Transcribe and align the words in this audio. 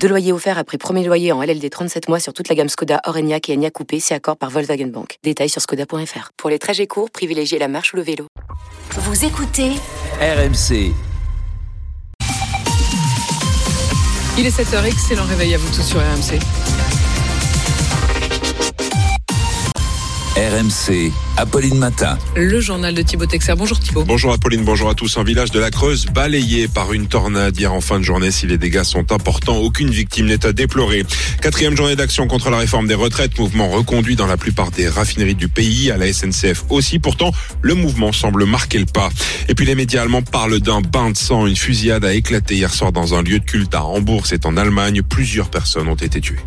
Deux 0.00 0.08
loyers 0.08 0.32
offerts 0.32 0.58
après 0.58 0.78
premier 0.78 1.04
loyer 1.04 1.32
en 1.32 1.42
LLD 1.42 1.68
37 1.70 2.08
mois 2.08 2.20
sur 2.20 2.32
toute 2.32 2.48
la 2.48 2.54
gamme 2.54 2.68
Skoda, 2.68 3.00
Orenia 3.04 3.38
et 3.48 3.54
Enya 3.54 3.70
Coupé, 3.70 3.98
c'est 4.00 4.14
accord 4.14 4.36
par 4.36 4.50
Volkswagen 4.50 4.86
Bank. 4.86 5.18
Détails 5.22 5.48
sur 5.48 5.60
skoda.fr. 5.60 6.30
Pour 6.36 6.50
les 6.50 6.58
trajets 6.58 6.86
courts, 6.86 7.10
privilégiez 7.10 7.58
la 7.58 7.68
marche 7.68 7.92
ou 7.92 7.96
le 7.96 8.02
vélo. 8.02 8.26
Vous 8.90 9.24
écoutez 9.24 9.72
RMC. 10.20 10.92
Il 14.38 14.46
est 14.46 14.50
7h, 14.50 14.84
excellent 14.84 15.24
réveil 15.24 15.54
à 15.54 15.58
vous 15.58 15.68
tous 15.74 15.82
sur 15.82 15.98
RMC. 15.98 16.38
RMC, 20.36 21.12
Apolline 21.38 21.78
Matin. 21.78 22.18
Le 22.36 22.60
journal 22.60 22.92
de 22.92 23.00
Thibaut 23.00 23.24
Texer. 23.24 23.54
Bonjour 23.56 23.80
Thibaut. 23.80 24.04
Bonjour 24.04 24.34
Apolline, 24.34 24.64
bonjour 24.64 24.90
à 24.90 24.94
tous. 24.94 25.16
Un 25.16 25.24
village 25.24 25.50
de 25.50 25.58
la 25.58 25.70
Creuse 25.70 26.04
balayé 26.12 26.68
par 26.68 26.92
une 26.92 27.06
tornade 27.06 27.58
hier 27.58 27.72
en 27.72 27.80
fin 27.80 27.98
de 27.98 28.04
journée. 28.04 28.30
Si 28.30 28.46
les 28.46 28.58
dégâts 28.58 28.82
sont 28.82 29.12
importants, 29.12 29.56
aucune 29.56 29.88
victime 29.88 30.26
n'est 30.26 30.44
à 30.44 30.52
déplorer. 30.52 31.06
Quatrième 31.40 31.74
journée 31.74 31.96
d'action 31.96 32.26
contre 32.26 32.50
la 32.50 32.58
réforme 32.58 32.86
des 32.86 32.94
retraites, 32.94 33.38
mouvement 33.38 33.70
reconduit 33.70 34.14
dans 34.14 34.26
la 34.26 34.36
plupart 34.36 34.70
des 34.72 34.90
raffineries 34.90 35.36
du 35.36 35.48
pays, 35.48 35.90
à 35.90 35.96
la 35.96 36.12
SNCF 36.12 36.64
aussi. 36.68 36.98
Pourtant, 36.98 37.32
le 37.62 37.72
mouvement 37.72 38.12
semble 38.12 38.44
marquer 38.44 38.78
le 38.78 38.84
pas. 38.84 39.08
Et 39.48 39.54
puis 39.54 39.64
les 39.64 39.74
médias 39.74 40.02
allemands 40.02 40.20
parlent 40.20 40.60
d'un 40.60 40.82
bain 40.82 41.12
de 41.12 41.16
sang. 41.16 41.46
Une 41.46 41.56
fusillade 41.56 42.04
a 42.04 42.12
éclaté 42.12 42.56
hier 42.56 42.74
soir 42.74 42.92
dans 42.92 43.14
un 43.14 43.22
lieu 43.22 43.38
de 43.38 43.44
culte 43.46 43.74
à 43.74 43.86
Hambourg, 43.86 44.26
c'est 44.26 44.44
en 44.44 44.58
Allemagne. 44.58 45.00
Plusieurs 45.00 45.48
personnes 45.48 45.88
ont 45.88 45.94
été 45.94 46.20
tuées. 46.20 46.44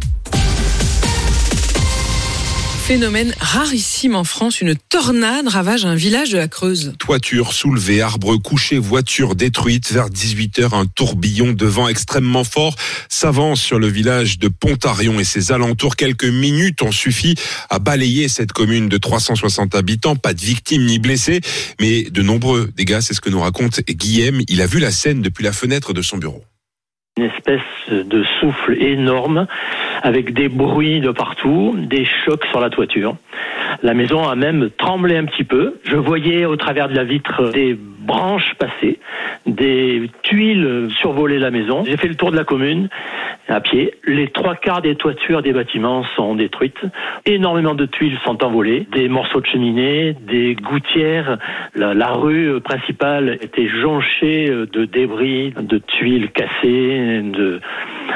Phénomène 2.89 3.35
rarissime 3.39 4.15
en 4.15 4.23
France, 4.23 4.61
une 4.61 4.73
tornade 4.73 5.47
ravage 5.47 5.85
un 5.85 5.93
village 5.93 6.31
de 6.31 6.39
la 6.39 6.47
Creuse. 6.47 6.95
Toiture 6.97 7.53
soulevée, 7.53 8.01
arbres 8.01 8.37
couchés, 8.37 8.79
voitures 8.79 9.35
détruites. 9.35 9.91
Vers 9.91 10.09
18h, 10.09 10.73
un 10.73 10.87
tourbillon 10.87 11.53
de 11.53 11.67
vent 11.67 11.87
extrêmement 11.87 12.43
fort 12.43 12.73
s'avance 13.07 13.61
sur 13.61 13.77
le 13.77 13.85
village 13.85 14.39
de 14.39 14.47
Pontarion 14.47 15.19
et 15.19 15.23
ses 15.23 15.51
alentours. 15.51 15.97
Quelques 15.97 16.25
minutes 16.25 16.81
ont 16.81 16.91
suffi 16.91 17.35
à 17.69 17.77
balayer 17.77 18.27
cette 18.27 18.53
commune 18.53 18.89
de 18.89 18.97
360 18.97 19.75
habitants. 19.75 20.15
Pas 20.15 20.33
de 20.33 20.41
victimes 20.41 20.85
ni 20.85 20.97
blessés, 20.97 21.41
mais 21.79 22.05
de 22.05 22.23
nombreux 22.23 22.71
dégâts. 22.75 23.01
C'est 23.01 23.13
ce 23.13 23.21
que 23.21 23.29
nous 23.29 23.41
raconte 23.41 23.81
Guillaume. 23.81 24.41
Il 24.47 24.63
a 24.63 24.65
vu 24.65 24.79
la 24.79 24.89
scène 24.89 25.21
depuis 25.21 25.43
la 25.43 25.53
fenêtre 25.53 25.93
de 25.93 26.01
son 26.01 26.17
bureau. 26.17 26.43
Une 27.19 27.25
espèce 27.25 27.61
de 27.91 28.23
souffle 28.39 28.81
énorme 28.81 29.45
avec 30.01 30.33
des 30.33 30.49
bruits 30.49 31.01
de 31.01 31.11
partout, 31.11 31.75
des 31.77 32.05
chocs 32.05 32.45
sur 32.45 32.59
la 32.59 32.69
toiture. 32.69 33.15
La 33.83 33.93
maison 33.93 34.27
a 34.27 34.35
même 34.35 34.69
tremblé 34.77 35.17
un 35.17 35.25
petit 35.25 35.43
peu. 35.43 35.75
Je 35.83 35.95
voyais 35.95 36.45
au 36.45 36.55
travers 36.55 36.89
de 36.89 36.95
la 36.95 37.03
vitre 37.03 37.51
des 37.51 37.77
branches 37.99 38.53
passer, 38.57 38.99
des 39.45 40.09
tuiles 40.23 40.89
survoler 40.99 41.39
la 41.39 41.51
maison. 41.51 41.83
J'ai 41.85 41.97
fait 41.97 42.07
le 42.07 42.15
tour 42.15 42.31
de 42.31 42.37
la 42.37 42.43
commune 42.43 42.89
à 43.47 43.61
pied. 43.61 43.93
Les 44.05 44.27
trois 44.27 44.55
quarts 44.55 44.81
des 44.81 44.95
toitures 44.95 45.41
des 45.41 45.53
bâtiments 45.53 46.03
sont 46.15 46.35
détruites. 46.35 46.79
Énormément 47.25 47.75
de 47.75 47.85
tuiles 47.85 48.17
sont 48.23 48.43
envolées, 48.43 48.87
des 48.91 49.09
morceaux 49.09 49.41
de 49.41 49.47
cheminée, 49.47 50.13
des 50.13 50.55
gouttières. 50.55 51.37
La, 51.75 51.93
la 51.93 52.11
rue 52.11 52.61
principale 52.61 53.37
était 53.41 53.67
jonchée 53.67 54.49
de 54.49 54.85
débris, 54.85 55.53
de 55.59 55.77
tuiles 55.77 56.31
cassées, 56.31 57.21
de 57.23 57.59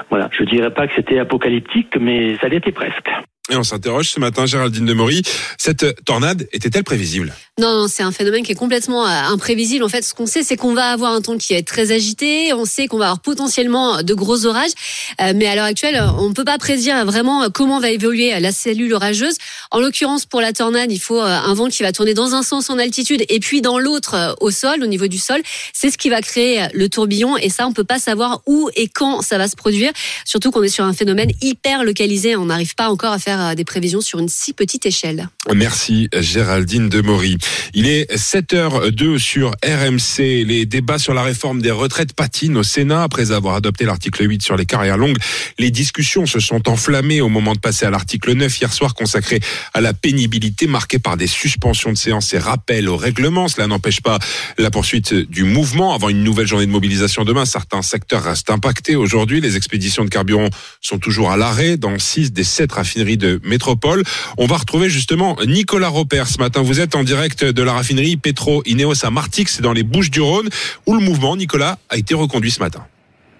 voilà. 0.10 0.30
Je 0.32 0.44
dirais 0.44 0.72
pas 0.72 0.88
que 0.88 0.94
c'était 0.96 1.20
apocalyptique, 1.20 1.96
mais 2.00 2.36
ça 2.38 2.48
l'était 2.48 2.72
presque. 2.72 3.10
Et 3.52 3.58
on 3.58 3.64
s'interroge 3.64 4.10
ce 4.10 4.22
matin, 4.22 4.46
Géraldine 4.46 4.86
Demory, 4.86 5.22
cette 5.58 6.06
tornade 6.06 6.48
était-elle 6.54 6.86
prévisible? 6.86 7.36
Non, 7.60 7.74
non 7.74 7.88
c'est 7.90 8.02
un 8.02 8.14
phénomène 8.14 8.42
qui 8.42 8.54
est 8.54 8.56
complètement 8.56 9.06
euh, 9.06 9.10
imprévisible. 9.10 9.84
En 9.84 9.90
fait, 9.90 10.02
ce 10.02 10.14
qu'on 10.14 10.26
sait, 10.26 10.44
c'est 10.44 10.56
qu'on 10.56 10.74
va 10.74 10.92
avoir 10.92 11.12
un 11.12 11.22
temps 11.22 11.38
qui 11.38 11.54
est 11.54 11.68
très 11.68 11.92
agité. 11.92 12.54
On 12.54 12.64
sait 12.64 12.88
qu'on 12.88 12.98
va 12.98 13.08
avoir 13.08 13.20
potentiellement 13.20 14.02
de 14.02 14.14
gros 14.14 14.46
orages. 14.46 14.72
Euh, 15.20 15.34
mais 15.36 15.46
à 15.48 15.56
l'heure 15.56 15.66
actuelle, 15.66 16.02
on 16.20 16.30
ne 16.30 16.34
peut 16.34 16.46
pas 16.46 16.58
prédire 16.58 17.06
vraiment 17.06 17.50
comment 17.50 17.82
va 17.82 17.90
évoluer 17.90 18.40
la 18.40 18.54
cellule 18.54 18.94
orageuse. 18.94 19.36
En 19.72 19.82
l'occurrence, 19.82 20.26
pour 20.26 20.40
la 20.40 20.54
tornade, 20.54 20.90
il 20.94 21.00
faut 21.00 21.20
euh, 21.20 21.26
un 21.26 21.54
vent 21.54 21.68
qui 21.68 21.84
va 21.84 21.92
tourner 21.92 22.14
dans 22.14 22.36
un 22.36 22.44
sens 22.44 22.70
en 22.70 22.80
altitude 22.80 23.26
et 23.28 23.40
puis 23.42 23.60
dans 23.60 23.78
l'autre 23.78 24.38
au 24.40 24.52
sol, 24.52 24.82
au 24.82 24.88
niveau 24.88 25.08
du 25.08 25.18
sol. 25.18 25.42
C'est 25.74 25.92
ce 25.92 25.98
qui 25.98 26.10
va 26.10 26.22
créer 26.22 26.68
le 26.74 26.88
tourbillon. 26.88 27.36
Et 27.36 27.50
ça, 27.50 27.68
on 27.68 27.74
peut 27.74 27.84
pas 27.84 28.00
savoir 28.00 28.42
où 28.46 28.70
et 28.78 28.88
quand 28.88 29.22
ça 29.22 29.38
va 29.38 29.50
se 29.50 29.58
produire. 29.58 29.92
Surtout 30.24 30.52
qu'on 30.52 30.64
est 30.64 30.70
sur 30.70 30.86
un 30.86 30.94
phénomène 30.94 31.34
hyper 31.42 31.84
localisé. 31.84 32.38
On 32.38 32.46
n'arrive 32.46 32.74
pas 32.76 32.88
encore 32.88 33.12
à 33.12 33.20
faire 33.20 33.33
des 33.56 33.66
prévisions 33.66 34.02
sur 34.02 34.20
une 34.20 34.30
si 34.30 34.54
petite 34.54 34.86
échelle. 34.86 35.28
Merci 35.54 36.10
Géraldine 36.18 36.90
Demory. 36.90 37.38
Il 37.74 37.88
est 37.88 38.12
7h02 38.14 39.18
sur 39.18 39.52
RMC. 39.64 40.44
Les 40.46 40.66
débats 40.66 41.00
sur 41.00 41.14
la 41.14 41.24
réforme 41.24 41.62
des 41.62 41.72
retraites 41.72 42.14
patinent 42.14 42.58
au 42.58 42.64
Sénat 42.64 43.04
après 43.04 43.32
avoir 43.32 43.56
adopté 43.56 43.86
l'article 43.86 44.30
8 44.30 44.42
sur 44.42 44.56
les 44.56 44.66
carrières 44.66 44.98
longues. 44.98 45.18
Les 45.58 45.72
discussions 45.72 46.26
se 46.26 46.40
sont 46.40 46.70
enflammées 46.70 47.22
au 47.22 47.30
moment 47.30 47.54
de 47.54 47.60
passer 47.60 47.86
à 47.86 47.90
l'article 47.90 48.34
9 48.34 48.62
hier 48.62 48.74
soir 48.74 48.94
consacré 48.94 49.40
à 49.74 49.82
la 49.82 49.94
pénibilité 49.94 50.68
marquée 50.68 51.00
par 51.00 51.18
des 51.18 51.28
suspensions 51.28 51.92
de 51.92 51.98
séance 51.98 52.34
et 52.34 52.38
rappels 52.38 52.90
au 52.90 52.98
règlement. 52.98 53.48
Cela 53.48 53.68
n'empêche 53.68 54.02
pas 54.02 54.20
la 54.58 54.72
poursuite 54.72 55.14
du 55.14 55.44
mouvement 55.44 55.94
avant 55.94 56.10
une 56.10 56.24
nouvelle 56.24 56.48
journée 56.48 56.66
de 56.66 56.72
mobilisation 56.72 57.24
demain. 57.26 57.46
Certains 57.46 57.82
secteurs 57.82 58.24
restent 58.24 58.50
impactés 58.50 58.96
aujourd'hui. 58.96 59.42
Les 59.42 59.58
expéditions 59.58 60.06
de 60.06 60.10
carburant 60.10 60.50
sont 60.82 61.00
toujours 61.00 61.32
à 61.32 61.38
l'arrêt 61.38 61.78
dans 61.78 61.98
6 61.98 62.32
des 62.32 62.44
7 62.44 62.72
raffineries 62.72 63.18
de 63.18 63.23
métropole. 63.44 64.04
On 64.38 64.46
va 64.46 64.58
retrouver 64.58 64.90
justement 64.90 65.38
Nicolas 65.46 65.90
Roper 65.90 66.24
ce 66.28 66.38
matin. 66.40 66.62
Vous 66.62 66.80
êtes 66.80 66.96
en 66.96 67.04
direct 67.04 67.44
de 67.44 67.64
la 67.64 67.74
raffinerie 67.74 68.18
Petro 68.18 68.64
Ineos 68.66 69.06
à 69.06 69.10
Martix, 69.10 69.62
dans 69.62 69.74
les 69.74 69.84
Bouches 69.84 70.12
du 70.12 70.22
Rhône, 70.22 70.50
où 70.86 70.94
le 70.96 71.02
mouvement, 71.02 71.36
Nicolas, 71.36 71.78
a 71.90 71.98
été 71.98 72.14
reconduit 72.14 72.52
ce 72.52 72.60
matin. 72.60 72.86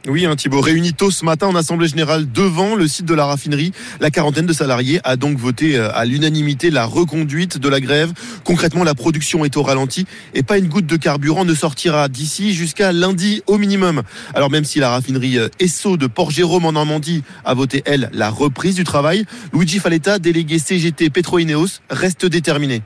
Oui, 0.06 0.26
un 0.26 0.36
Thibaut 0.36 0.60
réuni 0.60 0.92
tôt 0.92 1.12
ce 1.12 1.24
matin 1.24 1.48
en 1.48 1.56
assemblée 1.56 1.88
générale 1.88 2.30
devant 2.30 2.76
le 2.76 2.90
site 2.90 3.06
de 3.06 3.14
la 3.14 3.26
raffinerie. 3.26 3.72
La 4.02 4.12
quarantaine 4.12 4.46
de 4.46 4.52
salariés 4.52 5.00
a 5.06 5.16
donc 5.16 5.38
voté 5.38 5.78
euh, 5.78 5.96
à 5.96 6.04
l'unanimité 6.04 6.72
la 6.72 6.84
reconduite 6.84 7.58
de 7.58 7.70
la 7.70 7.80
grève. 7.80 8.12
Concrètement, 8.44 8.84
la 8.84 8.96
production 8.96 9.46
est 9.46 9.56
au 9.56 9.64
ralenti 9.64 10.06
et 10.34 10.44
pas 10.44 10.58
une 10.58 10.68
goutte 10.68 10.88
de 10.88 10.98
carburant 10.98 11.46
ne 11.46 11.54
sortira 11.54 12.10
d'ici 12.10 12.54
jusqu'à 12.54 12.92
lundi 12.92 13.44
au 13.48 13.58
minimum. 13.58 14.04
Alors 14.34 14.52
même 14.52 14.66
si 14.66 14.80
la 14.80 14.90
raffinerie 14.90 15.38
euh, 15.38 15.48
Esso 15.62 15.96
de 15.96 16.08
Port-Jérôme 16.08 16.66
en 16.66 16.74
Normandie 16.74 17.24
a 17.46 17.54
voté, 17.54 17.82
elle, 17.86 18.10
la 18.12 18.30
reprise 18.30 18.76
du 18.76 18.84
travail, 18.84 19.24
Luigi 19.54 19.80
Faletta, 19.80 20.20
délégué 20.20 20.60
CGT 20.60 21.12
Petro-Ineos, 21.12 21.80
reste 21.90 22.26
déterminé. 22.26 22.82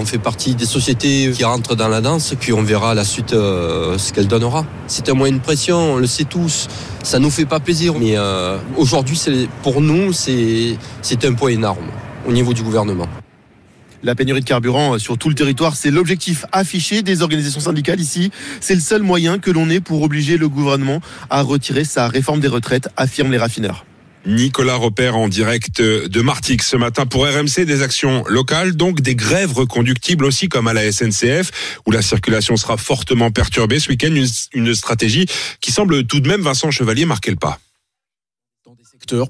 On 0.00 0.04
fait 0.04 0.18
partie 0.18 0.54
des 0.54 0.64
sociétés 0.64 1.32
qui 1.34 1.42
rentrent 1.42 1.74
dans 1.74 1.88
la 1.88 2.00
danse, 2.00 2.32
puis 2.38 2.52
on 2.52 2.62
verra 2.62 2.94
la 2.94 3.04
suite 3.04 3.32
euh, 3.32 3.98
ce 3.98 4.12
qu'elle 4.12 4.28
donnera. 4.28 4.64
C'est 4.86 5.08
un 5.08 5.14
moyen 5.14 5.34
de 5.34 5.40
pression, 5.40 5.94
on 5.94 5.96
le 5.96 6.06
sait 6.06 6.22
tous. 6.22 6.68
Ça 7.02 7.18
nous 7.18 7.30
fait 7.30 7.46
pas 7.46 7.58
plaisir, 7.58 7.94
mais 7.98 8.16
euh, 8.16 8.58
aujourd'hui, 8.76 9.20
pour 9.64 9.80
nous, 9.80 10.12
c'est 10.12 10.78
un 11.24 11.34
point 11.34 11.50
énorme 11.50 11.88
au 12.28 12.30
niveau 12.30 12.54
du 12.54 12.62
gouvernement. 12.62 13.08
La 14.04 14.14
pénurie 14.14 14.38
de 14.38 14.44
carburant 14.44 14.94
euh, 14.94 14.98
sur 14.98 15.18
tout 15.18 15.30
le 15.30 15.34
territoire, 15.34 15.74
c'est 15.74 15.90
l'objectif 15.90 16.44
affiché 16.52 17.02
des 17.02 17.22
organisations 17.22 17.58
syndicales 17.58 17.98
ici. 17.98 18.30
C'est 18.60 18.76
le 18.76 18.80
seul 18.80 19.02
moyen 19.02 19.40
que 19.40 19.50
l'on 19.50 19.68
ait 19.68 19.80
pour 19.80 20.02
obliger 20.02 20.36
le 20.36 20.48
gouvernement 20.48 21.00
à 21.28 21.42
retirer 21.42 21.82
sa 21.82 22.06
réforme 22.06 22.38
des 22.38 22.46
retraites, 22.46 22.88
affirment 22.96 23.32
les 23.32 23.38
raffineurs. 23.38 23.84
Nicolas 24.28 24.76
Repère 24.76 25.16
en 25.16 25.26
direct 25.26 25.80
de 25.80 26.20
Martix 26.20 26.68
ce 26.68 26.76
matin 26.76 27.06
pour 27.06 27.26
RMC 27.26 27.64
des 27.64 27.82
actions 27.82 28.24
locales, 28.28 28.76
donc 28.76 29.00
des 29.00 29.14
grèves 29.14 29.54
reconductibles 29.54 30.26
aussi 30.26 30.50
comme 30.50 30.68
à 30.68 30.74
la 30.74 30.92
SNCF 30.92 31.80
où 31.86 31.90
la 31.90 32.02
circulation 32.02 32.56
sera 32.58 32.76
fortement 32.76 33.30
perturbée 33.30 33.80
ce 33.80 33.88
week-end. 33.88 34.14
Une, 34.14 34.26
une 34.52 34.74
stratégie 34.74 35.26
qui 35.60 35.72
semble 35.72 36.04
tout 36.04 36.20
de 36.20 36.28
même, 36.28 36.42
Vincent 36.42 36.70
Chevalier, 36.70 37.06
marquer 37.06 37.30
le 37.30 37.36
pas 37.36 37.58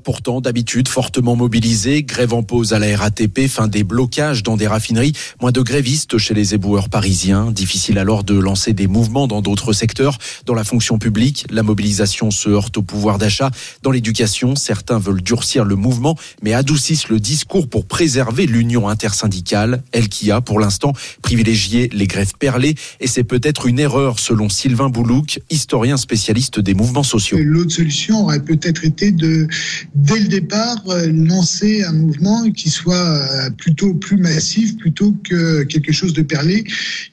pourtant 0.03 0.41
d'habitude 0.41 0.88
fortement 0.88 1.37
mobilisés. 1.37 2.03
Grève 2.03 2.35
en 2.35 2.43
pause 2.43 2.73
à 2.73 2.79
la 2.79 2.97
RATP, 2.97 3.47
fin 3.49 3.69
des 3.69 3.85
blocages 3.85 4.43
dans 4.43 4.56
des 4.56 4.67
raffineries, 4.67 5.12
moins 5.41 5.53
de 5.53 5.61
grévistes 5.61 6.19
chez 6.19 6.35
les 6.35 6.55
éboueurs 6.55 6.88
parisiens. 6.88 7.53
Difficile 7.53 7.99
alors 7.99 8.25
de 8.25 8.38
lancer 8.38 8.73
des 8.73 8.87
mouvements 8.87 9.26
dans 9.26 9.41
d'autres 9.41 9.73
secteurs. 9.73 10.19
Dans 10.47 10.55
la 10.55 10.65
fonction 10.65 10.99
publique, 10.99 11.47
la 11.50 11.62
mobilisation 11.62 12.31
se 12.31 12.49
heurte 12.49 12.79
au 12.79 12.82
pouvoir 12.82 13.19
d'achat. 13.19 13.50
Dans 13.82 13.91
l'éducation, 13.91 14.56
certains 14.56 14.99
veulent 14.99 15.23
durcir 15.23 15.65
le 15.65 15.76
mouvement, 15.76 16.17
mais 16.43 16.55
adoucissent 16.55 17.09
le 17.09 17.21
discours 17.21 17.69
pour 17.69 17.87
préserver 17.87 18.47
l'union 18.47 18.88
intersyndicale, 18.88 19.82
elle 19.93 20.09
qui 20.09 20.31
a 20.31 20.41
pour 20.41 20.61
l'instant 20.61 20.93
privilégié 21.23 21.88
les 21.93 22.06
grèves 22.06 22.32
perlées. 22.38 22.75
Et 23.00 23.06
c'est 23.06 23.25
peut-être 23.25 23.67
une 23.67 23.79
erreur 23.79 24.19
selon 24.19 24.49
Sylvain 24.49 24.88
Boulouk, 24.88 25.41
historien 25.50 25.97
spécialiste 25.97 26.59
des 26.59 26.75
mouvements 26.75 27.03
sociaux. 27.03 27.38
L'autre 27.41 27.73
solution 27.73 28.25
aurait 28.25 28.43
peut-être 28.43 28.85
été 28.85 29.12
de 29.12 29.47
dès 29.95 30.19
le 30.19 30.29
départ, 30.29 30.83
lancer 31.07 31.83
un 31.85 31.93
mouvement 31.93 32.51
qui 32.51 32.71
soit 32.71 33.51
plutôt 33.57 33.95
plus 33.95 34.17
massif 34.17 34.77
plutôt 34.77 35.15
que 35.25 35.63
quelque 35.65 35.93
chose 35.93 36.13
de 36.13 36.23
perlé 36.23 36.65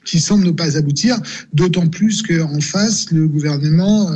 qui 0.04 0.20
semble 0.20 0.46
ne 0.46 0.50
pas 0.50 0.76
aboutir, 0.76 1.18
d'autant 1.52 1.86
plus 1.86 2.22
qu'en 2.22 2.60
face, 2.60 3.10
le 3.10 3.26
gouvernement 3.28 4.10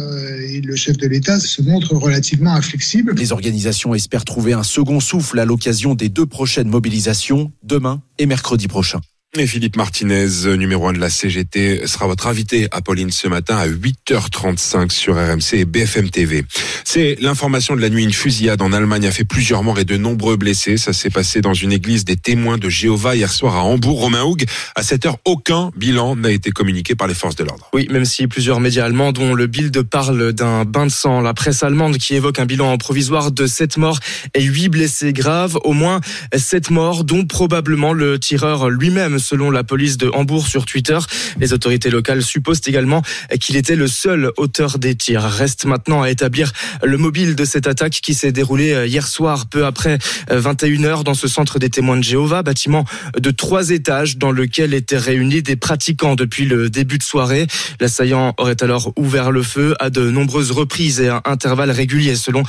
et 0.51 0.61
le 0.61 0.77
chef 0.77 0.97
de 0.97 1.07
l'État 1.07 1.41
se 1.41 1.63
montrent 1.63 1.95
relativement 1.95 2.55
inflexibles. 2.55 3.15
Les 3.17 3.33
organisations 3.33 3.95
espèrent 3.95 4.25
trouver 4.25 4.53
un 4.53 4.63
second 4.63 5.01
souffle 5.01 5.39
à 5.39 5.45
l'occasion 5.45 5.95
des 5.95 6.09
deux 6.09 6.27
prochaines 6.27 6.69
mobilisations, 6.69 7.53
demain 7.63 8.03
et 8.19 8.27
mercredi 8.27 8.69
prochain. 8.69 9.01
Et 9.39 9.47
Philippe 9.47 9.77
Martinez, 9.77 10.27
numéro 10.59 10.89
1 10.89 10.95
de 10.95 10.99
la 10.99 11.09
CGT, 11.09 11.87
sera 11.87 12.09
votre 12.09 12.27
invité 12.27 12.67
à 12.73 12.81
Pauline 12.81 13.13
ce 13.13 13.29
matin 13.29 13.57
à 13.57 13.69
8h35 13.69 14.91
sur 14.91 15.15
RMC 15.15 15.53
et 15.53 15.65
BFM 15.65 16.11
TV. 16.11 16.45
C'est 16.83 17.17
l'information 17.21 17.77
de 17.77 17.81
la 17.81 17.91
nuit. 17.91 18.03
Une 18.03 18.13
fusillade 18.13 18.61
en 18.61 18.73
Allemagne 18.73 19.07
a 19.07 19.13
fait 19.13 19.23
plusieurs 19.23 19.63
morts 19.63 19.79
et 19.79 19.85
de 19.85 19.97
nombreux 19.97 20.37
blessés. 20.37 20.77
Ça 20.77 20.93
s'est 20.93 21.11
passé 21.11 21.43
dans 21.43 21.55
une 21.55 21.71
église 21.71 22.05
des 22.05 22.17
témoins 22.17 22.59
de 22.59 22.69
Jéhovah 22.69 23.15
hier 23.15 23.31
soir 23.31 23.55
à 23.55 23.63
Hambourg. 23.63 24.01
Romain 24.01 24.25
Houg, 24.25 24.47
à 24.75 24.83
cette 24.83 25.07
heure, 25.07 25.19
aucun 25.25 25.71
bilan 25.77 26.17
n'a 26.17 26.33
été 26.33 26.51
communiqué 26.51 26.97
par 26.97 27.07
les 27.07 27.15
forces 27.15 27.37
de 27.37 27.45
l'ordre. 27.45 27.71
Oui, 27.73 27.87
même 27.89 28.07
si 28.07 28.27
plusieurs 28.27 28.59
médias 28.59 28.87
allemands, 28.87 29.13
dont 29.13 29.35
le 29.35 29.47
Bild, 29.47 29.81
parlent 29.83 30.33
d'un 30.33 30.65
bain 30.65 30.87
de 30.87 30.91
sang. 30.91 31.21
La 31.21 31.35
presse 31.35 31.63
allemande 31.63 31.99
qui 31.99 32.17
évoque 32.17 32.41
un 32.41 32.47
bilan 32.47 32.77
provisoire 32.79 33.31
de 33.31 33.47
7 33.47 33.77
morts 33.77 34.01
et 34.35 34.43
8 34.43 34.71
blessés 34.71 35.13
graves. 35.13 35.57
Au 35.63 35.73
moins 35.73 36.01
7 36.37 36.71
morts, 36.71 37.05
dont 37.05 37.25
probablement 37.27 37.93
le 37.93 38.19
tireur 38.19 38.71
lui-même 38.71 39.20
selon 39.21 39.51
la 39.51 39.65
police 39.65 39.97
de 39.97 40.09
Hambourg 40.13 40.47
sur 40.47 40.65
Twitter. 40.65 40.99
Les 41.39 41.53
autorités 41.53 41.91
locales 41.91 42.23
supposent 42.23 42.61
également 42.67 43.03
qu'il 43.41 43.57
était 43.57 43.77
le 43.77 43.87
seul 43.87 44.33
auteur 44.37 44.79
des 44.79 44.95
tirs. 44.95 45.23
Reste 45.23 45.65
maintenant 45.65 46.03
à 46.03 46.11
établir 46.11 46.53
le 46.83 46.97
mobile 46.97 47.35
de 47.35 47.45
cette 47.45 47.67
attaque 47.67 48.01
qui 48.03 48.15
s'est 48.15 48.33
déroulée 48.33 48.87
hier 48.87 49.07
soir, 49.07 49.47
peu 49.47 49.65
après 49.65 49.99
21h, 50.31 51.05
dans 51.05 51.15
ce 51.15 51.29
centre 51.29 51.59
des 51.59 51.71
témoins 51.71 51.97
de 51.97 52.05
Jéhovah, 52.05 52.43
bâtiment 52.43 52.85
de 53.17 53.31
trois 53.31 53.71
étages 53.71 54.17
dans 54.17 54.33
lequel 54.33 54.75
étaient 54.75 54.99
réunis 54.99 55.43
des 55.43 55.57
pratiquants 55.57 56.15
depuis 56.15 56.45
le 56.45 56.71
début 56.71 56.99
de 56.99 57.03
soirée. 57.03 57.47
L'assaillant 57.81 58.35
aurait 58.39 58.63
alors 58.63 58.93
ouvert 58.97 59.31
le 59.31 59.43
feu 59.43 59.75
à 59.79 59.91
de 59.91 60.11
nombreuses 60.11 60.51
reprises 60.51 61.01
et 61.01 61.09
à 61.09 61.23
intervalles 61.25 61.71
réguliers 61.71 62.17
selon 62.17 62.43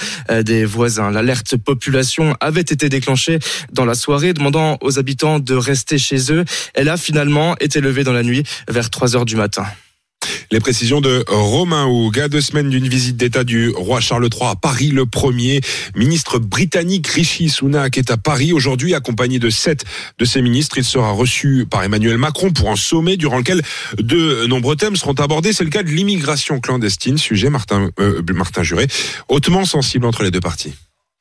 des 0.44 0.66
voisins. 0.66 1.12
L'alerte 1.12 1.58
population 1.58 2.36
avait 2.40 2.62
été 2.62 2.90
déclenchée 2.90 3.40
dans 3.72 3.86
la 3.86 3.96
soirée, 3.96 4.34
demandant 4.34 4.78
aux 4.82 5.00
habitants 5.00 5.40
de 5.40 5.56
rester 5.56 5.98
chez 5.98 6.32
eux. 6.32 6.46
Elle 6.74 6.90
a 6.90 6.98
finalement 6.98 7.56
été 7.60 7.82
levée 7.82 8.04
dans 8.04 8.14
la 8.14 8.24
nuit 8.24 8.44
vers 8.68 8.90
3 8.90 9.16
heures 9.16 9.26
du 9.26 9.36
matin. 9.36 9.66
Les 10.52 10.60
précisions 10.60 11.02
de 11.02 11.24
Romain 11.28 11.86
Houg. 11.86 12.20
À 12.20 12.28
deux 12.28 12.42
semaines 12.42 12.70
d'une 12.70 12.88
visite 12.88 13.18
d'État 13.18 13.44
du 13.44 13.70
roi 13.70 14.02
Charles 14.02 14.28
III 14.32 14.52
à 14.52 14.56
Paris, 14.56 14.90
le 14.90 15.06
premier 15.06 15.62
ministre 15.96 16.40
britannique 16.40 17.08
Rishi 17.08 17.50
Sunak 17.50 17.98
est 17.98 18.12
à 18.12 18.18
Paris 18.18 18.54
aujourd'hui, 18.54 18.94
accompagné 18.94 19.40
de 19.40 19.50
sept 19.50 19.86
de 20.20 20.26
ses 20.26 20.42
ministres. 20.42 20.78
Il 20.78 20.84
sera 20.84 21.12
reçu 21.12 21.66
par 21.70 21.84
Emmanuel 21.84 22.18
Macron 22.18 22.52
pour 22.52 22.70
un 22.70 22.76
sommet 22.76 23.18
durant 23.18 23.38
lequel 23.38 23.62
de 23.98 24.46
nombreux 24.46 24.76
thèmes 24.76 24.96
seront 24.96 25.14
abordés. 25.14 25.54
C'est 25.54 25.64
le 25.64 25.70
cas 25.70 25.84
de 25.84 25.90
l'immigration 25.90 26.60
clandestine, 26.60 27.18
sujet 27.18 27.50
Martin, 27.50 27.90
euh, 28.00 28.22
Martin 28.34 28.64
Juré, 28.64 28.88
hautement 29.30 29.66
sensible 29.66 30.06
entre 30.06 30.24
les 30.24 30.32
deux 30.32 30.42
parties. 30.42 30.74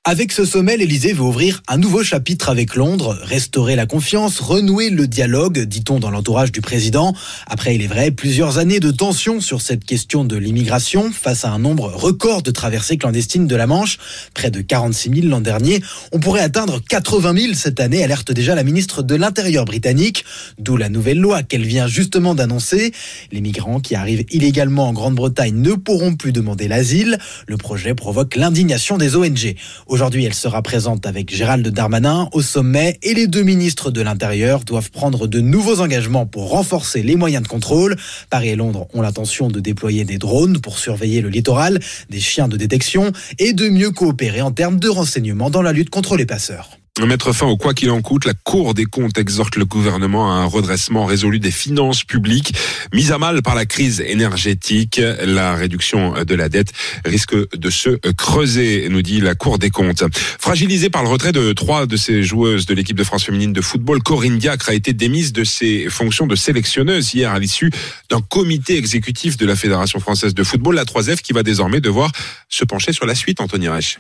Avec 0.07 0.33
ce 0.33 0.47
sommet, 0.47 0.79
l'Elysée 0.79 1.13
veut 1.13 1.25
ouvrir 1.25 1.63
un 1.69 1.77
nouveau 1.77 2.03
chapitre 2.03 2.49
avec 2.49 2.75
Londres, 2.75 3.19
restaurer 3.21 3.77
la 3.77 3.85
confiance, 3.85 4.41
renouer 4.41 4.89
le 4.89 5.07
dialogue, 5.07 5.59
dit-on 5.61 6.01
dans 6.01 6.11
l'entourage 6.11 6.53
du 6.53 6.63
président. 6.63 7.15
Après, 7.47 7.75
il 7.75 7.83
est 7.83 7.87
vrai, 7.87 8.11
plusieurs 8.11 8.57
années 8.57 8.81
de 8.81 8.91
tension 8.91 9.43
sur 9.43 9.61
cette 9.61 9.85
question 9.85 10.25
de 10.25 10.39
l'immigration 10.39 11.13
face 11.13 11.45
à 11.45 11.51
un 11.51 11.59
nombre 11.59 11.93
record 11.93 12.41
de 12.41 12.51
traversées 12.51 12.97
clandestines 12.97 13.47
de 13.47 13.55
la 13.55 13.67
Manche, 13.67 13.99
près 14.33 14.51
de 14.51 14.63
46 14.63 15.21
000 15.21 15.27
l'an 15.27 15.43
dernier. 15.43 15.83
On 16.13 16.19
pourrait 16.19 16.41
atteindre 16.41 16.81
80 16.89 17.39
000 17.39 17.53
cette 17.53 17.79
année, 17.79 18.03
alerte 18.03 18.33
déjà 18.33 18.55
la 18.55 18.65
ministre 18.65 19.03
de 19.03 19.15
l'Intérieur 19.17 19.67
britannique, 19.67 20.25
d'où 20.59 20.79
la 20.79 20.89
nouvelle 20.89 21.19
loi 21.19 21.43
qu'elle 21.43 21.67
vient 21.67 21.89
justement 21.89 22.35
d'annoncer. 22.35 22.93
Les 23.33 23.43
migrants 23.43 23.81
qui 23.81 23.97
arrivent 23.97 24.25
illégalement 24.31 24.89
en 24.89 24.95
Grande-Bretagne 24.95 25.57
ne 25.57 25.75
pourront 25.75 26.17
plus 26.17 26.33
demander 26.33 26.69
l'asile. 26.69 27.19
Le 27.47 27.59
projet 27.59 27.95
provoque 27.95 28.35
l'indignation 28.37 28.97
des 28.97 29.15
ONG. 29.15 29.57
Aujourd'hui, 29.91 30.25
elle 30.25 30.35
sera 30.35 30.63
présente 30.63 31.05
avec 31.05 31.35
Gérald 31.35 31.67
Darmanin 31.67 32.29
au 32.31 32.43
sommet 32.43 32.97
et 33.03 33.13
les 33.13 33.27
deux 33.27 33.43
ministres 33.43 33.91
de 33.91 34.01
l'Intérieur 34.01 34.61
doivent 34.61 34.93
prendre 34.93 35.27
de 35.27 35.41
nouveaux 35.41 35.81
engagements 35.81 36.27
pour 36.27 36.51
renforcer 36.51 37.03
les 37.03 37.17
moyens 37.17 37.43
de 37.43 37.49
contrôle. 37.49 37.97
Paris 38.31 38.51
et 38.51 38.57
Londres 38.57 38.87
ont 38.95 39.03
l'intention 39.03 39.49
de 39.49 39.59
déployer 39.59 40.05
des 40.05 40.17
drones 40.17 40.61
pour 40.61 40.79
surveiller 40.79 41.21
le 41.21 41.29
littoral, 41.29 41.81
des 42.09 42.21
chiens 42.21 42.47
de 42.47 42.57
détection 42.57 43.11
et 43.41 43.53
de 43.53 43.69
mieux 43.69 43.91
coopérer 43.91 44.43
en 44.43 44.53
termes 44.53 44.79
de 44.79 44.89
renseignement 44.89 45.51
dans 45.51 45.61
la 45.61 45.73
lutte 45.73 45.91
contre 45.91 46.17
les 46.17 46.25
passeurs. 46.25 46.80
Mettre 46.99 47.33
fin 47.33 47.47
au 47.47 47.57
quoi 47.57 47.73
qu'il 47.73 47.91
en 47.91 48.03
coûte, 48.03 48.25
la 48.25 48.35
Cour 48.35 48.75
des 48.75 48.85
comptes 48.85 49.17
exhorte 49.17 49.57
le 49.57 49.65
gouvernement 49.65 50.33
à 50.33 50.41
un 50.41 50.45
redressement 50.45 51.07
résolu 51.07 51.39
des 51.39 51.53
finances 51.53 52.05
publiques 52.05 52.53
mises 52.93 53.13
à 53.13 53.19
mal 53.19 53.43
par 53.43 53.55
la 53.55 53.65
crise 53.65 54.01
énergétique. 54.01 55.01
La 55.25 55.55
réduction 55.55 56.25
de 56.25 56.35
la 56.35 56.49
dette 56.49 56.73
risque 57.05 57.35
de 57.57 57.71
se 57.71 57.91
creuser, 58.13 58.89
nous 58.91 59.03
dit 59.03 59.21
la 59.21 59.35
Cour 59.35 59.59
des 59.59 59.71
comptes. 59.71 60.05
Fragilisée 60.13 60.91
par 60.91 61.03
le 61.03 61.09
retrait 61.09 61.33
de 61.33 61.53
trois 61.53 61.87
de 61.87 61.97
ses 61.97 62.23
joueuses 62.23 62.67
de 62.67 62.75
l'équipe 62.75 62.97
de 62.97 63.05
France 63.05 63.25
féminine 63.25 63.53
de 63.53 63.61
football, 63.63 64.03
Corinne 64.03 64.39
Diacre 64.39 64.69
a 64.69 64.75
été 64.75 64.93
démise 64.93 65.33
de 65.33 65.45
ses 65.45 65.89
fonctions 65.89 66.27
de 66.27 66.37
sélectionneuse 66.37 67.15
hier 67.15 67.33
à 67.33 67.39
l'issue 67.39 67.71
d'un 68.11 68.21
comité 68.21 68.77
exécutif 68.77 69.37
de 69.37 69.47
la 69.47 69.57
Fédération 69.57 70.01
française 70.01 70.35
de 70.35 70.43
football, 70.43 70.75
la 70.75 70.85
3F, 70.85 71.23
qui 71.23 71.33
va 71.33 71.43
désormais 71.43 71.81
devoir 71.81 72.11
se 72.49 72.65
pencher 72.65 72.93
sur 72.93 73.07
la 73.07 73.15
suite, 73.15 73.41
Anthony 73.41 73.69
Reich. 73.69 73.99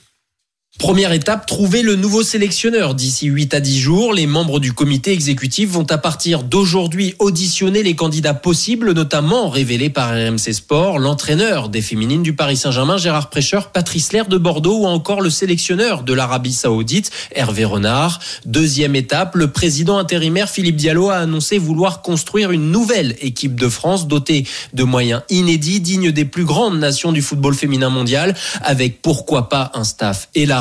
Première 0.78 1.12
étape, 1.12 1.46
trouver 1.46 1.82
le 1.82 1.96
nouveau 1.96 2.22
sélectionneur. 2.22 2.94
D'ici 2.94 3.26
8 3.26 3.54
à 3.54 3.60
10 3.60 3.80
jours, 3.80 4.14
les 4.14 4.26
membres 4.26 4.60
du 4.60 4.72
comité 4.72 5.12
exécutif 5.12 5.68
vont 5.68 5.84
à 5.90 5.98
partir 5.98 6.44
d'aujourd'hui 6.44 7.14
auditionner 7.18 7.82
les 7.82 7.96
candidats 7.96 8.34
possibles, 8.34 8.92
notamment 8.92 9.50
révélés 9.50 9.90
par 9.90 10.10
RMC 10.10 10.52
Sport, 10.52 11.00
l'entraîneur 11.00 11.70
des 11.70 11.82
féminines 11.82 12.22
du 12.22 12.34
Paris 12.34 12.56
Saint-Germain, 12.56 12.96
Gérard 12.98 13.30
Prêcheur, 13.30 13.72
Patrice 13.72 14.12
Lair 14.12 14.26
de 14.26 14.38
Bordeaux 14.38 14.82
ou 14.82 14.86
encore 14.86 15.20
le 15.20 15.28
sélectionneur 15.28 16.02
de 16.02 16.14
l'Arabie 16.14 16.54
Saoudite, 16.54 17.10
Hervé 17.34 17.64
Renard. 17.64 18.20
Deuxième 18.46 18.94
étape, 18.94 19.34
le 19.34 19.48
président 19.48 19.98
intérimaire 19.98 20.48
Philippe 20.48 20.76
Diallo 20.76 21.10
a 21.10 21.16
annoncé 21.16 21.58
vouloir 21.58 22.00
construire 22.00 22.52
une 22.52 22.70
nouvelle 22.70 23.16
équipe 23.20 23.58
de 23.60 23.68
France 23.68 24.06
dotée 24.06 24.46
de 24.72 24.84
moyens 24.84 25.22
inédits, 25.30 25.80
dignes 25.80 26.12
des 26.12 26.24
plus 26.24 26.44
grandes 26.44 26.78
nations 26.78 27.10
du 27.10 27.22
football 27.22 27.54
féminin 27.54 27.90
mondial, 27.90 28.34
avec 28.62 29.02
pourquoi 29.02 29.48
pas 29.48 29.72
un 29.74 29.84
staff 29.84 30.28
élargi 30.34 30.59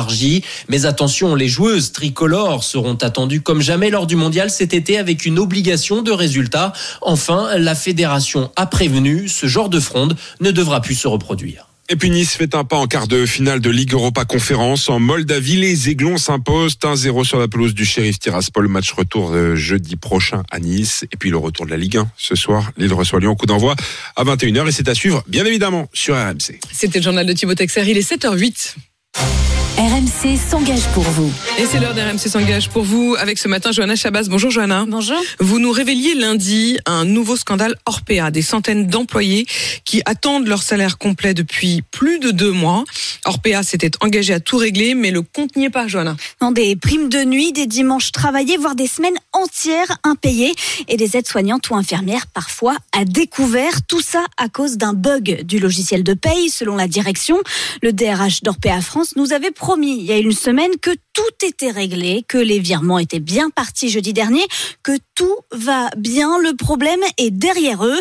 mais 0.68 0.86
attention, 0.86 1.34
les 1.34 1.48
joueuses 1.48 1.92
tricolores 1.92 2.64
seront 2.64 2.94
attendues 2.94 3.40
comme 3.40 3.60
jamais 3.60 3.90
lors 3.90 4.06
du 4.06 4.16
mondial 4.16 4.50
cet 4.50 4.74
été 4.74 4.98
avec 4.98 5.24
une 5.24 5.38
obligation 5.38 6.02
de 6.02 6.12
résultat. 6.12 6.72
Enfin, 7.00 7.56
la 7.58 7.74
fédération 7.74 8.50
a 8.56 8.66
prévenu, 8.66 9.28
ce 9.28 9.46
genre 9.46 9.68
de 9.68 9.80
fronde 9.80 10.16
ne 10.40 10.50
devra 10.50 10.80
plus 10.80 10.94
se 10.94 11.08
reproduire. 11.08 11.66
Et 11.92 11.96
puis 11.96 12.08
Nice 12.08 12.36
fait 12.36 12.54
un 12.54 12.62
pas 12.62 12.76
en 12.76 12.86
quart 12.86 13.08
de 13.08 13.26
finale 13.26 13.58
de 13.58 13.68
Ligue 13.68 13.94
Europa 13.94 14.24
Conférence. 14.24 14.88
En 14.88 15.00
Moldavie, 15.00 15.56
les 15.56 15.88
Aiglons 15.88 16.18
s'imposent 16.18 16.76
1-0 16.80 17.24
sur 17.24 17.40
la 17.40 17.48
pelouse 17.48 17.74
du 17.74 17.84
Sheriff 17.84 18.20
Tiraspol. 18.20 18.68
Match 18.68 18.92
retour 18.92 19.34
jeudi 19.56 19.96
prochain 19.96 20.44
à 20.52 20.60
Nice. 20.60 21.04
Et 21.10 21.16
puis 21.16 21.30
le 21.30 21.36
retour 21.36 21.66
de 21.66 21.72
la 21.72 21.76
Ligue 21.76 21.96
1 21.96 22.08
ce 22.16 22.36
soir. 22.36 22.70
Lille 22.76 22.94
reçoit 22.94 23.18
Lyon. 23.18 23.34
Coup 23.34 23.46
d'envoi 23.46 23.74
à 24.14 24.22
21h. 24.22 24.68
Et 24.68 24.72
c'est 24.72 24.88
à 24.88 24.94
suivre, 24.94 25.24
bien 25.26 25.44
évidemment, 25.44 25.88
sur 25.92 26.14
RMC. 26.14 26.60
C'était 26.72 27.00
le 27.00 27.02
journal 27.02 27.26
de 27.26 27.32
Thibaut 27.32 27.56
Texer. 27.56 27.82
Il 27.84 27.98
est 27.98 28.08
7h08. 28.08 28.76
RMC 29.90 30.36
s'engage 30.36 30.86
pour 30.94 31.02
vous. 31.02 31.32
Et 31.58 31.66
c'est 31.66 31.80
l'heure 31.80 31.94
d'RMC 31.94 32.28
s'engage 32.28 32.68
pour 32.68 32.84
vous 32.84 33.16
avec 33.18 33.38
ce 33.38 33.48
matin 33.48 33.72
Johanna 33.72 33.96
Chabas. 33.96 34.28
Bonjour 34.30 34.48
Johanna. 34.48 34.84
Bonjour. 34.86 35.20
Vous 35.40 35.58
nous 35.58 35.72
révéliez 35.72 36.14
lundi 36.14 36.78
un 36.86 37.04
nouveau 37.04 37.34
scandale 37.34 37.74
Orpea, 37.86 38.30
des 38.30 38.40
centaines 38.40 38.86
d'employés 38.86 39.46
qui 39.84 40.00
attendent 40.04 40.46
leur 40.46 40.62
salaire 40.62 40.96
complet 40.96 41.34
depuis 41.34 41.82
plus 41.90 42.20
de 42.20 42.30
deux 42.30 42.52
mois. 42.52 42.84
Orpea 43.24 43.64
s'était 43.64 43.90
engagé 44.00 44.32
à 44.32 44.38
tout 44.38 44.58
régler, 44.58 44.94
mais 44.94 45.10
le 45.10 45.22
compte 45.22 45.56
n'y 45.56 45.64
est 45.64 45.70
pas, 45.70 45.88
Johanna. 45.88 46.16
Non, 46.40 46.52
des 46.52 46.76
primes 46.76 47.08
de 47.08 47.24
nuit, 47.24 47.52
des 47.52 47.66
dimanches 47.66 48.12
travaillés, 48.12 48.58
voire 48.58 48.76
des 48.76 48.86
semaines 48.86 49.18
entières 49.32 49.98
impayées 50.04 50.54
et 50.86 50.96
des 50.96 51.16
aides-soignantes 51.16 51.68
ou 51.68 51.74
infirmières 51.74 52.28
parfois 52.28 52.76
à 52.96 53.04
découvert. 53.04 53.82
Tout 53.88 54.02
ça 54.02 54.24
à 54.36 54.48
cause 54.48 54.76
d'un 54.76 54.92
bug 54.92 55.42
du 55.42 55.58
logiciel 55.58 56.04
de 56.04 56.14
paye, 56.14 56.48
selon 56.48 56.76
la 56.76 56.86
direction. 56.86 57.38
Le 57.82 57.92
DRH 57.92 58.44
d'Orpea 58.44 58.80
France 58.82 59.14
nous 59.16 59.32
avait 59.32 59.50
promis 59.50 59.79
il 59.82 60.02
y 60.02 60.12
a 60.12 60.18
une 60.18 60.32
semaine 60.32 60.70
que 60.80 60.90
tout 61.12 61.46
était 61.46 61.70
réglé, 61.70 62.24
que 62.26 62.38
les 62.38 62.58
virements 62.58 62.98
étaient 62.98 63.20
bien 63.20 63.50
partis 63.50 63.88
jeudi 63.88 64.12
dernier, 64.12 64.42
que 64.82 64.92
tout 65.14 65.36
va 65.52 65.90
bien. 65.96 66.38
Le 66.38 66.54
problème 66.56 67.00
est 67.18 67.30
derrière 67.30 67.84
eux. 67.84 68.00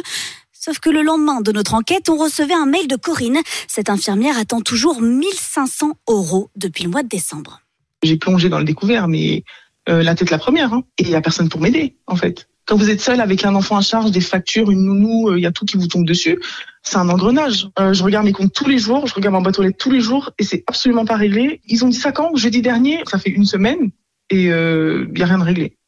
Sauf 0.52 0.80
que 0.80 0.90
le 0.90 1.02
lendemain 1.02 1.42
de 1.42 1.52
notre 1.52 1.74
enquête, 1.74 2.10
on 2.10 2.18
recevait 2.18 2.54
un 2.54 2.66
mail 2.66 2.88
de 2.88 2.96
Corinne. 2.96 3.40
Cette 3.68 3.90
infirmière 3.90 4.38
attend 4.38 4.62
toujours 4.62 5.02
1500 5.02 5.94
euros 6.10 6.50
depuis 6.56 6.84
le 6.84 6.90
mois 6.90 7.04
de 7.04 7.08
décembre. 7.08 7.62
J'ai 8.04 8.18
plongé 8.18 8.50
dans 8.50 8.60
le 8.60 8.66
découvert, 8.66 9.08
mais 9.08 9.44
euh, 9.88 10.04
la 10.04 10.16
tête 10.16 10.32
la 10.32 10.38
première. 10.38 10.74
Hein. 10.74 10.84
Et 10.98 11.04
il 11.04 11.10
n'y 11.10 11.16
a 11.16 11.22
personne 11.22 11.50
pour 11.50 11.62
m'aider, 11.62 11.96
en 12.08 12.16
fait. 12.16 12.48
Quand 12.66 12.76
vous 12.76 12.90
êtes 12.90 13.02
seul 13.02 13.22
avec 13.22 13.46
un 13.46 13.56
enfant 13.56 13.78
à 13.78 13.82
charge, 13.82 14.12
des 14.12 14.22
factures, 14.22 14.70
une 14.70 14.84
nounou, 14.84 15.30
euh, 15.30 15.40
il 15.40 15.42
y 15.42 15.48
a 15.48 15.52
tout 15.52 15.66
qui 15.66 15.78
vous 15.78 15.88
tombe 15.88 16.06
dessus. 16.06 16.40
C'est 16.82 16.98
un 16.98 17.10
engrenage. 17.10 17.70
Euh, 17.80 17.94
je 17.94 18.04
regarde 18.04 18.26
mes 18.26 18.32
comptes 18.32 18.54
tous 18.54 18.68
les 18.68 18.78
jours, 18.78 19.08
je 19.08 19.14
regarde 19.14 19.34
ma 19.34 19.42
boîte 19.42 19.78
tous 19.78 19.92
les 19.92 20.02
jours 20.02 20.32
et 20.40 20.44
c'est 20.44 20.64
absolument 20.68 21.06
pas 21.06 21.16
réglé. 21.16 21.62
Ils 21.66 21.84
ont 21.86 21.90
dit 21.90 21.98
ça 21.98 22.12
quand 22.12 22.36
Jeudi 22.36 22.62
dernier, 22.62 23.04
ça 23.06 23.18
fait 23.18 23.30
une 23.30 23.46
semaine 23.46 23.92
et 24.30 24.44
il 24.44 24.52
euh, 24.52 25.08
n'y 25.16 25.22
a 25.22 25.26
rien 25.26 25.40
de 25.40 25.44
réglé. 25.44 25.79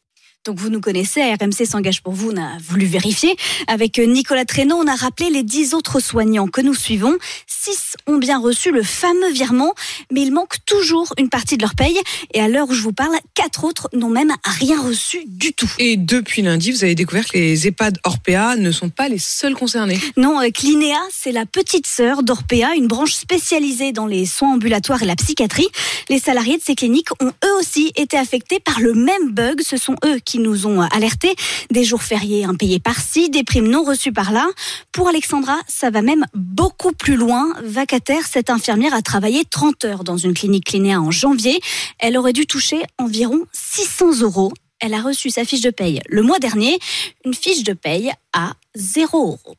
Donc 0.43 0.57
vous 0.57 0.71
nous 0.71 0.81
connaissez, 0.81 1.21
RMC 1.21 1.67
s'engage 1.67 2.01
pour 2.01 2.13
vous, 2.13 2.31
on 2.31 2.41
a 2.41 2.57
voulu 2.67 2.87
vérifier. 2.87 3.35
Avec 3.67 3.99
Nicolas 3.99 4.43
Traîneau, 4.43 4.75
on 4.75 4.87
a 4.87 4.95
rappelé 4.95 5.29
les 5.29 5.43
dix 5.43 5.75
autres 5.75 5.99
soignants 5.99 6.47
que 6.47 6.61
nous 6.61 6.73
suivons. 6.73 7.15
Six 7.45 7.93
ont 8.07 8.17
bien 8.17 8.39
reçu 8.39 8.71
le 8.71 8.81
fameux 8.81 9.31
virement, 9.31 9.75
mais 10.11 10.23
il 10.23 10.31
manque 10.31 10.55
toujours 10.65 11.13
une 11.19 11.29
partie 11.29 11.57
de 11.57 11.61
leur 11.61 11.75
paye. 11.75 11.95
Et 12.33 12.41
à 12.41 12.47
l'heure 12.47 12.67
où 12.67 12.73
je 12.73 12.81
vous 12.81 12.91
parle, 12.91 13.15
quatre 13.35 13.65
autres 13.65 13.87
n'ont 13.93 14.09
même 14.09 14.33
rien 14.43 14.81
reçu 14.81 15.19
du 15.27 15.53
tout. 15.53 15.71
Et 15.77 15.95
depuis 15.95 16.41
lundi, 16.41 16.71
vous 16.71 16.83
avez 16.83 16.95
découvert 16.95 17.27
que 17.27 17.37
les 17.37 17.67
EHPAD 17.67 17.99
Orpea 18.03 18.55
ne 18.57 18.71
sont 18.71 18.89
pas 18.89 19.09
les 19.09 19.19
seuls 19.19 19.53
concernés. 19.53 19.99
Non, 20.17 20.41
euh, 20.41 20.49
Clinéa, 20.49 20.97
c'est 21.11 21.31
la 21.31 21.45
petite 21.45 21.85
sœur 21.85 22.23
d'Orpea, 22.23 22.73
une 22.75 22.87
branche 22.87 23.13
spécialisée 23.13 23.91
dans 23.91 24.07
les 24.07 24.25
soins 24.25 24.53
ambulatoires 24.53 25.03
et 25.03 25.05
la 25.05 25.15
psychiatrie. 25.15 25.67
Les 26.09 26.17
salariés 26.17 26.57
de 26.57 26.63
ces 26.63 26.73
cliniques 26.73 27.11
ont 27.21 27.31
eux 27.45 27.59
aussi 27.59 27.91
été 27.95 28.17
affectés 28.17 28.59
par 28.59 28.79
le 28.79 28.95
même 28.95 29.29
bug. 29.29 29.61
Ce 29.61 29.77
sont 29.77 29.95
eux 30.03 30.17
qui 30.17 30.30
nous 30.39 30.67
ont 30.67 30.81
alertés. 30.81 31.35
Des 31.69 31.83
jours 31.83 32.03
fériés 32.03 32.45
impayés 32.45 32.79
par-ci, 32.79 33.29
des 33.29 33.43
primes 33.43 33.67
non 33.67 33.83
reçues 33.83 34.11
par-là. 34.11 34.47
Pour 34.91 35.07
Alexandra, 35.07 35.57
ça 35.67 35.89
va 35.89 36.01
même 36.01 36.25
beaucoup 36.33 36.91
plus 36.91 37.15
loin. 37.15 37.53
Vacataire, 37.63 38.25
cette 38.27 38.49
infirmière 38.49 38.93
a 38.93 39.01
travaillé 39.01 39.43
30 39.45 39.85
heures 39.85 40.03
dans 40.03 40.17
une 40.17 40.33
clinique 40.33 40.65
clinéa 40.65 41.01
en 41.01 41.11
janvier. 41.11 41.59
Elle 41.99 42.17
aurait 42.17 42.33
dû 42.33 42.45
toucher 42.45 42.81
environ 42.97 43.45
600 43.51 44.21
euros. 44.21 44.51
Elle 44.79 44.93
a 44.93 45.01
reçu 45.01 45.29
sa 45.29 45.45
fiche 45.45 45.61
de 45.61 45.69
paye 45.69 46.01
le 46.09 46.23
mois 46.23 46.39
dernier, 46.39 46.79
une 47.23 47.33
fiche 47.33 47.63
de 47.63 47.73
paye 47.73 48.11
à 48.33 48.53
0 48.75 49.17
euros. 49.17 49.55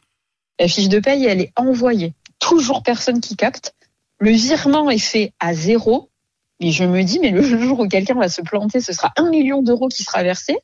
La 0.58 0.68
fiche 0.68 0.88
de 0.88 1.00
paye, 1.00 1.24
elle 1.24 1.40
est 1.40 1.52
envoyée. 1.56 2.14
Toujours 2.38 2.82
personne 2.82 3.20
qui 3.20 3.36
capte. 3.36 3.74
Le 4.18 4.30
virement 4.30 4.90
est 4.90 4.98
fait 4.98 5.32
à 5.40 5.54
zéro. 5.54 6.08
Mais 6.62 6.70
je 6.70 6.84
me 6.84 7.02
dis, 7.02 7.18
mais 7.18 7.30
le 7.30 7.42
jour 7.60 7.80
où 7.80 7.88
quelqu'un 7.88 8.14
va 8.14 8.28
se 8.28 8.40
planter, 8.40 8.80
ce 8.80 8.92
sera 8.92 9.12
un 9.16 9.28
million 9.28 9.62
d'euros 9.62 9.88
qui 9.88 10.04
sera 10.04 10.22
versé. 10.22 10.56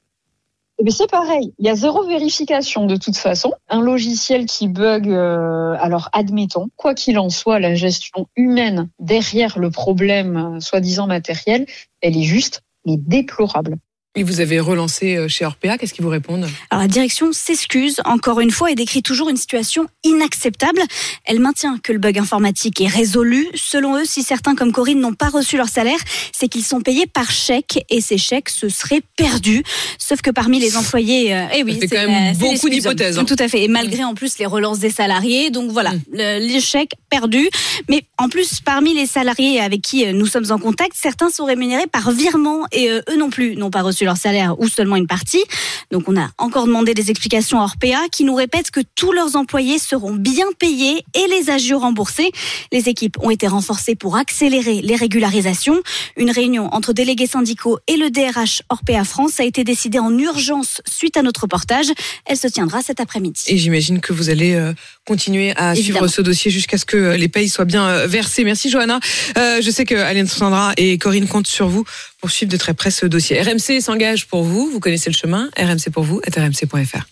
Et 0.81 0.85
bien 0.85 0.95
c'est 0.95 1.11
pareil, 1.11 1.53
il 1.59 1.67
y 1.67 1.69
a 1.69 1.75
zéro 1.75 2.05
vérification 2.05 2.87
de 2.87 2.95
toute 2.95 3.17
façon. 3.17 3.53
Un 3.69 3.81
logiciel 3.81 4.47
qui 4.47 4.69
bug, 4.69 5.09
euh, 5.09 5.75
alors 5.81 6.09
admettons, 6.13 6.69
quoi 6.77 6.95
qu'il 6.95 7.19
en 7.19 7.31
soit, 7.31 7.59
la 7.59 7.75
gestion 7.75 8.29
humaine 8.37 8.89
derrière 9.01 9.59
le 9.59 9.71
problème 9.71 10.37
euh, 10.37 10.61
soi-disant 10.61 11.09
matériel, 11.09 11.67
elle 12.01 12.17
est 12.17 12.23
juste 12.23 12.63
mais 12.87 12.97
déplorable. 12.97 13.77
Et 14.17 14.25
vous 14.25 14.41
avez 14.41 14.59
relancé 14.59 15.17
euh, 15.17 15.29
chez 15.29 15.45
Orpea, 15.45 15.77
qu'est-ce 15.79 15.93
qu'ils 15.93 16.03
vous 16.05 16.11
répondent? 16.11 16.49
Alors 16.71 16.83
la 16.83 16.89
direction 16.89 17.31
s'excuse 17.33 18.01
encore 18.07 18.41
une 18.41 18.51
fois 18.51 18.71
et 18.71 18.75
décrit 18.75 19.03
toujours 19.03 19.29
une 19.29 19.37
situation 19.37 19.87
inacceptable. 20.03 20.81
Elle 21.27 21.39
maintient 21.41 21.79
que 21.81 21.93
le 21.93 21.99
bug 21.99 22.19
informatique 22.19 22.81
est 22.81 22.89
résolu. 22.89 23.47
Selon 23.55 23.97
eux, 23.99 24.05
si 24.07 24.23
certains 24.23 24.57
comme 24.57 24.73
Corinne 24.73 24.99
n'ont 24.99 25.13
pas 25.13 25.29
reçu 25.29 25.57
leur 25.59 25.69
salaire, 25.69 25.99
c'est 26.35 26.49
qu'ils 26.49 26.65
sont 26.65 26.81
payés 26.81 27.07
par 27.07 27.31
chèque 27.31 27.85
et 27.91 28.01
ces 28.01 28.17
chèques 28.19 28.49
se 28.49 28.69
seraient 28.71 29.03
perdus. 29.17 29.63
Sauf 29.99 30.23
que 30.23 30.31
parmi 30.31 30.59
les 30.59 30.77
employés, 30.77 31.35
euh, 31.35 31.45
eh 31.55 31.63
oui, 31.63 31.77
c'est 31.79 31.87
quand 31.87 32.09
même 32.09 32.35
beaucoup 32.39 32.71
d'hypothèses, 32.71 33.19
hein. 33.19 33.25
Tout 33.25 33.37
à 33.39 33.47
fait. 33.47 33.63
Et 33.63 33.69
malgré 33.69 34.05
en 34.05 34.15
plus 34.15 34.39
les 34.39 34.47
relances 34.47 34.79
des 34.79 34.91
salariés, 34.91 35.51
donc 35.51 35.71
voilà, 35.71 35.93
le- 36.11 36.39
les 36.45 36.61
chèques 36.61 36.93
perdus. 37.11 37.49
Mais 37.91 38.03
en 38.17 38.29
plus, 38.31 38.61
parmi 38.63 38.95
les 38.95 39.07
salariés 39.07 39.61
avec 39.61 39.83
qui 39.83 40.07
euh, 40.07 40.13
nous 40.13 40.27
sommes 40.27 40.51
en 40.51 40.59
contact, 40.59 40.93
certains 40.97 41.29
sont 41.31 41.45
rémunérés 41.45 41.87
par 41.87 42.11
virement 42.11 42.65
et 42.73 42.91
euh, 42.91 43.01
eux 43.11 43.17
non 43.17 43.29
plus 43.31 43.55
n'ont 43.55 43.71
pas 43.71 43.83
reçu 43.83 43.98
leur 44.05 44.17
salaire 44.17 44.59
ou 44.61 44.69
seulement 44.69 44.97
une 44.97 45.07
partie. 45.07 45.45
Donc 45.91 46.09
on 46.09 46.17
a 46.17 46.31
encore 46.39 46.67
demandé 46.67 46.95
des 46.95 47.11
explications 47.11 47.61
à 47.61 47.65
Orpea 47.65 48.09
qui 48.11 48.25
nous 48.25 48.35
répètent 48.35 48.71
que 48.71 48.81
tous 48.95 49.13
leurs 49.13 49.37
employés 49.37 49.79
seront 49.79 50.15
bien 50.15 50.47
payés 50.59 51.05
et 51.15 51.27
les 51.29 51.51
agios 51.51 51.79
remboursés. 51.79 52.31
Les 52.73 52.89
équipes 52.89 53.17
ont 53.21 53.31
été 53.31 53.47
renforcées 53.47 53.95
pour 53.95 54.17
accélérer 54.17 54.81
les 54.83 54.97
régularisations. 54.97 55.81
Une 56.17 56.31
réunion 56.31 56.73
entre 56.75 56.93
délégués 56.93 57.27
syndicaux 57.27 57.79
et 57.87 57.97
le 57.97 58.11
DRH 58.11 58.63
Orpea 58.69 59.05
France 59.05 59.41
a 59.41 59.45
été 59.45 59.65
décidée 59.65 59.99
en 59.99 60.17
urgence 60.17 60.81
suite 60.87 61.17
à 61.17 61.23
notre 61.23 61.43
reportage. 61.43 61.87
Elle 62.25 62.37
se 62.37 62.49
tiendra 62.49 62.83
cet 62.83 63.01
après-midi. 63.01 63.43
Et 63.47 63.57
j'imagine 63.57 64.01
que 64.01 64.13
vous 64.13 64.31
allez 64.31 64.55
euh, 64.55 64.73
continuer 65.09 65.53
à 65.57 65.75
Évidemment. 65.75 66.01
suivre 66.01 66.09
ce 66.09 66.21
dossier 66.21 66.51
jusqu'à 66.51 66.77
ce 66.77 66.85
que 66.85 66.97
euh, 66.97 67.17
les 67.17 67.29
payes 67.29 67.49
soient 67.49 67.65
bien 67.65 67.89
euh, 67.89 68.07
versées. 68.07 68.45
Merci 68.45 68.71
Johanna. 68.71 69.01
Euh, 69.39 69.61
je 69.63 69.71
sais 69.71 69.87
que 69.87 69.95
Alexandra 69.95 70.75
et 70.77 70.99
Corinne 70.99 71.27
comptent 71.27 71.47
sur 71.49 71.69
vous 71.69 71.85
pour 72.21 72.31
suivre 72.31 72.53
de 72.53 72.57
très 72.59 72.75
près 72.75 72.91
ce 72.91 73.07
dossier. 73.07 73.41
RMC 73.41 73.81
s'engage 73.81 74.27
pour 74.27 74.43
vous. 74.45 74.69
Vous 74.71 74.81
connaissez 74.81 75.09
le 75.11 75.17
chemin. 75.17 75.49
RMC 75.59 75.91
pour 75.93 76.05
vous, 76.05 76.21
rmc.fr. 76.29 77.07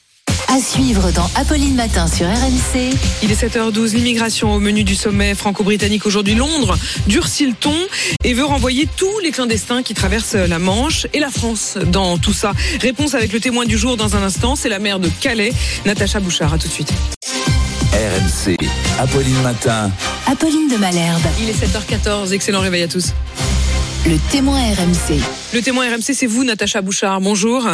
À 0.49 0.61
suivre 0.61 1.11
dans 1.13 1.29
Apolline 1.37 1.75
Matin 1.75 2.07
sur 2.07 2.27
RMC. 2.27 2.95
Il 3.23 3.33
est 3.33 3.43
7h12, 3.43 3.95
l'immigration 3.95 4.55
au 4.55 4.61
menu 4.61 4.85
du 4.85 4.95
sommet 4.95 5.35
franco-britannique 5.35 6.05
aujourd'hui. 6.07 6.35
Londres 6.35 6.79
durcit 7.07 7.47
le 7.47 7.55
ton 7.55 7.75
et 8.25 8.35
veut 8.35 8.45
renvoyer 8.45 8.87
tous 8.97 9.19
les 9.25 9.31
clandestins 9.33 9.83
qui 9.83 9.95
traversent 9.95 10.35
la 10.35 10.59
Manche 10.59 11.07
et 11.15 11.19
la 11.19 11.31
France 11.31 11.79
dans 11.87 12.19
tout 12.19 12.35
ça. 12.35 12.53
Réponse 12.81 13.15
avec 13.15 13.33
le 13.33 13.41
témoin 13.41 13.65
du 13.65 13.79
jour 13.79 13.97
dans 13.97 14.17
un 14.17 14.23
instant, 14.23 14.55
c'est 14.55 14.69
la 14.69 14.79
maire 14.79 15.01
de 15.01 15.09
Calais, 15.21 15.53
Natacha 15.87 16.21
Bouchard. 16.21 16.53
À 16.53 16.59
tout 16.59 16.69
de 16.69 16.73
suite. 16.73 16.93
RMC, 17.93 18.57
Apolline 18.99 19.41
Matin. 19.43 19.91
Apolline 20.27 20.69
de 20.69 20.77
Malherbe. 20.77 21.23
Il 21.41 21.49
est 21.49 21.53
7h14, 21.53 22.33
excellent 22.33 22.61
réveil 22.61 22.83
à 22.83 22.89
tous. 22.89 23.13
Le 24.07 24.17
témoin 24.31 24.59
RMC. 24.59 25.21
Le 25.53 25.63
témoin 25.63 25.89
RMC, 25.89 26.15
c'est 26.15 26.27
vous, 26.27 26.45
Natacha 26.45 26.81
Bouchard. 26.83 27.21
Bonjour. 27.21 27.67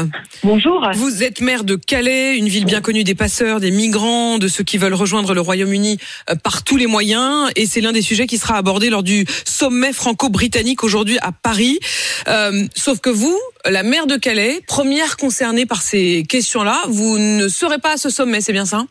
Bonjour. 0.42 0.90
Vous 0.94 1.22
êtes 1.22 1.40
maire 1.40 1.64
de 1.64 1.76
Calais, 1.76 2.36
une 2.36 2.48
ville 2.48 2.64
bien 2.64 2.80
connue 2.80 3.04
des 3.04 3.14
passeurs, 3.14 3.60
des 3.60 3.70
migrants, 3.70 4.38
de 4.38 4.48
ceux 4.48 4.64
qui 4.64 4.78
veulent 4.78 4.94
rejoindre 4.94 5.34
le 5.34 5.40
Royaume-Uni 5.40 5.98
euh, 6.30 6.34
par 6.36 6.62
tous 6.62 6.76
les 6.76 6.86
moyens. 6.86 7.50
Et 7.56 7.66
c'est 7.66 7.80
l'un 7.80 7.92
des 7.92 8.02
sujets 8.02 8.26
qui 8.26 8.38
sera 8.38 8.56
abordé 8.56 8.90
lors 8.90 9.02
du 9.02 9.26
sommet 9.44 9.92
franco-britannique 9.92 10.84
aujourd'hui 10.84 11.18
à 11.22 11.32
Paris. 11.32 11.80
Euh, 12.28 12.66
sauf 12.74 13.00
que 13.00 13.10
vous, 13.10 13.38
la 13.64 13.82
maire 13.82 14.06
de 14.06 14.16
Calais, 14.16 14.60
première 14.66 15.16
concernée 15.16 15.66
par 15.66 15.82
ces 15.82 16.24
questions-là, 16.28 16.82
vous 16.88 17.18
ne 17.18 17.48
serez 17.48 17.78
pas 17.78 17.94
à 17.94 17.96
ce 17.96 18.10
sommet, 18.10 18.40
c'est 18.40 18.52
bien 18.52 18.66
ça? 18.66 18.84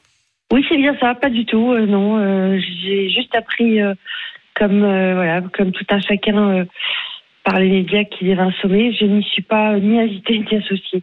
Oui, 0.52 0.66
c'est 0.68 0.78
bien 0.78 0.96
ça, 1.00 1.16
pas 1.16 1.30
du 1.30 1.46
tout. 1.46 1.72
euh, 1.72 1.86
non, 1.86 2.18
euh, 2.18 2.60
j'ai 2.84 3.10
juste 3.10 3.34
appris, 3.36 3.82
euh, 3.82 3.94
comme 4.56 4.80
voilà, 4.82 5.42
comme 5.54 5.72
tout 5.72 5.86
un 5.90 6.02
chacun 6.02 6.66
par 7.44 7.60
les 7.60 7.70
médias 7.70 8.04
qu'il 8.04 8.28
y 8.28 8.32
avait 8.34 8.42
un 8.42 8.52
sommet. 8.62 8.94
Je 8.94 9.06
n'y 9.06 9.24
suis 9.24 9.42
pas 9.42 9.80
ni 9.80 10.00
invitée 10.00 10.40
ni 10.40 10.58
associée. 10.58 11.02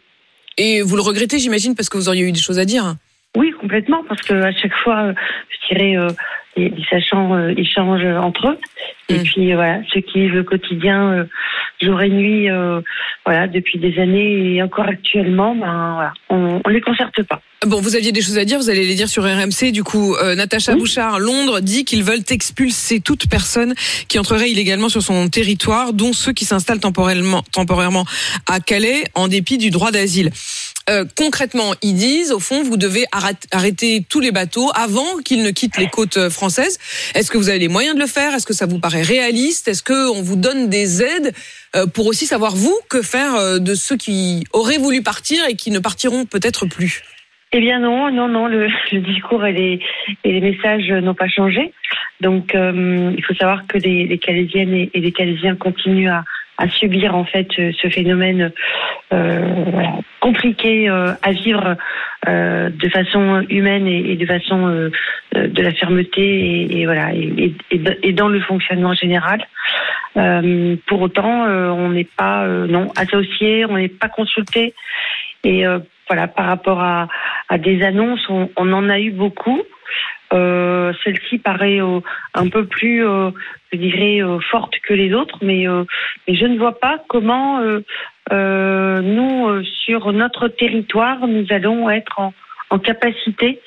Et 0.57 0.81
vous 0.81 0.95
le 0.95 1.01
regrettez, 1.01 1.39
j'imagine, 1.39 1.75
parce 1.75 1.89
que 1.89 1.97
vous 1.97 2.09
auriez 2.09 2.27
eu 2.27 2.31
des 2.31 2.39
choses 2.39 2.59
à 2.59 2.65
dire. 2.65 2.95
Oui, 3.35 3.51
complètement, 3.59 4.03
parce 4.07 4.21
que 4.21 4.33
à 4.33 4.51
chaque 4.51 4.75
fois, 4.77 5.13
je 5.13 5.75
dirais, 5.75 5.95
les, 6.55 6.69
les 6.69 6.85
sachants 6.89 7.35
euh, 7.35 7.53
échangent 7.55 8.05
entre 8.05 8.49
eux. 8.49 8.57
Et 9.09 9.19
puis 9.19 9.51
euh, 9.51 9.55
voilà, 9.55 9.81
ceux 9.93 10.01
qui 10.01 10.21
vivent 10.21 10.35
le 10.35 10.43
quotidien 10.43 11.11
euh, 11.11 11.23
jour 11.81 12.01
et 12.01 12.09
nuit, 12.09 12.49
euh, 12.49 12.81
voilà, 13.25 13.47
depuis 13.47 13.79
des 13.79 13.99
années 13.99 14.55
et 14.55 14.63
encore 14.63 14.87
actuellement, 14.87 15.55
ben 15.55 15.93
voilà, 15.93 16.13
on, 16.29 16.61
on 16.63 16.69
les 16.69 16.81
concerte 16.81 17.23
pas. 17.23 17.41
Bon, 17.65 17.81
vous 17.81 17.97
aviez 17.97 18.13
des 18.13 18.21
choses 18.21 18.37
à 18.37 18.45
dire, 18.45 18.57
vous 18.57 18.69
allez 18.69 18.85
les 18.85 18.95
dire 18.95 19.09
sur 19.09 19.23
RMC. 19.23 19.71
Du 19.73 19.83
coup, 19.83 20.15
euh, 20.15 20.33
Natacha 20.33 20.75
Bouchard, 20.75 21.19
Londres, 21.19 21.59
dit 21.59 21.83
qu'ils 21.83 22.03
veulent 22.03 22.23
expulser 22.29 23.01
toute 23.01 23.27
personne 23.27 23.73
qui 24.07 24.17
entrerait 24.17 24.49
illégalement 24.49 24.87
sur 24.87 25.01
son 25.01 25.27
territoire, 25.27 25.91
dont 25.91 26.13
ceux 26.13 26.31
qui 26.31 26.45
s'installent 26.45 26.79
temporairement, 26.79 27.43
temporairement 27.51 28.05
à 28.47 28.61
Calais, 28.61 29.03
en 29.13 29.27
dépit 29.27 29.57
du 29.57 29.71
droit 29.71 29.91
d'asile. 29.91 30.31
Euh, 30.89 31.05
concrètement, 31.15 31.73
ils 31.83 31.93
disent, 31.93 32.31
au 32.31 32.39
fond, 32.39 32.63
vous 32.63 32.77
devez 32.77 33.05
arrêt- 33.11 33.35
arrêter 33.51 34.03
tous 34.09 34.19
les 34.19 34.31
bateaux 34.31 34.71
avant 34.73 35.17
qu'ils 35.23 35.43
ne 35.43 35.51
quittent 35.51 35.77
les 35.77 35.87
côtes 35.87 36.17
euh, 36.17 36.29
françaises. 36.29 36.79
Est-ce 37.13 37.29
que 37.29 37.37
vous 37.37 37.49
avez 37.49 37.59
les 37.59 37.67
moyens 37.67 37.95
de 37.95 38.01
le 38.01 38.07
faire? 38.07 38.33
Est-ce 38.33 38.47
que 38.47 38.53
ça 38.53 38.65
vous 38.65 38.79
paraît 38.79 39.03
réaliste? 39.03 39.67
Est-ce 39.67 39.83
que 39.83 40.09
on 40.09 40.21
vous 40.21 40.35
donne 40.35 40.67
des 40.69 41.03
aides 41.03 41.33
euh, 41.75 41.85
pour 41.85 42.07
aussi 42.07 42.25
savoir 42.25 42.55
vous 42.55 42.75
que 42.89 43.01
faire 43.03 43.59
de 43.59 43.75
ceux 43.75 43.97
qui 43.97 44.43
auraient 44.51 44.77
voulu 44.79 45.03
partir 45.03 45.45
et 45.47 45.55
qui 45.55 45.69
ne 45.69 45.79
partiront 45.79 46.25
peut-être 46.25 46.65
plus? 46.65 47.03
Eh 47.51 47.59
bien 47.59 47.79
non, 47.79 48.11
non, 48.11 48.27
non, 48.27 48.47
le, 48.47 48.67
discours 49.01 49.45
et 49.45 49.79
les, 50.23 50.41
messages 50.41 50.89
n'ont 50.89 51.15
pas 51.15 51.27
changé. 51.27 51.71
Donc 52.21 52.51
il 52.53 53.23
faut 53.27 53.33
savoir 53.35 53.65
que 53.67 53.77
les, 53.77 54.05
les 54.05 54.17
Calaisiennes 54.17 54.73
et, 54.73 54.89
et 54.93 54.99
les 54.99 55.11
Calaisiens 55.11 55.55
continuent 55.55 56.09
à, 56.09 56.23
à 56.59 56.67
subir 56.67 57.15
en 57.15 57.23
fait 57.23 57.47
euh, 57.57 57.71
ce 57.81 57.87
phénomène 57.89 58.51
euh, 59.13 59.47
compliqué 60.19 60.89
euh, 60.89 61.13
à 61.23 61.31
vivre 61.31 61.77
de 62.27 62.89
façon 62.89 63.45
humaine 63.49 63.87
et, 63.87 64.17
de 64.17 64.25
façon 64.25 64.67
de 65.33 65.61
la 65.61 65.71
fermeté 65.71 66.79
et, 66.79 66.85
voilà 66.85 67.11
et, 67.13 68.11
dans 68.11 68.27
le 68.27 68.41
fonctionnement 68.41 68.93
général. 68.93 69.47
Pour 70.85 71.01
autant, 71.01 71.45
on 71.45 71.89
n'est 71.89 72.09
pas 72.17 72.45
non 72.45 72.91
associé, 72.97 73.65
on 73.65 73.77
n'est 73.77 73.87
pas 73.87 74.09
consulté 74.09 74.73
et 75.45 75.63
voilà 76.09 76.27
par 76.27 76.47
rapport 76.47 76.81
à, 76.81 77.07
des 77.57 77.81
annonces, 77.83 78.27
on, 78.27 78.49
on 78.57 78.73
en 78.73 78.89
a 78.89 78.99
eu 78.99 79.11
beaucoup. 79.11 79.63
Euh, 80.33 80.93
Celle-ci 81.03 81.39
paraît 81.39 81.81
euh, 81.81 81.99
un 82.33 82.49
peu 82.49 82.65
plus, 82.65 83.05
euh, 83.05 83.31
je 83.71 83.77
dirais, 83.77 84.21
euh, 84.21 84.39
forte 84.39 84.75
que 84.83 84.93
les 84.93 85.13
autres, 85.13 85.39
mais, 85.41 85.65
mais 86.27 86.35
je 86.35 86.45
ne 86.45 86.57
vois 86.57 86.79
pas 86.79 87.03
comment 87.07 87.61
nous, 88.31 89.63
sur 89.63 90.11
notre 90.11 90.47
territoire, 90.47 91.27
nous 91.27 91.45
allons 91.49 91.89
être 91.89 92.19
en, 92.19 92.33
en 92.69 92.79
capacité 92.79 93.59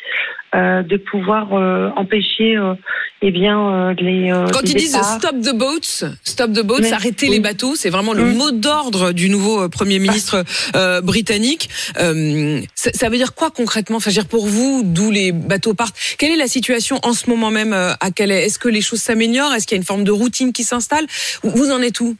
euh, 0.54 0.82
de 0.82 0.96
pouvoir 0.96 1.54
euh, 1.54 1.90
empêcher 1.96 2.56
euh, 2.56 2.74
eh 3.22 3.30
bien 3.30 3.58
euh, 3.58 3.94
les 3.98 4.30
euh, 4.30 4.46
Quand 4.52 4.62
les 4.62 4.72
ils 4.72 4.76
disent 4.76 5.00
stop 5.00 5.36
the 5.40 5.56
boats, 5.56 6.04
stop 6.24 6.52
the 6.52 6.62
boats, 6.62 6.80
Mais- 6.82 6.92
arrêtez 6.92 7.26
oui. 7.28 7.34
les 7.36 7.40
bateaux, 7.40 7.74
c'est 7.74 7.88
vraiment 7.90 8.12
le 8.12 8.24
Mm. 8.24 8.34
mot 8.36 8.50
d'ordre 8.50 9.12
du 9.12 9.30
nouveau 9.30 9.62
euh, 9.62 9.68
Premier 9.68 9.98
ministre 9.98 10.44
euh, 10.76 11.00
britannique. 11.00 11.68
Euh, 11.98 12.60
ça, 12.74 12.90
ça 12.92 13.08
veut 13.08 13.16
dire 13.16 13.34
quoi 13.34 13.50
concrètement? 13.50 13.96
Enfin, 13.96 14.10
je 14.10 14.16
veux 14.16 14.22
dire, 14.22 14.28
pour 14.28 14.46
vous, 14.46 14.82
d'où 14.84 15.10
les 15.10 15.32
bateaux 15.32 15.72
partent? 15.74 15.96
Quelle 16.18 16.32
est 16.32 16.36
la 16.36 16.46
situation 16.48 16.98
en 17.02 17.12
ce 17.14 17.30
moment 17.30 17.50
même 17.50 17.72
à 17.72 18.10
Calais? 18.10 18.44
Est-ce 18.44 18.58
que 18.58 18.68
les 18.68 18.82
choses 18.82 19.00
s'améliorent? 19.00 19.54
Est-ce 19.54 19.66
qu'il 19.66 19.76
y 19.76 19.78
a 19.78 19.82
une 19.82 19.86
forme 19.86 20.04
de 20.04 20.10
routine 20.12 20.52
qui 20.52 20.64
s'installe? 20.64 21.06
Vous 21.42 21.70
en 21.70 21.80
êtes 21.80 22.00
où? 22.00 22.14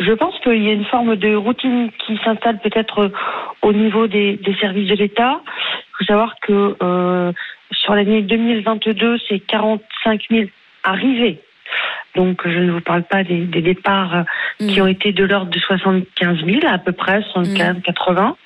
Je 0.00 0.12
pense 0.12 0.34
qu'il 0.44 0.62
y 0.62 0.68
a 0.68 0.72
une 0.74 0.84
forme 0.84 1.16
de 1.16 1.34
routine 1.34 1.90
qui 2.06 2.16
s'installe 2.24 2.60
peut-être 2.60 3.10
au 3.62 3.72
niveau 3.72 4.06
des, 4.06 4.36
des 4.36 4.54
services 4.60 4.88
de 4.88 4.94
l'État. 4.94 5.40
Il 6.00 6.04
faut 6.06 6.12
savoir 6.12 6.34
que 6.40 6.76
euh, 6.82 7.32
sur 7.72 7.94
l'année 7.94 8.22
2022, 8.22 9.18
c'est 9.28 9.40
45 9.40 10.22
000 10.30 10.44
arrivées. 10.84 11.40
Donc 12.14 12.40
je 12.48 12.58
ne 12.58 12.72
vous 12.72 12.80
parle 12.80 13.02
pas 13.02 13.22
des, 13.24 13.44
des 13.44 13.62
départs 13.62 14.16
euh, 14.16 14.22
Mm. 14.60 14.66
qui 14.66 14.80
ont 14.82 14.88
été 14.88 15.12
de 15.12 15.22
l'ordre 15.24 15.52
de 15.52 15.58
75 15.60 16.44
000 16.44 16.60
à 16.66 16.78
peu 16.78 16.90
près, 16.90 17.22
75, 17.32 17.76
80. 17.84 18.36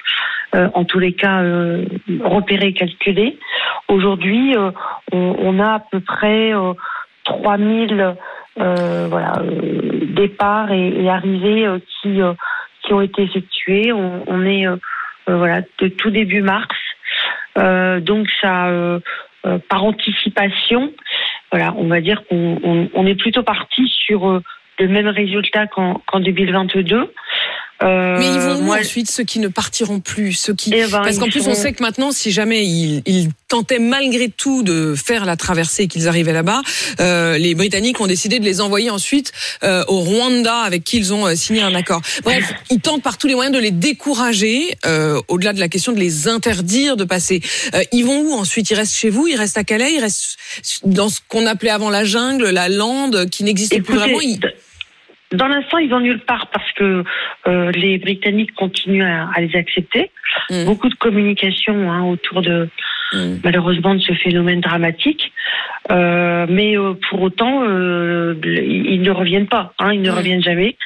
euh, 0.54 0.68
en 0.75 0.85
tous 0.85 0.99
les 0.99 1.14
cas 1.14 1.40
euh, 1.40 1.87
repérés 2.23 2.66
et 2.68 2.73
calculés. 2.75 3.38
Aujourd'hui, 3.88 4.54
euh, 4.54 4.71
on, 5.11 5.37
on 5.38 5.59
a 5.59 5.76
à 5.76 5.78
peu 5.90 6.00
près 6.00 6.52
euh, 6.54 6.75
3 7.25 7.56
000 7.56 7.87
euh, 8.61 9.06
voilà, 9.09 9.38
euh, 9.40 10.00
départs 10.09 10.71
et, 10.71 10.88
et 11.02 11.09
arrivées 11.09 11.66
euh, 11.66 11.78
qui, 12.02 12.21
euh, 12.21 12.35
qui 12.82 12.92
ont 12.92 13.00
été 13.00 13.23
effectués. 13.23 13.90
On, 13.92 14.25
on 14.26 14.44
est 14.44 14.66
euh, 14.66 14.76
euh, 15.30 15.37
voilà, 15.38 15.62
de 15.78 15.88
tout 15.88 16.11
début 16.11 16.42
mars. 16.42 16.68
Euh, 17.59 18.00
donc 18.00 18.28
ça, 18.40 18.68
euh, 18.68 19.00
euh, 19.47 19.59
par 19.68 19.85
anticipation, 19.85 20.92
voilà, 21.50 21.75
on 21.76 21.87
va 21.87 22.00
dire 22.00 22.25
qu'on 22.26 22.59
on, 22.62 22.88
on 22.94 23.06
est 23.06 23.14
plutôt 23.14 23.42
parti 23.42 23.87
sur 23.88 24.40
le 24.78 24.88
même 24.88 25.09
résultat 25.09 25.66
qu'en 25.66 26.00
qu'en 26.06 26.21
2022. 26.21 27.12
Euh, 27.83 28.19
Mais 28.19 28.27
ils 28.27 28.41
vont 28.41 28.57
où 28.59 28.62
moi, 28.62 28.79
ensuite 28.81 29.11
ceux 29.11 29.25
qui 29.25 29.39
ne 29.39 29.49
partiront 29.49 30.01
plus, 30.01 30.33
ceux 30.35 30.55
qui 30.55 30.71
Eh 30.75 30.83
ben, 30.87 31.03
parce 31.03 31.19
qu'en 31.19 31.29
plus 31.29 31.47
on 31.49 31.55
sait 31.55 31.73
que 31.73 31.83
maintenant 31.83 32.12
si 32.12 32.31
jamais 32.31 32.65
ils, 32.67 33.03
ils 33.07 33.29
tentaient 33.49 33.79
malgré 33.79 34.29
tout 34.29 34.62
de 34.62 34.95
faire 34.95 35.25
la 35.25 35.37
traversée 35.37 35.85
et 35.85 35.89
qu'ils 35.89 36.09
arrivaient 36.09 36.33
là-bas, 36.33 36.62
euh, 37.01 37.37
les 37.39 37.55
Britanniques 37.55 38.01
ont 38.01 38.07
décidé 38.07 38.39
de 38.39 38.45
les 38.45 38.61
envoyer 38.61 38.91
ensuite 38.91 39.33
euh, 39.62 39.85
au 39.89 40.01
Rwanda 40.01 40.59
avec 40.61 40.85
qui 40.85 40.99
ils 40.99 41.12
ont 41.12 41.27
euh, 41.27 41.35
signé 41.35 41.61
un 41.62 41.75
accord. 41.75 42.01
Bref, 42.23 42.53
ils 42.71 42.81
tentent 42.81 43.03
par 43.03 43.19
tous 43.19 43.27
les 43.27 43.35
moyens 43.35 43.55
de 43.55 43.61
les 43.61 43.71
décourager 43.71 44.77
euh, 44.87 45.21
au-delà 45.29 45.53
de 45.53 45.61
la 45.61 45.69
question 45.69 45.93
de 45.93 45.99
les 45.99 46.29
interdire 46.29 46.97
de 46.97 47.05
passer. 47.05 47.41
Euh, 47.75 47.83
ils 47.93 48.05
vont 48.05 48.21
où 48.21 48.33
ensuite? 48.35 48.71
Ils 48.71 48.75
restent 48.75 48.95
chez 48.95 49.11
vous? 49.11 49.27
Ils 49.27 49.37
restent 49.37 49.59
à 49.59 49.65
Calais? 49.65 49.95
Ils 49.95 50.01
restent 50.01 50.37
dans 50.85 51.09
ce 51.09 51.19
qu'on 51.29 51.47
appelait 51.47 51.71
avant 51.71 51.91
la 51.91 52.05
jungle, 52.05 52.49
la 52.51 52.69
lande 52.69 53.29
qui 53.31 53.45
n'existe 53.45 53.83
plus 53.83 53.97
vraiment? 53.97 54.21
Ils- 54.21 54.41
Dans 55.33 55.49
l'instant, 55.49 55.79
ils 55.79 55.89
vont 55.91 56.01
nulle 56.01 56.21
part 56.21 56.49
parce 56.49 56.71
que 56.73 57.05
euh, 57.49 57.71
les 57.73 57.99
Britanniques 57.99 58.55
continuent 58.55 59.05
à, 59.05 59.29
à 59.35 59.41
les 59.41 59.55
accepter. 59.57 60.11
Mm. 60.51 60.65
Beaucoup 60.65 60.89
de 60.89 60.95
communication 60.95 61.91
hein, 61.91 62.03
autour 62.05 62.43
de 62.43 62.69
malheureusement 63.45 63.95
de 63.95 64.01
ce 64.01 64.15
phénomène 64.15 64.61
dramatique. 64.61 65.33
Euh, 65.91 66.47
mais 66.49 66.79
euh, 66.79 66.95
pour 67.11 67.21
autant, 67.23 67.62
euh, 67.65 68.35
ils 68.45 69.03
ne 69.03 69.11
reviennent 69.11 69.49
pas. 69.49 69.75
Hein, 69.79 69.93
ils 69.93 70.01
ne 70.03 70.11
Mm. 70.11 70.15
reviennent 70.15 70.43
jamais. 70.43 70.77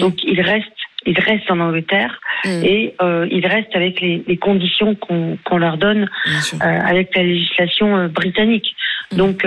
Donc 0.00 0.22
ils 0.24 0.40
restent. 0.40 0.68
Ils 1.06 1.20
restent 1.20 1.50
en 1.50 1.60
Angleterre 1.60 2.18
Mm. 2.46 2.64
et 2.64 2.94
euh, 3.02 3.26
ils 3.30 3.46
restent 3.46 3.76
avec 3.76 4.00
les, 4.00 4.22
les 4.26 4.36
conditions 4.38 4.94
qu'on 4.94 5.58
leur 5.58 5.76
donne 5.76 6.08
euh, 6.26 6.80
avec 6.92 7.14
la 7.14 7.22
législation 7.22 7.94
euh, 7.96 8.08
britannique. 8.08 8.74
Mm. 9.12 9.16
Donc 9.18 9.46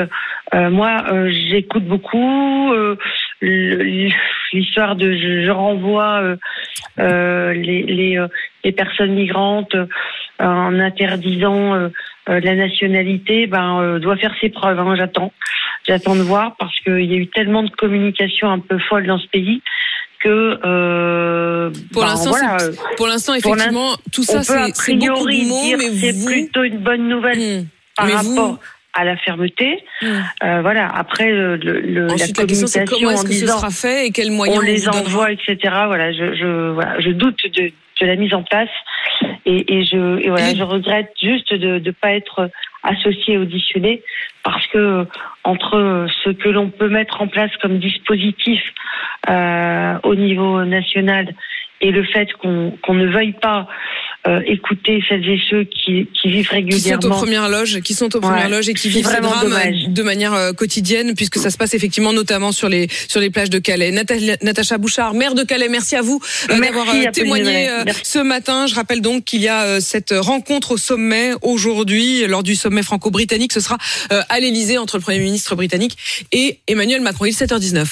moi, 0.54 1.04
euh, 1.12 1.30
j'écoute 1.50 1.84
beaucoup 1.86 2.72
euh, 2.74 2.96
le- 3.42 4.10
l'histoire 4.54 4.96
de 4.96 5.12
je, 5.14 5.46
je 5.46 5.52
renvoie 5.52 6.22
euh, 6.22 6.36
euh, 7.00 7.54
les, 7.54 7.84
les, 7.84 8.18
euh, 8.18 8.28
les 8.64 8.72
personnes 8.72 9.14
migrantes 9.14 9.76
en 10.40 10.80
interdisant 10.80 11.90
la 12.28 12.56
nationalité, 12.56 13.48
ben 13.48 13.98
doit 14.00 14.18
faire 14.18 14.36
ses 14.42 14.50
preuves. 14.50 14.78
hein, 14.80 14.96
J'attends, 14.96 15.32
j'attends 15.88 16.16
de 16.16 16.22
voir 16.22 16.56
parce 16.60 16.78
qu'il 16.82 17.06
y 17.06 17.14
a 17.14 17.18
eu 17.18 17.28
tellement 17.28 17.64
de 17.64 17.70
communication 17.72 18.50
un 18.52 18.60
peu 18.60 18.78
folle 18.80 19.08
dans 19.08 19.18
ce 19.18 19.28
pays 19.28 19.62
que 20.20 20.60
euh, 20.66 21.70
Pour 21.94 22.02
ben, 22.04 22.08
l'instant, 22.10 22.30
voilà, 22.32 22.58
pour 22.98 23.08
l'instant, 23.08 23.34
effectivement, 23.36 23.96
tout 24.12 24.24
ça, 24.24 24.44
c'est 24.44 24.60
beaucoup 24.60 24.72
priori 24.74 25.44
de 25.44 25.48
mots, 25.48 25.78
mais 25.78 25.90
c'est 26.00 26.12
vous- 26.12 26.26
plutôt 26.26 26.64
une 26.64 26.80
bonne 26.80 27.08
nouvelle 27.08 27.66
par 27.96 28.06
Mais 28.08 28.14
vous- 28.14 28.36
rapport 28.36 28.60
à 28.98 29.06
la 29.06 29.16
fermeté. 29.18 29.84
Euh, 30.04 30.62
voilà. 30.62 30.88
Après, 30.94 31.30
le, 31.32 31.56
le- 31.56 32.12
Ensuite, 32.12 32.38
la 32.38 32.44
la 32.44 32.48
question, 32.48 32.68
c'est 32.68 32.86
comment 32.86 33.12
est-ce 33.12 33.32
ce 33.32 33.48
sera 33.48 33.70
fait 33.70 34.08
et 34.08 34.12
quels 34.12 34.32
moyens 34.32 34.58
on 34.60 34.62
les 34.62 34.90
envoie, 34.90 35.32
etc. 35.32 35.58
Voilà, 35.86 36.12
je, 36.12 36.34
je, 36.36 36.72
voilà, 36.72 37.00
je 37.00 37.10
doute 37.12 37.40
de, 37.56 37.72
de 38.02 38.06
la 38.06 38.16
mise 38.16 38.34
en 38.34 38.44
place 38.44 38.70
et, 39.46 39.76
et 39.78 39.86
je, 39.86 40.20
et 40.20 40.30
voilà, 40.30 40.54
je 40.56 40.64
regrette 40.64 41.12
juste 41.22 41.54
de 41.54 41.80
ne 41.80 41.92
pas 41.92 42.12
être 42.14 42.50
associé, 42.84 43.38
auditionné, 43.38 44.02
parce 44.44 44.66
que 44.68 45.06
entre 45.44 46.08
ce 46.24 46.30
que 46.32 46.50
l'on 46.50 46.70
peut 46.70 46.90
mettre 46.90 47.22
en 47.22 47.28
place 47.28 47.52
comme 47.62 47.78
dispositif 47.80 48.62
euh, 49.30 49.98
au 50.04 50.16
niveau 50.16 50.64
national 50.64 51.34
et 51.82 51.92
le 51.92 52.04
fait 52.04 52.32
qu'on 52.34 52.72
qu'on 52.82 52.94
ne 52.96 53.08
veuille 53.08 53.34
pas 53.34 53.68
euh, 54.28 54.42
écouter 54.46 55.02
celles 55.08 55.28
et 55.28 55.40
ceux 55.50 55.64
qui, 55.64 56.08
qui 56.14 56.28
vivent 56.30 56.42
qui 56.42 56.50
sont 56.50 56.54
régulièrement. 56.56 57.08
aux 57.16 57.20
premières 57.20 57.50
loges, 57.50 57.80
qui 57.82 57.94
sont 57.94 58.14
aux 58.16 58.20
premières 58.20 58.46
Ouais, 58.46 58.50
loges 58.52 58.68
et 58.70 58.74
qui 58.74 58.90
vivent 58.90 59.08
ces 59.08 59.22
drames 59.22 59.42
dommage. 59.44 59.86
de 59.88 60.04
manière 60.04 60.34
euh, 60.34 60.52
quotidienne, 60.52 61.14
puisque 61.16 61.38
ça 61.38 61.50
se 61.50 61.58
passe 61.58 61.74
effectivement 61.74 62.12
notamment 62.14 62.52
sur 62.52 62.68
les 62.70 62.88
sur 63.08 63.20
les 63.22 63.30
plages 63.30 63.50
de 63.50 63.60
Calais. 63.60 63.92
Nata- 63.92 64.38
Natacha 64.44 64.78
Bouchard, 64.78 65.14
maire 65.14 65.34
de 65.34 65.44
Calais, 65.44 65.70
merci 65.70 65.96
à 65.96 66.02
vous 66.02 66.20
euh, 66.52 66.60
d'avoir 66.60 66.90
euh, 66.90 67.12
témoigné 67.12 67.70
ce 68.04 68.20
matin. 68.20 68.68
Je 68.68 68.76
rappelle 68.76 69.02
donc 69.02 69.24
qu'il 69.24 69.42
y 69.42 69.48
a 69.48 69.80
cette 69.82 70.14
rencontre 70.18 70.72
au 70.72 70.78
sommet 70.78 71.32
aujourd'hui, 71.42 72.28
lors 72.28 72.44
du 72.44 72.56
sommet 72.56 72.84
franco-britannique. 72.84 73.54
Ce 73.54 73.60
sera 73.62 73.78
à 74.10 74.40
l'Elysée 74.40 74.78
entre 74.78 74.98
le 74.98 75.02
Premier 75.04 75.20
ministre 75.20 75.56
britannique 75.56 75.98
et 76.32 76.60
Emmanuel 76.68 77.02
Macron. 77.02 77.26
Il 77.26 77.30
est 77.30 77.42
7h19. 77.42 77.86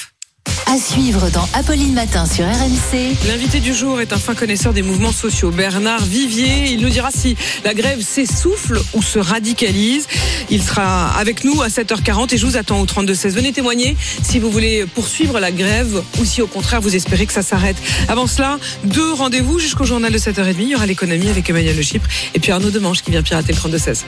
À 0.66 0.78
suivre 0.78 1.30
dans 1.30 1.48
Apolline 1.54 1.94
Matin 1.94 2.26
sur 2.26 2.44
RMC. 2.44 3.16
L'invité 3.28 3.60
du 3.60 3.72
jour 3.72 4.00
est 4.00 4.12
un 4.12 4.18
fin 4.18 4.34
connaisseur 4.34 4.72
des 4.72 4.82
mouvements 4.82 5.12
sociaux, 5.12 5.50
Bernard 5.50 6.04
Vivier. 6.04 6.72
Il 6.72 6.80
nous 6.80 6.88
dira 6.88 7.10
si 7.10 7.36
la 7.64 7.72
grève 7.72 8.00
s'essouffle 8.00 8.80
ou 8.92 9.02
se 9.02 9.18
radicalise. 9.18 10.08
Il 10.50 10.62
sera 10.62 11.16
avec 11.16 11.44
nous 11.44 11.62
à 11.62 11.68
7h40 11.68 12.34
et 12.34 12.36
je 12.36 12.46
vous 12.46 12.56
attends 12.56 12.80
au 12.80 12.86
32-16. 12.86 13.30
Venez 13.30 13.52
témoigner 13.52 13.96
si 14.22 14.38
vous 14.38 14.50
voulez 14.50 14.86
poursuivre 14.86 15.38
la 15.38 15.52
grève 15.52 16.02
ou 16.20 16.24
si 16.24 16.42
au 16.42 16.46
contraire 16.46 16.80
vous 16.80 16.96
espérez 16.96 17.26
que 17.26 17.32
ça 17.32 17.42
s'arrête. 17.42 17.76
Avant 18.08 18.26
cela, 18.26 18.58
deux 18.84 19.12
rendez-vous 19.12 19.58
jusqu'au 19.58 19.84
journal 19.84 20.12
de 20.12 20.18
7h30. 20.18 20.54
Il 20.58 20.68
y 20.68 20.74
aura 20.74 20.86
l'économie 20.86 21.28
avec 21.28 21.48
Emmanuel 21.48 21.76
Le 21.76 21.82
Chypre 21.82 22.08
et 22.34 22.40
puis 22.40 22.50
Arnaud 22.50 22.70
Demange 22.70 23.02
qui 23.02 23.12
vient 23.12 23.22
pirater 23.22 23.52
le 23.52 23.58
32-16. 23.58 24.02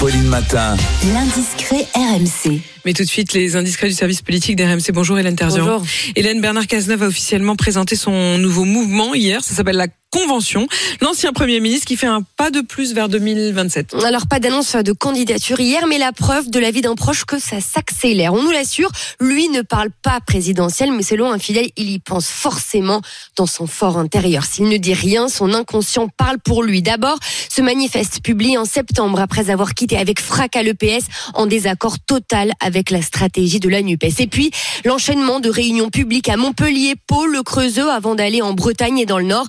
Apolline 0.00 0.28
Matin. 0.28 0.78
L'indiscret 1.12 1.86
RMC. 1.94 2.62
Mais 2.86 2.94
tout 2.94 3.02
de 3.02 3.08
suite, 3.08 3.34
les 3.34 3.54
indiscrets 3.56 3.88
du 3.88 3.92
service 3.92 4.22
politique 4.22 4.56
d'RMC. 4.56 4.92
Bonjour 4.94 5.18
Hélène 5.18 5.36
Terzian. 5.36 5.62
Bonjour. 5.62 5.84
Hélène 6.16 6.40
Bernard 6.40 6.66
Cazeneuve 6.66 7.02
a 7.02 7.06
officiellement 7.08 7.54
présenté 7.54 7.96
son 7.96 8.38
nouveau 8.38 8.64
mouvement 8.64 9.12
hier. 9.12 9.44
Ça 9.44 9.54
s'appelle 9.54 9.76
la 9.76 9.88
Convention. 10.10 10.66
L'ancien 11.00 11.32
Premier 11.32 11.60
ministre 11.60 11.86
qui 11.86 11.96
fait 11.96 12.08
un 12.08 12.22
pas 12.36 12.50
de 12.50 12.62
plus 12.62 12.94
vers 12.94 13.08
2027. 13.08 13.94
Alors 14.04 14.26
pas 14.26 14.40
d'annonce 14.40 14.74
de 14.74 14.92
candidature 14.92 15.60
hier, 15.60 15.86
mais 15.86 15.98
la 15.98 16.10
preuve 16.10 16.50
de 16.50 16.58
la 16.58 16.72
vie 16.72 16.80
d'un 16.80 16.96
proche 16.96 17.24
que 17.24 17.38
ça 17.38 17.60
s'accélère. 17.60 18.34
On 18.34 18.42
nous 18.42 18.50
l'assure, 18.50 18.90
lui 19.20 19.48
ne 19.48 19.62
parle 19.62 19.90
pas 20.02 20.18
présidentiel, 20.20 20.90
mais 20.90 21.04
selon 21.04 21.30
un 21.30 21.38
fidèle, 21.38 21.70
il 21.76 21.90
y 21.90 22.00
pense 22.00 22.26
forcément 22.26 23.02
dans 23.36 23.46
son 23.46 23.68
fort 23.68 23.98
intérieur. 23.98 24.44
S'il 24.44 24.68
ne 24.68 24.78
dit 24.78 24.94
rien, 24.94 25.28
son 25.28 25.54
inconscient 25.54 26.08
parle 26.08 26.38
pour 26.40 26.64
lui. 26.64 26.82
D'abord, 26.82 27.20
ce 27.48 27.62
manifeste 27.62 28.20
publié 28.20 28.58
en 28.58 28.64
septembre 28.64 29.20
après 29.20 29.48
avoir 29.48 29.74
quitté 29.74 29.96
avec 29.96 30.18
fracas 30.18 30.64
le 30.64 30.74
PS 30.74 31.04
en 31.34 31.46
désaccord 31.46 32.00
total 32.00 32.52
avec 32.58 32.90
la 32.90 33.02
stratégie 33.02 33.60
de 33.60 33.68
la 33.68 33.80
NUPES. 33.80 34.18
Et 34.18 34.26
puis, 34.26 34.50
l'enchaînement 34.84 35.38
de 35.38 35.50
réunions 35.50 35.90
publiques 35.90 36.28
à 36.28 36.36
Montpellier, 36.36 36.94
Pau, 37.06 37.26
le 37.26 37.44
Creusot 37.44 37.88
avant 37.88 38.16
d'aller 38.16 38.42
en 38.42 38.54
Bretagne 38.54 38.98
et 38.98 39.06
dans 39.06 39.18
le 39.18 39.26
Nord. 39.26 39.46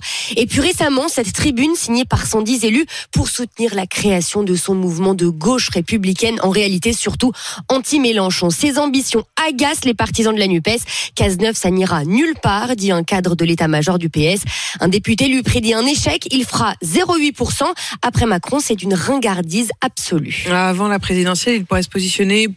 Récemment, 0.60 1.08
cette 1.08 1.32
tribune 1.32 1.74
signée 1.74 2.04
par 2.04 2.26
110 2.26 2.64
élus 2.64 2.86
pour 3.12 3.28
soutenir 3.28 3.74
la 3.74 3.86
création 3.86 4.42
de 4.42 4.54
son 4.54 4.74
mouvement 4.74 5.14
de 5.14 5.28
gauche 5.28 5.68
républicaine, 5.70 6.38
en 6.42 6.50
réalité 6.50 6.92
surtout 6.92 7.32
anti-Mélenchon. 7.68 8.50
Ses 8.50 8.78
ambitions 8.78 9.24
agacent 9.48 9.84
les 9.84 9.94
partisans 9.94 10.34
de 10.34 10.38
la 10.38 10.46
NUPES. 10.46 10.82
Cazeneuve, 11.14 11.56
ça 11.56 11.70
n'ira 11.70 12.04
nulle 12.04 12.34
part, 12.42 12.76
dit 12.76 12.92
un 12.92 13.02
cadre 13.02 13.34
de 13.34 13.44
l'état-major 13.44 13.98
du 13.98 14.08
PS. 14.08 14.42
Un 14.80 14.88
député 14.88 15.28
lui 15.28 15.42
prédit 15.42 15.74
un 15.74 15.86
échec, 15.86 16.28
il 16.30 16.44
fera 16.44 16.74
0,8%. 16.84 17.64
Après 18.02 18.26
Macron, 18.26 18.58
c'est 18.60 18.82
une 18.82 18.94
ringardise 18.94 19.70
absolue. 19.80 20.46
Avant 20.50 20.88
la 20.88 20.98
présidentielle, 20.98 21.56
il 21.56 21.64
pourrait 21.64 21.82
se 21.82 21.88
positionner 21.88 22.48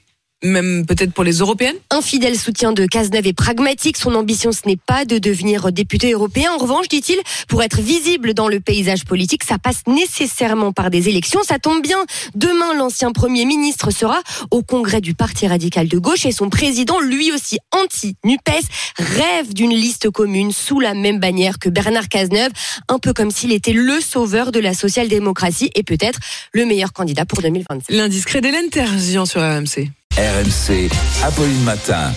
même 0.46 0.86
peut-être 0.86 1.14
pour 1.14 1.24
les 1.24 1.40
européennes 1.40 1.76
Un 1.92 2.02
fidèle 2.02 2.38
soutien 2.38 2.72
de 2.72 2.86
Cazeneuve 2.86 3.28
est 3.28 3.34
pragmatique. 3.34 3.98
Son 3.98 4.16
ambition, 4.16 4.52
ce 4.52 4.68
n'est 4.68 4.78
pas 4.78 5.06
de 5.06 5.18
devenir 5.18 5.72
député 5.72 6.12
européen. 6.12 6.52
En 6.54 6.58
revanche, 6.58 6.88
dit-il, 6.88 7.18
pour 7.48 7.64
être 7.64 7.80
visible 7.80 8.34
dans 8.34 8.48
le 8.48 8.60
paysage 8.60 9.06
politique, 9.06 9.44
ça 9.44 9.58
passe 9.58 9.82
nécessairement 9.88 10.72
par 10.72 10.90
des 10.90 11.10
élections. 11.10 11.42
Ça 11.44 11.60
tombe 11.60 11.82
bien. 11.82 11.98
Demain, 12.36 12.74
l'ancien 12.76 13.12
Premier 13.12 13.46
ministre 13.46 13.92
sera 13.92 14.22
au 14.52 14.62
congrès 14.62 15.02
du 15.02 15.14
Parti 15.14 15.48
radical 15.48 15.88
de 15.88 15.98
gauche 15.98 16.26
et 16.26 16.32
son 16.32 16.50
président, 16.50 17.00
lui 17.00 17.32
aussi 17.32 17.58
anti-NUPES, 17.72 18.66
rêve 18.98 19.54
d'une 19.54 19.74
liste 19.74 20.10
commune 20.10 20.52
sous 20.52 20.80
la 20.80 20.94
même 20.94 21.20
bannière 21.20 21.60
que 21.60 21.70
Bernard 21.70 22.10
Cazeneuve, 22.10 22.52
un 22.88 23.00
peu 23.00 23.14
comme 23.14 23.32
s'il 23.32 23.52
était 23.52 23.74
le 23.74 24.00
sauveur 24.00 24.52
de 24.52 24.60
la 24.60 24.74
social-démocratie 24.74 25.72
et 25.76 25.84
peut-être 25.84 26.20
le 26.54 26.66
meilleur 26.66 26.94
candidat 26.94 27.26
pour 27.26 27.42
2027. 27.42 27.96
L'indiscret 27.96 28.42
d'Hélène 28.42 28.70
Terzian 28.70 29.26
sur 29.26 29.42
RMC. 29.42 29.90
RMC, 30.18 30.90
Apolline 31.26 31.64
Matin. 31.64 32.14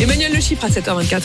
Emmanuel 0.00 0.32
Le 0.34 0.40
Chypre 0.40 0.64
à 0.64 0.68
7h24. 0.68 1.22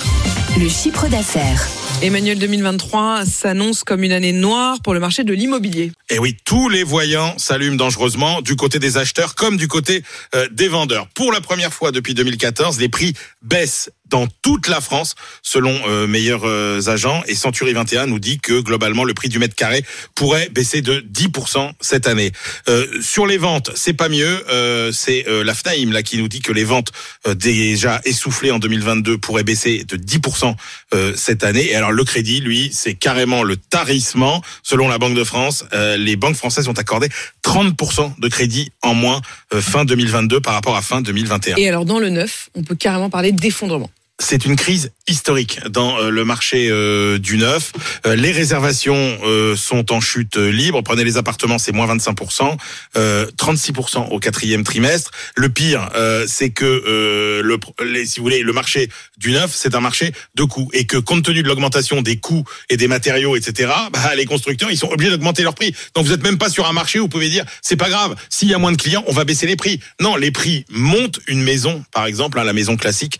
Le 0.59 0.69
chiffre 0.69 1.07
d'affaires. 1.07 1.67
Emmanuel 2.03 2.37
2023 2.37 3.25
s'annonce 3.25 3.83
comme 3.83 4.03
une 4.03 4.11
année 4.11 4.31
noire 4.31 4.77
pour 4.83 4.93
le 4.93 4.99
marché 4.99 5.23
de 5.23 5.33
l'immobilier. 5.33 5.91
Et 6.11 6.19
oui, 6.19 6.37
tous 6.45 6.69
les 6.69 6.83
voyants 6.83 7.33
s'allument 7.39 7.75
dangereusement 7.75 8.41
du 8.41 8.55
côté 8.55 8.77
des 8.77 8.97
acheteurs 8.97 9.33
comme 9.33 9.57
du 9.57 9.67
côté 9.67 10.03
euh, 10.35 10.47
des 10.51 10.67
vendeurs. 10.67 11.07
Pour 11.15 11.31
la 11.31 11.41
première 11.41 11.73
fois 11.73 11.91
depuis 11.91 12.13
2014, 12.13 12.79
les 12.79 12.89
prix 12.89 13.13
baissent 13.41 13.89
dans 14.11 14.27
toute 14.41 14.67
la 14.67 14.81
France, 14.81 15.15
selon 15.41 15.73
euh, 15.87 16.05
meilleurs 16.05 16.45
euh, 16.45 16.87
agents. 16.87 17.23
Et 17.27 17.35
Century 17.35 17.73
21 17.73 18.05
nous 18.05 18.19
dit 18.19 18.39
que 18.39 18.59
globalement, 18.59 19.03
le 19.03 19.13
prix 19.13 19.29
du 19.29 19.39
mètre 19.39 19.55
carré 19.55 19.83
pourrait 20.13 20.49
baisser 20.49 20.81
de 20.81 21.03
10% 21.11 21.71
cette 21.79 22.07
année. 22.07 22.31
Euh, 22.67 22.85
sur 23.01 23.25
les 23.25 23.37
ventes, 23.37 23.71
c'est 23.75 23.93
pas 23.93 24.09
mieux. 24.09 24.45
Euh, 24.49 24.91
c'est 24.91 25.27
euh, 25.27 25.43
la 25.43 25.53
FNAIM 25.53 25.91
là 25.91 26.03
qui 26.03 26.17
nous 26.17 26.27
dit 26.27 26.41
que 26.41 26.51
les 26.51 26.63
ventes 26.63 26.91
euh, 27.25 27.33
déjà 27.33 28.01
essoufflées 28.05 28.51
en 28.51 28.59
2022 28.59 29.17
pourraient 29.17 29.43
baisser 29.43 29.83
de 29.85 29.97
10% 29.97 30.55
euh, 30.93 31.13
cette 31.15 31.43
année. 31.43 31.71
Et 31.71 31.75
alors 31.75 31.91
le 31.91 32.03
crédit, 32.03 32.41
lui, 32.41 32.69
c'est 32.73 32.93
carrément 32.93 33.43
le 33.43 33.55
tarissement. 33.55 34.41
Selon 34.63 34.87
la 34.87 34.97
Banque 34.97 35.15
de 35.15 35.23
France, 35.23 35.65
les 35.97 36.15
banques 36.15 36.35
françaises 36.35 36.67
ont 36.67 36.73
accordé 36.73 37.09
30% 37.43 38.19
de 38.19 38.27
crédit 38.27 38.71
en 38.81 38.93
moins 38.93 39.21
fin 39.53 39.85
2022 39.85 40.41
par 40.41 40.53
rapport 40.53 40.75
à 40.75 40.81
fin 40.81 41.01
2021 41.01 41.55
Et 41.57 41.67
alors 41.67 41.85
dans 41.85 41.99
le 41.99 42.09
neuf, 42.09 42.49
on 42.55 42.63
peut 42.63 42.75
carrément 42.75 43.09
parler 43.09 43.31
d'effondrement. 43.31 43.89
C'est 44.21 44.45
une 44.45 44.55
crise 44.55 44.91
historique 45.07 45.59
dans 45.69 45.97
euh, 45.97 46.09
le 46.09 46.23
marché 46.23 46.69
euh, 46.69 47.17
du 47.17 47.37
neuf. 47.37 47.73
Euh, 48.05 48.15
les 48.15 48.31
réservations 48.31 49.19
sont 49.55 49.91
en 49.91 49.99
chute 49.99 50.37
libre. 50.37 50.81
Prenez 50.81 51.03
les 51.03 51.17
appartements, 51.17 51.57
c'est 51.57 51.71
moins 51.71 51.93
25%, 51.93 52.57
euh, 52.95 53.25
36% 53.37 54.09
au 54.09 54.19
quatrième 54.19 54.63
trimestre. 54.63 55.11
Le 55.35 55.49
pire, 55.49 55.89
c'est 56.27 56.51
que 56.51 57.41
le, 57.43 57.59
si 58.05 58.19
vous 58.19 58.25
voulez, 58.25 58.41
le 58.41 58.53
marché 58.53 58.89
du 59.17 59.31
neuf, 59.31 59.51
c'est 59.53 59.75
un 59.75 59.79
marché 59.79 60.13
de 60.35 60.43
coûts 60.43 60.69
et 60.73 60.85
que 60.85 60.97
compte 60.97 61.23
tenu 61.23 61.43
de 61.43 61.47
l'augmentation 61.47 62.01
des 62.01 62.17
coûts 62.17 62.43
et 62.69 62.77
des 62.77 62.87
matériaux, 62.87 63.35
etc., 63.35 63.71
bah, 63.93 64.15
les 64.15 64.25
constructeurs, 64.25 64.71
ils 64.71 64.77
sont 64.77 64.89
obligés 64.89 65.11
d'augmenter 65.11 65.43
leurs 65.43 65.55
prix. 65.55 65.73
Donc 65.95 66.05
vous 66.05 66.13
êtes 66.13 66.23
même 66.23 66.37
pas 66.37 66.49
sur 66.49 66.67
un 66.67 66.73
marché 66.73 66.99
où 66.99 67.03
vous 67.03 67.09
pouvez 67.09 67.29
dire 67.29 67.45
c'est 67.61 67.77
pas 67.77 67.89
grave, 67.89 68.15
s'il 68.29 68.49
y 68.49 68.53
a 68.53 68.57
moins 68.57 68.71
de 68.71 68.77
clients, 68.77 69.03
on 69.07 69.13
va 69.13 69.23
baisser 69.23 69.47
les 69.47 69.55
prix. 69.55 69.79
Non, 69.99 70.15
les 70.15 70.31
prix 70.31 70.65
montent. 70.69 71.19
Une 71.27 71.41
maison, 71.41 71.83
par 71.91 72.05
exemple, 72.05 72.39
hein, 72.39 72.43
la 72.43 72.53
maison 72.53 72.77
classique, 72.77 73.19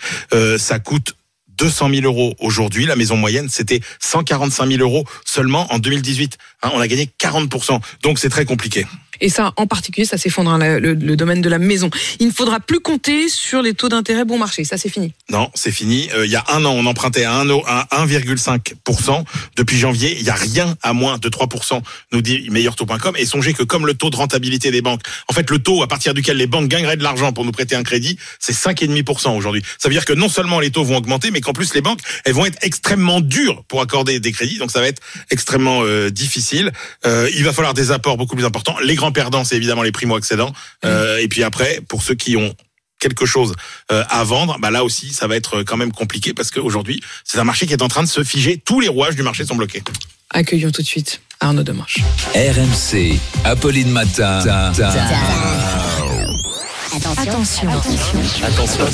ça 0.57 0.79
coûte 0.79 0.90
200 1.61 1.89
000 1.89 2.01
euros 2.05 2.35
aujourd'hui. 2.39 2.85
La 2.85 2.95
maison 2.95 3.17
moyenne, 3.17 3.49
c'était 3.49 3.81
145 3.99 4.67
000 4.67 4.81
euros 4.81 5.05
seulement 5.25 5.71
en 5.71 5.79
2018. 5.79 6.37
Hein, 6.63 6.71
on 6.73 6.79
a 6.79 6.87
gagné 6.87 7.09
40%. 7.19 7.79
Donc 8.01 8.19
c'est 8.19 8.29
très 8.29 8.45
compliqué. 8.45 8.85
Et 9.21 9.29
ça, 9.29 9.53
en 9.55 9.67
particulier, 9.67 10.05
ça 10.05 10.17
s'effondre, 10.17 10.49
hein, 10.51 10.57
le, 10.57 10.79
le- 10.79 10.93
le 10.93 11.15
domaine 11.15 11.41
de 11.41 11.49
la 11.49 11.59
maison. 11.59 11.89
Il 12.19 12.27
ne 12.27 12.31
faudra 12.33 12.59
plus 12.59 12.79
compter 12.79 13.29
sur 13.29 13.61
les 13.61 13.73
taux 13.73 13.87
d'intérêt 13.89 14.25
bon 14.25 14.37
marché. 14.37 14.63
Ça, 14.63 14.77
c'est 14.77 14.89
fini. 14.89 15.13
Non, 15.29 15.49
c'est 15.53 15.71
fini. 15.71 16.09
Euh, 16.13 16.25
il 16.25 16.31
y 16.31 16.35
a 16.35 16.43
un 16.49 16.65
an, 16.65 16.71
on 16.73 16.85
empruntait 16.85 17.23
à 17.23 17.33
1 17.35 17.45
euro- 17.45 17.63
à 17.67 17.87
1,5%. 18.03 19.23
Depuis 19.55 19.77
janvier, 19.77 20.15
il 20.19 20.25
y 20.25 20.29
a 20.29 20.33
rien 20.35 20.75
à 20.81 20.93
moins 20.93 21.17
de 21.17 21.29
3%, 21.29 21.81
nous 22.11 22.21
dit 22.21 22.47
meilleurtaux.com. 22.49 23.15
Et 23.17 23.25
songez 23.25 23.53
que 23.53 23.63
comme 23.63 23.85
le 23.85 23.93
taux 23.93 24.09
de 24.09 24.15
rentabilité 24.15 24.71
des 24.71 24.81
banques, 24.81 25.01
en 25.27 25.33
fait, 25.33 25.49
le 25.49 25.59
taux 25.59 25.83
à 25.83 25.87
partir 25.87 26.13
duquel 26.13 26.37
les 26.37 26.47
banques 26.47 26.67
gagneraient 26.67 26.97
de 26.97 27.03
l'argent 27.03 27.31
pour 27.31 27.45
nous 27.45 27.51
prêter 27.51 27.75
un 27.75 27.83
crédit, 27.83 28.17
c'est 28.39 28.53
5,5% 28.55 29.35
aujourd'hui. 29.35 29.61
Ça 29.77 29.87
veut 29.89 29.93
dire 29.95 30.05
que 30.05 30.13
non 30.13 30.29
seulement 30.29 30.59
les 30.59 30.71
taux 30.71 30.83
vont 30.83 30.97
augmenter, 30.97 31.31
mais 31.31 31.41
qu'en 31.41 31.53
plus 31.53 31.73
les 31.73 31.81
banques, 31.81 31.99
elles 32.25 32.33
vont 32.33 32.45
être 32.45 32.57
extrêmement 32.61 33.21
dures 33.21 33.63
pour 33.67 33.81
accorder 33.81 34.19
des 34.19 34.31
crédits. 34.31 34.57
Donc 34.57 34.71
ça 34.71 34.79
va 34.81 34.87
être 34.87 35.01
extrêmement 35.29 35.81
euh, 35.83 36.09
difficile. 36.09 36.71
Euh, 37.05 37.29
il 37.35 37.43
va 37.43 37.53
falloir 37.53 37.73
des 37.73 37.91
apports 37.91 38.17
beaucoup 38.17 38.35
plus 38.35 38.45
importants. 38.45 38.75
Les 38.83 38.95
grands 38.95 39.10
perdants, 39.11 39.43
c'est 39.43 39.55
évidemment 39.55 39.83
les 39.83 39.91
primo-accédants. 39.91 40.53
Euh, 40.85 41.17
et 41.17 41.27
puis 41.27 41.43
après, 41.43 41.81
pour 41.87 42.03
ceux 42.03 42.15
qui 42.15 42.37
ont 42.37 42.53
quelque 42.99 43.25
chose 43.25 43.53
euh, 43.91 44.03
à 44.09 44.23
vendre, 44.23 44.57
bah 44.59 44.69
là 44.71 44.83
aussi 44.83 45.11
ça 45.11 45.27
va 45.27 45.35
être 45.35 45.63
quand 45.63 45.75
même 45.75 45.91
compliqué 45.91 46.33
parce 46.33 46.51
qu'aujourd'hui 46.51 47.01
c'est 47.23 47.39
un 47.39 47.43
marché 47.43 47.65
qui 47.65 47.73
est 47.73 47.81
en 47.81 47.87
train 47.87 48.03
de 48.03 48.07
se 48.07 48.23
figer. 48.23 48.61
Tous 48.63 48.79
les 48.79 48.87
rouages 48.87 49.15
du 49.15 49.23
marché 49.23 49.43
sont 49.43 49.55
bloqués. 49.55 49.83
Accueillons 50.29 50.71
tout 50.71 50.83
de 50.83 50.87
suite 50.87 51.21
Arnaud 51.39 51.63
Demanche. 51.63 51.97
RMC, 52.35 53.19
Apolline 53.43 53.89
Matin. 53.89 54.39
Attention. 56.93 57.69
Attention. 57.69 58.85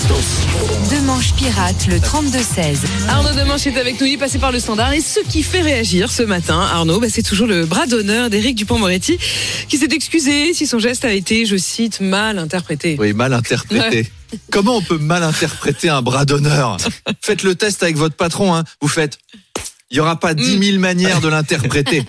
Demanche 0.92 1.34
pirate, 1.34 1.88
le 1.88 1.98
32-16. 1.98 2.78
Arnaud 3.10 3.34
Demanche 3.34 3.66
est 3.66 3.76
avec 3.76 4.00
nous, 4.00 4.06
il 4.06 4.14
est 4.14 4.18
passé 4.18 4.38
par 4.38 4.52
le 4.52 4.60
standard. 4.60 4.94
Et 4.94 5.02
ce 5.02 5.20
qui 5.22 5.42
fait 5.42 5.62
réagir 5.62 6.12
ce 6.12 6.22
matin, 6.22 6.60
Arnaud, 6.60 7.00
bah, 7.00 7.08
c'est 7.10 7.24
toujours 7.24 7.48
le 7.48 7.66
bras 7.66 7.88
d'honneur 7.88 8.30
d'Éric 8.30 8.56
Dupont-Moretti, 8.56 9.18
qui 9.68 9.78
s'est 9.80 9.90
excusé 9.92 10.54
si 10.54 10.68
son 10.68 10.78
geste 10.78 11.06
a 11.06 11.12
été, 11.12 11.48
je 11.48 11.58
cite, 11.58 12.00
mal 12.00 12.38
interprété. 12.38 12.98
Oui, 13.00 13.14
mal 13.14 13.34
interprété. 13.34 14.08
Comment 14.52 14.78
on 14.78 14.82
peut 14.84 15.00
mal 15.00 15.24
interpréter 15.24 15.90
un 15.90 16.04
bras 16.04 16.26
d'honneur? 16.26 16.78
Faites 17.22 17.42
le 17.42 17.56
test 17.56 17.82
avec 17.82 17.98
votre 17.98 18.16
patron. 18.16 18.54
Hein. 18.54 18.64
Vous 18.80 18.90
faites. 18.90 19.18
Il 19.90 19.98
y 19.98 20.02
aura 20.02 20.20
pas 20.20 20.34
dix 20.34 20.58
mille 20.58 20.80
manières 20.80 21.22
de 21.22 21.30
l'interpréter. 21.30 22.04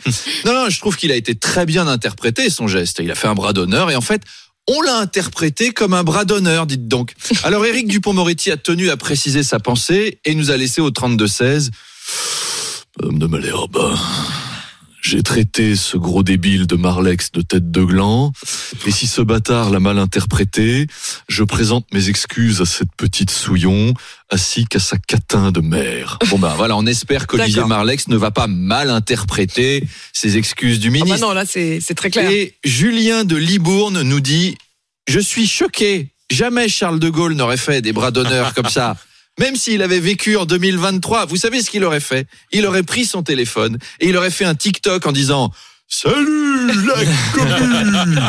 Non, 0.45 0.53
non, 0.53 0.69
je 0.69 0.81
trouve 0.81 0.97
qu'il 0.97 1.13
a 1.13 1.15
été 1.15 1.37
très 1.37 1.65
bien 1.65 1.87
interprété 1.87 2.51
son 2.51 2.67
geste. 2.67 2.99
Il 3.01 3.11
a 3.11 3.15
fait 3.15 3.29
un 3.29 3.35
bras 3.35 3.53
d'honneur 3.53 3.91
et 3.91 3.97
en 3.97 4.01
fait, 4.01 4.23
on 4.69 4.81
l'a 4.83 4.99
interprété 4.99 5.73
comme 5.73 5.95
un 5.95 6.05
bras 6.05 6.25
d'honneur, 6.25 6.67
dites 6.67 6.87
donc. 6.87 7.15
Alors 7.43 7.67
Éric 7.67 7.89
Dupont-Moretti 7.89 8.51
a 8.51 8.57
tenu 8.57 8.91
à 8.91 8.97
préciser 8.97 9.43
sa 9.43 9.59
pensée 9.59 10.21
et 10.25 10.35
nous 10.35 10.51
a 10.51 10.57
laissé 10.57 10.81
au 10.81 10.91
32-16. 10.91 11.71
Madame 13.01 13.19
de 13.19 13.27
Malherbe, 13.27 13.97
j'ai 15.01 15.23
traité 15.23 15.77
ce 15.77 15.97
gros 15.97 16.23
débile 16.23 16.67
de 16.67 16.77
Marlex 16.77 17.31
de 17.33 17.41
tête 17.43 17.71
de 17.71 17.83
gland. 17.85 18.33
Et 18.87 18.91
si 18.91 19.07
ce 19.07 19.23
bâtard 19.23 19.71
l'a 19.71 19.81
mal 19.81 19.99
interprété, 19.99 20.87
je 21.29 21.45
présente 21.45 21.87
mes 21.93 22.09
excuses 22.09 22.61
à 22.61 22.65
cette 22.67 22.93
petite 22.97 23.31
souillon, 23.31 23.95
ainsi 24.31 24.67
qu'à 24.67 24.81
sa 24.81 24.99
catin 24.99 25.53
de 25.53 25.61
mère. 25.61 26.19
Bon 26.31 26.39
ben 26.39 26.55
voilà, 26.57 26.77
on 26.77 26.85
espère 26.87 27.27
qu'Olivier. 27.27 27.65
Marlex 27.65 28.09
ne 28.09 28.17
va 28.17 28.31
pas 28.31 28.47
mal 28.49 28.91
interpréter 28.91 29.85
ses 30.13 30.37
excuses 30.37 30.79
du 30.81 30.89
Ah 30.89 30.93
ministre. 30.93 31.21
bah 31.21 31.27
non, 31.27 31.33
là, 31.33 31.45
c'est 31.47 31.81
c'est 31.81 31.95
très 31.95 32.11
clair. 32.11 32.31
Et 32.31 32.57
Julien 32.65 33.25
de 33.25 33.37
Libourne 33.37 34.03
nous 34.03 34.21
dit 34.21 34.57
Je 35.09 35.21
suis 35.21 35.47
choqué. 35.47 36.09
Jamais 36.31 36.69
Charles 36.69 36.99
de 37.01 37.09
Gaulle 37.09 37.33
n'aurait 37.35 37.57
fait 37.57 37.81
des 37.81 37.93
bras 37.95 38.11
d'honneur 38.11 38.53
comme 38.53 38.69
ça. 38.69 38.97
Même 39.39 39.57
s'il 39.57 39.83
avait 39.83 40.01
vécu 40.01 40.37
en 40.37 40.45
2023, 40.45 41.27
vous 41.27 41.37
savez 41.37 41.63
ce 41.63 41.71
qu'il 41.71 41.85
aurait 41.85 42.01
fait? 42.01 42.27
Il 42.53 42.67
aurait 42.67 42.83
pris 42.83 43.05
son 43.05 43.23
téléphone 43.23 43.79
et 44.01 44.09
il 44.09 44.17
aurait 44.17 44.31
fait 44.31 44.45
un 44.45 44.55
TikTok 44.55 45.07
en 45.07 45.13
disant 45.13 45.53
Salut 45.87 46.67
la 46.87 47.05
commune 47.33 48.21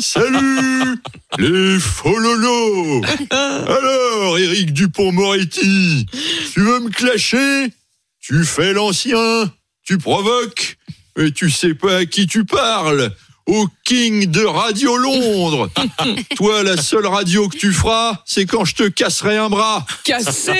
Salut 0.00 0.96
les 1.38 1.78
fololos 1.78 3.02
Alors 3.30 4.38
Éric 4.38 4.72
Dupont-Moretti, 4.72 6.06
tu 6.52 6.60
veux 6.60 6.80
me 6.80 6.90
clasher? 6.90 7.72
Tu 8.20 8.44
fais 8.44 8.72
l'ancien, 8.72 9.52
tu 9.84 9.96
provoques, 9.98 10.76
et 11.18 11.30
tu 11.32 11.50
sais 11.50 11.74
pas 11.74 11.98
à 11.98 12.04
qui 12.04 12.26
tu 12.26 12.44
parles 12.44 13.12
au 13.48 13.66
King 13.84 14.26
de 14.30 14.44
Radio 14.44 14.96
Londres. 14.96 15.68
Toi, 16.36 16.62
la 16.62 16.76
seule 16.76 17.06
radio 17.06 17.48
que 17.48 17.56
tu 17.56 17.72
feras, 17.72 18.18
c'est 18.24 18.44
quand 18.46 18.64
je 18.64 18.74
te 18.74 18.88
casserai 18.88 19.36
un 19.38 19.48
bras. 19.48 19.84
Cassé 20.04 20.52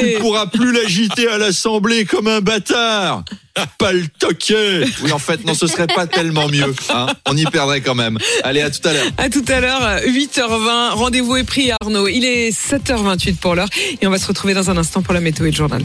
Tu 0.00 0.18
pourras 0.20 0.46
plus 0.46 0.72
l'agiter 0.72 1.28
à 1.28 1.38
l'Assemblée 1.38 2.04
comme 2.04 2.26
un 2.26 2.40
bâtard. 2.40 3.24
Pas 3.78 3.92
le 3.92 4.06
toquet. 4.18 4.80
Oui, 5.02 5.12
en 5.12 5.18
fait, 5.18 5.44
non, 5.44 5.54
ce 5.54 5.66
serait 5.66 5.86
pas 5.86 6.06
tellement 6.06 6.48
mieux. 6.48 6.74
hein. 6.92 7.06
On 7.28 7.36
y 7.36 7.44
perdrait 7.44 7.80
quand 7.80 7.94
même. 7.94 8.18
Allez, 8.44 8.60
à 8.62 8.70
tout 8.70 8.86
à 8.88 8.92
l'heure. 8.92 9.06
À 9.18 9.28
tout 9.28 9.44
à 9.48 9.60
l'heure, 9.60 9.82
8h20. 10.06 10.90
Rendez-vous 10.94 11.36
est 11.36 11.44
pris, 11.44 11.70
Arnaud. 11.82 12.08
Il 12.08 12.24
est 12.24 12.50
7h28 12.50 13.36
pour 13.36 13.54
l'heure. 13.54 13.68
Et 14.00 14.06
on 14.06 14.10
va 14.10 14.18
se 14.18 14.26
retrouver 14.26 14.54
dans 14.54 14.70
un 14.70 14.76
instant 14.78 15.02
pour 15.02 15.14
la 15.14 15.20
météo 15.20 15.46
et 15.46 15.50
le 15.50 15.56
journal. 15.56 15.84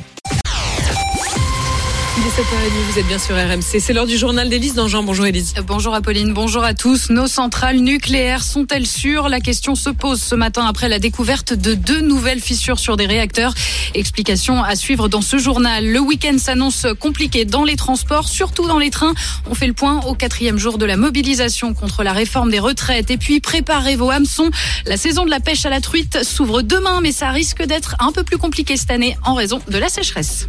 Il 2.17 2.23
17h30, 2.23 2.91
vous 2.91 2.99
êtes 2.99 3.07
bien 3.07 3.19
sur 3.19 3.35
RMC. 3.35 3.79
C'est 3.79 3.93
l'heure 3.93 4.07
du 4.07 4.17
journal 4.17 4.49
d'Élise 4.49 4.73
Dangean. 4.73 5.03
Bonjour 5.03 5.27
Élise. 5.27 5.53
Bonjour 5.67 5.93
Apolline, 5.93 6.33
bonjour 6.33 6.63
à 6.63 6.73
tous. 6.73 7.11
Nos 7.11 7.27
centrales 7.27 7.77
nucléaires 7.77 8.43
sont-elles 8.43 8.87
sûres? 8.87 9.29
La 9.29 9.39
question 9.39 9.75
se 9.75 9.91
pose 9.91 10.19
ce 10.19 10.33
matin 10.33 10.65
après 10.65 10.89
la 10.89 10.97
découverte 10.97 11.53
de 11.53 11.75
deux 11.75 12.01
nouvelles 12.01 12.41
fissures 12.41 12.79
sur 12.79 12.97
des 12.97 13.05
réacteurs. 13.05 13.53
Explication 13.93 14.63
à 14.63 14.75
suivre 14.75 15.09
dans 15.09 15.21
ce 15.21 15.37
journal. 15.37 15.85
Le 15.85 15.99
week-end 15.99 16.39
s'annonce 16.39 16.87
compliqué 16.99 17.45
dans 17.45 17.63
les 17.63 17.75
transports, 17.75 18.27
surtout 18.27 18.67
dans 18.67 18.79
les 18.79 18.89
trains. 18.89 19.13
On 19.47 19.53
fait 19.53 19.67
le 19.67 19.73
point 19.73 20.01
au 20.05 20.15
quatrième 20.15 20.57
jour 20.57 20.79
de 20.79 20.85
la 20.85 20.97
mobilisation 20.97 21.75
contre 21.75 22.01
la 22.01 22.13
réforme 22.13 22.49
des 22.49 22.59
retraites. 22.59 23.11
Et 23.11 23.17
puis 23.17 23.41
préparez 23.41 23.95
vos 23.95 24.09
hameçons. 24.09 24.49
La 24.87 24.97
saison 24.97 25.23
de 25.23 25.29
la 25.29 25.39
pêche 25.39 25.67
à 25.67 25.69
la 25.69 25.81
truite 25.81 26.23
s'ouvre 26.23 26.63
demain, 26.63 26.99
mais 26.99 27.11
ça 27.11 27.29
risque 27.29 27.63
d'être 27.63 27.95
un 27.99 28.11
peu 28.11 28.23
plus 28.23 28.39
compliqué 28.39 28.75
cette 28.75 28.91
année 28.91 29.15
en 29.23 29.35
raison 29.35 29.61
de 29.67 29.77
la 29.77 29.87
sécheresse. 29.87 30.47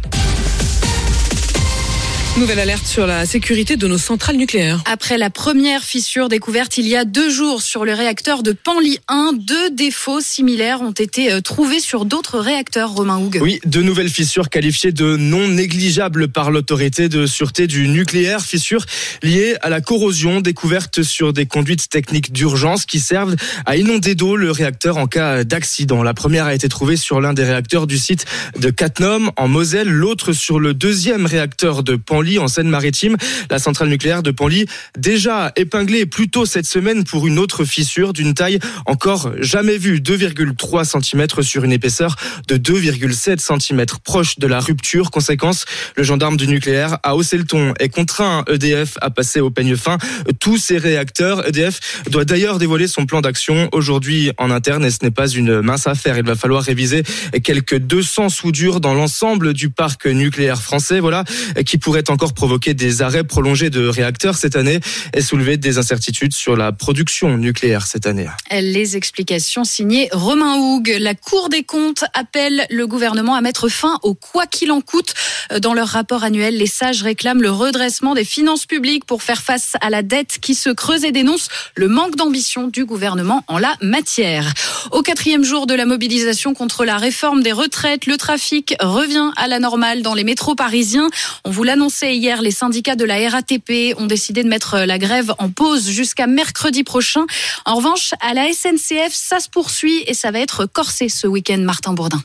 Nouvelle 2.37 2.59
alerte 2.59 2.85
sur 2.85 3.05
la 3.05 3.25
sécurité 3.25 3.75
de 3.75 3.85
nos 3.87 3.97
centrales 3.97 4.37
nucléaires. 4.37 4.81
Après 4.85 5.17
la 5.17 5.29
première 5.29 5.83
fissure 5.83 6.29
découverte 6.29 6.77
il 6.77 6.87
y 6.87 6.95
a 6.95 7.03
deux 7.03 7.29
jours 7.29 7.61
sur 7.61 7.83
le 7.83 7.93
réacteur 7.93 8.43
de 8.43 8.53
Panly 8.53 8.99
1, 9.09 9.33
deux 9.33 9.71
défauts 9.71 10.21
similaires 10.21 10.81
ont 10.81 10.91
été 10.91 11.33
euh, 11.33 11.41
trouvés 11.41 11.81
sur 11.81 12.05
d'autres 12.05 12.39
réacteurs, 12.39 12.91
Romain 12.91 13.17
Houg. 13.17 13.39
Oui, 13.41 13.59
de 13.65 13.81
nouvelles 13.81 14.09
fissures 14.09 14.49
qualifiées 14.49 14.93
de 14.93 15.17
non 15.17 15.49
négligeables 15.49 16.29
par 16.29 16.51
l'autorité 16.51 17.09
de 17.09 17.25
sûreté 17.25 17.67
du 17.67 17.89
nucléaire. 17.89 18.41
Fissures 18.41 18.85
liées 19.21 19.55
à 19.61 19.69
la 19.69 19.81
corrosion 19.81 20.39
découverte 20.39 21.03
sur 21.03 21.33
des 21.33 21.45
conduites 21.45 21.89
techniques 21.89 22.31
d'urgence 22.31 22.85
qui 22.85 22.99
servent 22.99 23.35
à 23.65 23.75
inonder 23.75 24.15
d'eau 24.15 24.37
le 24.37 24.51
réacteur 24.51 24.97
en 24.97 25.07
cas 25.07 25.43
d'accident. 25.43 26.03
La 26.03 26.13
première 26.13 26.45
a 26.45 26.53
été 26.53 26.69
trouvée 26.69 26.95
sur 26.95 27.19
l'un 27.19 27.33
des 27.33 27.43
réacteurs 27.43 27.85
du 27.85 27.97
site 27.97 28.25
de 28.57 28.69
Cattenom 28.69 29.31
en 29.35 29.47
Moselle, 29.47 29.89
l'autre 29.89 30.31
sur 30.31 30.59
le 30.59 30.73
deuxième 30.73 31.25
réacteur 31.25 31.83
de 31.83 31.95
Panly 31.97 32.18
en 32.39 32.47
Seine-Maritime. 32.47 33.15
La 33.49 33.59
centrale 33.59 33.89
nucléaire 33.89 34.23
de 34.23 34.31
Panly, 34.31 34.65
déjà 34.97 35.51
épinglée 35.55 36.05
plus 36.05 36.29
tôt 36.29 36.45
cette 36.45 36.65
semaine 36.65 37.03
pour 37.03 37.27
une 37.27 37.39
autre 37.39 37.63
fissure 37.63 38.13
d'une 38.13 38.33
taille 38.33 38.59
encore 38.85 39.31
jamais 39.39 39.77
vue, 39.77 39.99
2,3 39.99 40.83
cm 40.83 41.41
sur 41.41 41.63
une 41.63 41.71
épaisseur 41.71 42.15
de 42.47 42.57
2,7 42.57 43.39
cm, 43.39 43.85
proche 44.03 44.37
de 44.37 44.47
la 44.47 44.59
rupture. 44.59 45.11
Conséquence, 45.11 45.65
le 45.95 46.03
gendarme 46.03 46.37
du 46.37 46.47
nucléaire 46.47 46.97
a 47.03 47.15
haussé 47.15 47.37
le 47.37 47.45
ton 47.45 47.73
et 47.79 47.89
contraint 47.89 48.43
EDF 48.49 48.97
à 49.01 49.09
passer 49.09 49.39
au 49.39 49.49
peigne 49.49 49.75
fin 49.75 49.97
tous 50.39 50.57
ses 50.57 50.77
réacteurs. 50.77 51.47
EDF 51.47 52.03
doit 52.09 52.25
d'ailleurs 52.25 52.59
dévoiler 52.59 52.87
son 52.87 53.05
plan 53.05 53.21
d'action 53.21 53.69
aujourd'hui 53.71 54.31
en 54.37 54.51
interne 54.51 54.83
et 54.85 54.91
ce 54.91 54.99
n'est 55.03 55.11
pas 55.11 55.27
une 55.27 55.61
mince 55.61 55.87
affaire. 55.87 56.17
Il 56.17 56.25
va 56.25 56.35
falloir 56.35 56.63
réviser 56.63 57.03
quelques 57.43 57.77
200 57.77 58.29
soudures 58.29 58.81
dans 58.81 58.93
l'ensemble 58.93 59.53
du 59.53 59.69
parc 59.69 60.05
nucléaire 60.05 60.61
français, 60.61 60.99
voilà, 60.99 61.23
qui 61.65 61.77
pourrait 61.77 62.08
encore 62.09 62.33
provoquer 62.33 62.73
des 62.73 63.01
arrêts 63.01 63.23
prolongés 63.23 63.69
de 63.69 63.87
réacteurs 63.87 64.35
cette 64.35 64.55
année 64.55 64.79
et 65.13 65.21
soulever 65.21 65.57
des 65.57 65.77
incertitudes 65.77 66.33
sur 66.33 66.55
la 66.55 66.71
production 66.71 67.37
nucléaire 67.37 67.85
cette 67.87 68.05
année. 68.05 68.27
Les 68.51 68.95
explications 68.97 69.63
signées 69.63 70.09
Romain 70.11 70.55
Houg. 70.57 70.95
La 70.99 71.15
Cour 71.15 71.49
des 71.49 71.63
comptes 71.63 72.03
appelle 72.13 72.65
le 72.69 72.87
gouvernement 72.87 73.35
à 73.35 73.41
mettre 73.41 73.69
fin 73.69 73.99
au 74.03 74.13
quoi 74.13 74.45
qu'il 74.45 74.71
en 74.71 74.81
coûte. 74.81 75.13
Dans 75.61 75.73
leur 75.73 75.87
rapport 75.87 76.23
annuel, 76.23 76.57
les 76.57 76.67
sages 76.67 77.01
réclament 77.03 77.41
le 77.41 77.51
redressement 77.51 78.15
des 78.15 78.23
finances 78.23 78.65
publiques 78.65 79.05
pour 79.05 79.23
faire 79.23 79.41
face 79.41 79.73
à 79.81 79.89
la 79.89 80.01
dette 80.01 80.39
qui 80.41 80.55
se 80.55 80.69
creuse 80.69 81.03
et 81.03 81.11
dénoncent 81.11 81.49
le 81.75 81.87
manque 81.87 82.15
d'ambition 82.15 82.67
du 82.67 82.85
gouvernement 82.85 83.43
en 83.47 83.57
la 83.57 83.75
matière. 83.81 84.53
Au 84.91 85.01
quatrième 85.01 85.43
jour 85.43 85.67
de 85.67 85.73
la 85.73 85.85
mobilisation 85.85 86.53
contre 86.53 86.85
la 86.85 86.97
réforme 86.97 87.43
des 87.43 87.51
retraites, 87.51 88.05
le 88.05 88.17
trafic 88.17 88.75
revient 88.79 89.31
à 89.35 89.47
la 89.47 89.59
normale 89.59 90.01
dans 90.01 90.13
les 90.13 90.23
métros 90.23 90.55
parisiens. 90.55 91.09
On 91.45 91.51
vous 91.51 91.63
hier, 92.03 92.41
les 92.41 92.51
syndicats 92.51 92.95
de 92.95 93.05
la 93.05 93.29
RATP 93.29 93.95
ont 93.97 94.05
décidé 94.05 94.43
de 94.43 94.49
mettre 94.49 94.79
la 94.79 94.97
grève 94.97 95.33
en 95.37 95.49
pause 95.49 95.89
jusqu'à 95.89 96.27
mercredi 96.27 96.83
prochain. 96.83 97.25
En 97.65 97.75
revanche, 97.75 98.13
à 98.21 98.33
la 98.33 98.51
SNCF, 98.51 99.13
ça 99.13 99.39
se 99.39 99.49
poursuit 99.49 100.03
et 100.07 100.13
ça 100.13 100.31
va 100.31 100.39
être 100.39 100.65
corsé 100.65 101.09
ce 101.09 101.27
week-end, 101.27 101.59
Martin 101.59 101.93
Bourdin. 101.93 102.21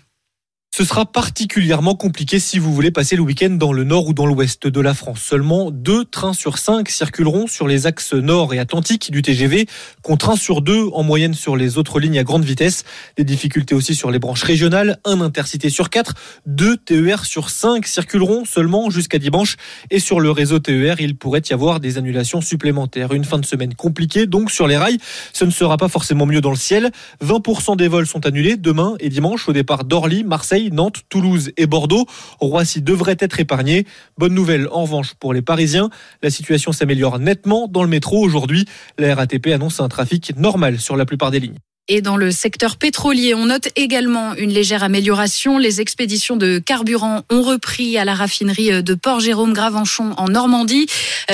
Ce 0.77 0.83
sera 0.83 1.07
particulièrement 1.07 1.95
compliqué 1.95 2.41
si 2.41 2.59
vous 2.59 2.75
voulez 2.75 2.91
passer 2.91 3.15
le 3.15 3.23
week-end 3.23 3.51
dans 3.51 3.73
le 3.73 3.85
nord 3.85 4.09
ou 4.09 4.13
dans 4.13 4.27
l'ouest 4.27 4.67
de 4.67 4.81
la 4.81 4.93
France. 4.93 5.21
Seulement 5.21 5.71
deux 5.71 6.05
trains 6.05 6.33
sur 6.33 6.59
cinq 6.59 6.89
circuleront 6.89 7.47
sur 7.47 7.69
les 7.69 7.87
axes 7.87 8.13
nord 8.13 8.55
et 8.55 8.59
atlantique 8.59 9.13
du 9.13 9.23
TGV, 9.23 9.69
contre 10.03 10.31
un 10.31 10.37
sur 10.37 10.63
deux 10.63 10.89
en 10.93 11.05
moyenne 11.05 11.33
sur 11.33 11.55
les 11.55 11.79
autres 11.79 12.01
lignes 12.01 12.19
à 12.19 12.25
grande 12.25 12.45
vitesse. 12.45 12.83
Des 13.17 13.23
difficultés 13.23 13.77
aussi 13.77 13.95
sur 13.95 14.11
les 14.11 14.19
branches 14.19 14.43
régionales, 14.43 14.99
un 15.05 15.21
intercité 15.21 15.71
sur 15.71 15.91
quatre, 15.91 16.15
deux 16.45 16.77
TER 16.77 17.25
sur 17.25 17.51
cinq 17.51 17.87
circuleront 17.87 18.45
seulement 18.45 18.91
jusqu'à 18.91 19.21
dimanche. 19.21 19.55
Et 19.93 20.01
sur 20.01 20.19
le 20.19 20.33
réseau 20.33 20.59
TER, 20.59 20.97
il 20.99 21.15
pourrait 21.15 21.43
y 21.49 21.53
avoir 21.53 21.79
des 21.79 21.99
annulations 21.99 22.41
supplémentaires. 22.41 23.13
Une 23.13 23.25
fin 23.25 23.39
de 23.39 23.47
semaine 23.47 23.75
compliquée 23.75 24.27
donc 24.27 24.51
sur 24.51 24.67
les 24.67 24.77
rails. 24.77 24.99
Ce 25.33 25.45
ne 25.45 25.53
sera 25.53 25.77
pas 25.77 25.87
forcément 25.87 26.27
mieux 26.27 26.41
dans 26.41 26.51
le 26.51 26.57
ciel. 26.57 26.91
20% 27.25 27.77
des 27.77 27.87
vols 27.87 28.09
sont 28.09 28.27
annulés 28.27 28.57
demain 28.57 28.97
et 28.99 29.09
dimanche 29.09 29.49
au 29.49 29.53
départ 29.53 29.85
d'Orly, 29.85 30.25
Marseille, 30.25 30.64
Nantes, 30.71 31.03
Toulouse 31.09 31.53
et 31.57 31.67
Bordeaux. 31.67 32.07
Roissy 32.41 32.83
devrait 32.83 33.17
être 33.19 33.41
épargné. 33.41 33.87
Bonne 34.19 34.35
nouvelle 34.35 34.69
en 34.71 34.83
revanche 34.83 35.15
pour 35.15 35.33
les 35.35 35.43
Parisiens. 35.43 35.91
La 36.23 36.31
situation 36.31 36.73
s'améliore 36.73 37.19
nettement 37.19 37.69
dans 37.69 37.83
le 37.83 37.89
métro 37.89 38.23
aujourd'hui. 38.23 38.67
La 38.99 39.15
RATP 39.15 39.49
annonce 39.49 39.81
un 39.81 39.89
trafic 39.89 40.37
normal 40.37 40.79
sur 40.79 40.97
la 40.97 41.05
plupart 41.05 41.31
des 41.31 41.41
lignes. 41.41 41.59
Et 41.87 42.01
dans 42.01 42.17
le 42.17 42.31
secteur 42.31 42.79
pétrolier, 42.79 43.35
on 43.35 43.45
note 43.45 43.69
également 43.77 44.35
une 44.37 44.51
légère 44.51 44.83
amélioration. 44.83 45.59
Les 45.59 45.83
expéditions 45.83 46.37
de 46.37 46.59
carburant 46.59 47.25
ont 47.31 47.43
repris 47.43 47.99
à 47.99 48.07
la 48.07 48.15
raffinerie 48.15 48.83
de 48.83 48.95
Port-Jérôme-Gravenchon 48.95 50.15
en 50.17 50.29
Normandie. 50.29 50.87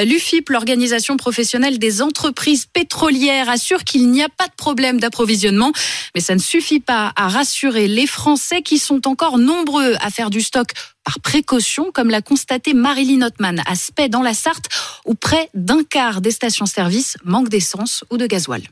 L'UFIP, 0.04 0.48
l'organisation 0.48 1.16
professionnelle 1.16 1.78
des 1.78 2.02
entreprises 2.02 2.66
pétrolières, 2.66 3.48
assure 3.48 3.84
qu'il 3.84 4.10
n'y 4.10 4.24
a 4.24 4.28
pas 4.28 4.48
de 4.48 4.54
problème 4.56 4.98
d'approvisionnement. 4.98 5.70
Mais 6.16 6.20
ça 6.20 6.34
ne 6.34 6.40
suffit 6.40 6.80
pas 6.80 7.12
à 7.14 7.28
rassurer 7.28 7.86
les 7.86 8.08
Français 8.08 8.62
qui 8.62 8.78
sont 8.78 9.06
encore 9.06 9.38
nombreux 9.38 9.94
à 10.00 10.10
faire 10.10 10.30
du 10.30 10.40
stock 10.40 10.72
par 11.04 11.20
précaution, 11.20 11.92
comme 11.94 12.10
l'a 12.10 12.22
constaté 12.22 12.74
Marilyn 12.74 13.22
Ottman 13.22 13.62
à 13.66 13.76
Spey 13.76 14.08
dans 14.08 14.22
la 14.22 14.34
Sarthe, 14.34 14.66
où 15.06 15.14
près 15.14 15.48
d'un 15.54 15.84
quart 15.84 16.20
des 16.20 16.32
stations-service 16.32 17.18
manquent 17.24 17.50
d'essence 17.50 18.02
ou 18.10 18.16
de 18.16 18.26
gasoil 18.26 18.62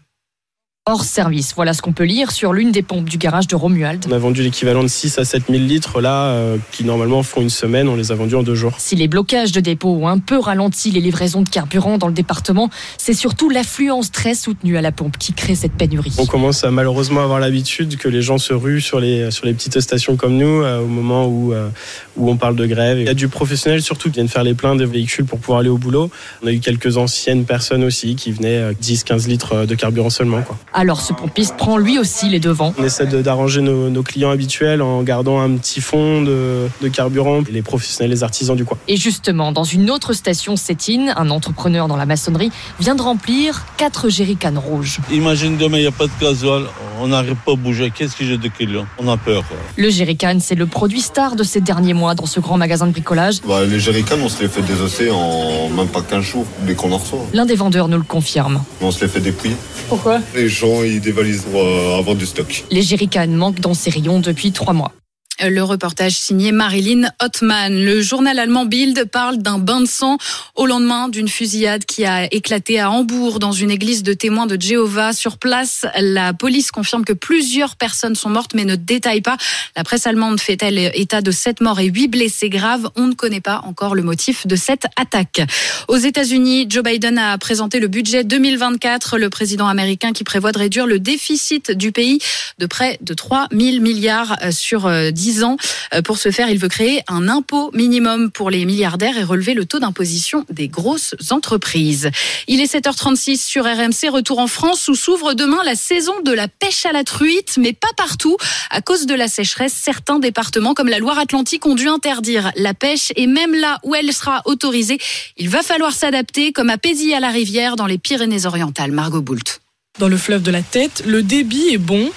hors 0.89 1.05
service. 1.05 1.53
Voilà 1.55 1.75
ce 1.75 1.83
qu'on 1.83 1.93
peut 1.93 2.05
lire 2.05 2.31
sur 2.31 2.55
l'une 2.55 2.73
des 2.73 2.83
pompes 2.83 3.09
du 3.09 3.19
garage 3.19 3.47
de 3.47 3.55
Romuald. 3.55 4.07
On 4.09 4.13
a 4.13 4.19
vendu 4.19 4.43
l'équivalent 4.43 4.83
de 4.83 4.89
6 4.89 5.19
à 5.19 5.25
7 5.27 5.45
000 5.51 5.63
litres 5.63 6.01
là, 6.01 6.29
euh, 6.29 6.57
qui 6.73 6.83
normalement 6.85 7.23
font 7.23 7.43
une 7.43 7.51
semaine, 7.51 7.89
on 7.89 7.95
les 7.97 8.11
a 8.11 8.15
vendus 8.15 8.37
en 8.37 8.43
deux 8.43 8.55
jours. 8.55 8.73
Si 8.79 8.97
les 8.97 9.07
blocages 9.07 9.53
de 9.53 9.61
dépôt 9.61 9.91
ont 9.91 10.09
un 10.09 10.19
peu 10.19 10.39
ralenti 10.39 10.91
les 10.91 11.01
livraisons 11.01 11.43
de 11.43 11.49
carburant 11.49 11.99
dans 11.99 12.07
le 12.07 12.15
département, 12.15 12.71
c'est 12.97 13.13
surtout 13.13 13.51
l'affluence 13.51 14.11
très 14.11 14.35
soutenue 14.35 14.79
à 14.79 14.81
la 14.81 14.91
pompe 14.91 15.19
qui 15.19 15.35
crée 15.35 15.55
cette 15.55 15.73
pénurie. 15.73 16.15
On 16.17 16.25
commence 16.25 16.65
à 16.65 16.71
malheureusement 16.71 17.23
avoir 17.23 17.39
l'habitude 17.39 17.99
que 17.99 18.09
les 18.09 18.23
gens 18.23 18.39
se 18.39 18.55
ruent 18.55 18.81
sur 18.81 18.99
les, 18.99 19.31
sur 19.31 19.45
les 19.45 19.53
petites 19.53 19.79
stations 19.81 20.17
comme 20.17 20.39
nous 20.39 20.63
euh, 20.63 20.81
au 20.81 20.87
moment 20.87 21.27
où, 21.27 21.53
euh, 21.53 21.69
où 22.17 22.31
on 22.31 22.37
parle 22.37 22.57
de 22.57 22.65
grève. 22.65 22.99
Il 22.99 23.05
y 23.05 23.11
a 23.11 23.15
du 23.15 23.29
professionnel 23.29 23.83
surtout 23.83 24.09
qui 24.09 24.15
viennent 24.15 24.29
faire 24.29 24.43
les 24.43 24.55
pleins 24.55 24.75
des 24.75 24.87
véhicules 24.87 25.27
pour 25.27 25.39
pouvoir 25.39 25.61
aller 25.61 25.69
au 25.69 25.77
boulot. 25.77 26.11
On 26.43 26.47
a 26.47 26.53
eu 26.53 26.61
quelques 26.61 26.97
anciennes 26.97 27.45
personnes 27.45 27.85
aussi 27.85 28.17
qui 28.17 28.33
venaient 28.33 28.73
10-15 28.73 29.29
litres 29.29 29.67
de 29.67 29.75
carburant 29.75 30.09
seulement. 30.09 30.41
Quoi. 30.41 30.59
Alors 30.79 31.01
ce 31.01 31.13
pompiste 31.13 31.57
prend 31.57 31.77
lui 31.77 31.99
aussi 31.99 32.29
les 32.29 32.39
devants. 32.39 32.73
On 32.79 32.85
essaie 32.85 33.05
d'arranger 33.05 33.63
nos, 33.63 33.91
nos, 33.91 34.05
clients 34.05 34.31
habituels 34.31 34.81
en 34.81 35.03
gardant 35.03 35.41
un 35.41 35.57
petit 35.57 35.81
fond 35.81 36.23
de, 36.23 36.69
de, 36.81 36.87
carburant, 36.87 37.43
les 37.51 37.63
professionnels, 37.63 38.13
les 38.13 38.23
artisans 38.23 38.55
du 38.55 38.65
coin. 38.65 38.79
Et 38.87 38.97
justement, 38.97 39.51
dans 39.51 39.65
une 39.65 39.91
autre 39.91 40.13
station 40.13 40.55
Sétine, 40.55 41.13
un 41.17 41.31
entrepreneur 41.31 41.89
dans 41.89 41.97
la 41.97 42.07
maçonnerie 42.07 42.53
vient 42.79 42.95
de 42.95 43.03
remplir 43.03 43.67
4 43.77 44.09
jerrycans 44.09 44.55
rouges. 44.55 45.01
Imagine 45.11 45.57
demain, 45.57 45.79
il 45.79 45.81
n'y 45.81 45.89
a 45.89 45.91
pas 45.91 46.07
de 46.07 46.13
gasoil, 46.21 46.67
on 47.01 47.09
n'arrive 47.09 47.35
pas 47.45 47.55
à 47.55 47.57
bouger. 47.57 47.91
Qu'est-ce 47.93 48.15
que 48.15 48.25
j'ai 48.25 48.39
de 48.39 48.47
clients 48.47 48.87
On 48.99 49.09
a 49.09 49.17
peur. 49.17 49.43
Quoi. 49.49 49.57
Le 49.77 49.91
jerrycan, 49.91 50.39
c'est 50.41 50.55
le 50.55 50.67
produit 50.67 51.01
star 51.01 51.35
de 51.35 51.43
ces 51.43 51.61
derniers 51.61 51.95
mois 51.95 52.15
dans 52.15 52.27
ce 52.27 52.39
grand 52.39 52.57
magasin 52.57 52.87
de 52.87 52.93
bricolage. 52.93 53.41
Bah, 53.49 53.65
les 53.65 53.81
jerrycans, 53.81 54.19
on 54.23 54.29
se 54.29 54.43
les 54.43 54.49
fait 54.49 54.63
désosser 54.63 55.11
en 55.11 55.71
même 55.71 55.89
pas 55.89 56.03
15 56.03 56.23
jours 56.23 56.47
dès 56.63 56.75
qu'on 56.77 56.93
en 56.93 56.99
reçoit. 56.99 57.27
L'un 57.33 57.47
des 57.47 57.57
vendeurs 57.57 57.89
nous 57.89 57.97
le 57.97 58.05
confirme. 58.05 58.63
On 58.81 58.93
se 58.93 59.01
les 59.01 59.09
fait 59.09 59.21
dépouiller. 59.21 59.57
Pourquoi? 59.89 60.21
Les 60.37 60.49
gens, 60.49 60.68
ils 60.85 61.01
dévalisent 61.01 61.47
pour 61.51 61.63
avoir 61.63 62.17
du 62.17 62.27
stock. 62.27 62.65
Les 62.71 62.83
jerrycans 62.83 63.29
manquent 63.29 63.61
dans 63.61 63.75
ces 63.75 63.91
rayons 63.91 64.21
depuis 64.21 64.53
trois 64.53 64.75
mois. 64.75 64.93
Le 65.41 65.63
reportage 65.63 66.15
signé 66.15 66.51
Marilyn 66.51 67.11
Ottman. 67.23 67.73
Le 67.73 68.03
journal 68.03 68.41
allemand 68.41 68.65
Bild 68.65 69.05
parle 69.05 69.39
d'un 69.39 69.59
bain 69.59 69.81
de 69.81 69.87
sang 69.87 70.19
au 70.57 70.67
lendemain 70.67 71.09
d'une 71.09 71.29
fusillade 71.29 71.85
qui 71.85 72.05
a 72.05 72.25
éclaté 72.35 72.81
à 72.81 72.91
Hambourg 72.91 73.39
dans 73.39 73.53
une 73.53 73.71
église 73.71 74.03
de 74.03 74.15
témoins 74.15 74.47
de 74.47 74.61
Jéhovah. 74.61 75.13
Sur 75.13 75.39
place, 75.39 75.87
la 76.01 76.33
police 76.33 76.73
confirme 76.73 77.05
que 77.05 77.13
plusieurs 77.13 77.77
personnes 77.77 78.17
sont 78.17 78.31
mortes 78.31 78.53
mais 78.55 78.65
ne 78.65 78.75
détaille 78.75 79.21
pas. 79.21 79.37
La 79.77 79.85
presse 79.85 80.09
allemande 80.09 80.41
fait-elle 80.41 80.77
état 80.95 81.21
de 81.21 81.31
sept 81.31 81.61
morts 81.61 81.79
et 81.79 81.87
huit 81.87 82.09
blessés 82.09 82.49
graves. 82.49 82.91
On 82.97 83.07
ne 83.07 83.15
connaît 83.15 83.41
pas 83.41 83.61
encore 83.65 83.95
le 83.95 84.03
motif 84.03 84.45
de 84.45 84.57
cette 84.57 84.87
attaque. 84.97 85.43
Aux 85.87 85.99
États-Unis, 85.99 86.67
Joe 86.69 86.83
Biden 86.83 87.17
a 87.17 87.39
présenté 87.39 87.79
le 87.79 87.87
budget 87.87 88.25
2024. 88.25 89.19
Le 89.19 89.31
président 89.31 89.69
américain 89.69 90.13
qui 90.13 90.25
prévoit 90.25 90.51
de 90.51 90.59
réduire 90.59 90.89
le 90.89 90.99
déficit 90.99 91.71
du 91.71 91.93
pays 91.93 92.19
de 92.59 92.67
près 92.67 92.99
de 93.03 93.15
3 93.15 93.47
000 93.53 93.81
milliards 93.81 94.37
sur 94.51 94.91
10 94.91 95.28
10 95.29 95.45
ans. 95.45 95.57
Euh, 95.95 96.01
Pour 96.01 96.17
ce 96.17 96.31
faire, 96.31 96.49
il 96.49 96.59
veut 96.59 96.69
créer 96.69 97.03
un 97.07 97.29
impôt 97.29 97.71
minimum 97.75 98.31
pour 98.31 98.49
les 98.49 98.65
milliardaires 98.65 99.19
et 99.19 99.23
relever 99.23 99.53
le 99.53 99.67
taux 99.67 99.79
d'imposition 99.79 100.47
des 100.49 100.69
grosses 100.69 101.15
entreprises. 101.31 102.11
Il 102.47 102.61
est 102.61 102.73
7h36 102.75 103.37
sur 103.45 103.65
RMC, 103.65 104.09
retour 104.11 104.39
en 104.39 104.47
France 104.47 104.89
où 104.89 104.95
s'ouvre 104.95 105.35
demain 105.35 105.63
la 105.65 105.75
saison 105.75 106.15
de 106.25 106.33
la 106.33 106.49
pêche 106.49 106.87
à 106.87 106.93
la 106.93 107.05
truite, 107.05 107.59
mais 107.59 107.75
pas 107.75 107.93
partout. 107.97 108.39
À 108.71 108.81
cause 108.81 109.05
de 109.05 109.15
la 109.15 109.29
sécheresse, 109.29 109.75
certains 109.75 110.19
départements 110.19 110.73
comme 110.73 110.89
la 110.89 110.99
Loire-Atlantique 110.99 111.67
ont 111.67 111.75
dû 111.75 111.89
interdire 111.89 112.51
la 112.57 112.73
pêche 112.73 113.13
et 113.17 113.27
même 113.27 113.55
là 113.55 113.79
où 113.83 113.95
elle 113.95 114.13
sera 114.15 114.41
autorisée, 114.47 114.99
il 115.37 115.51
va 115.51 115.63
falloir 115.63 115.93
s'adapter 115.93 116.53
comme 116.53 116.71
à 116.71 116.79
Pézy 116.79 117.13
à 117.13 117.21
la 117.21 117.29
rivière 117.29 117.77
dans 117.77 117.87
les 117.87 117.99
Pyrénées-Orientales. 117.99 118.93
Margot 118.93 119.21
Boult. 119.21 119.61
Dans 119.99 120.09
le 120.09 120.17
fleuve 120.17 120.43
de 120.43 120.51
la 120.51 120.63
Tête, 120.63 121.03
le 121.07 121.23
débit 121.23 121.71
est 121.73 121.79
bon. 121.79 122.11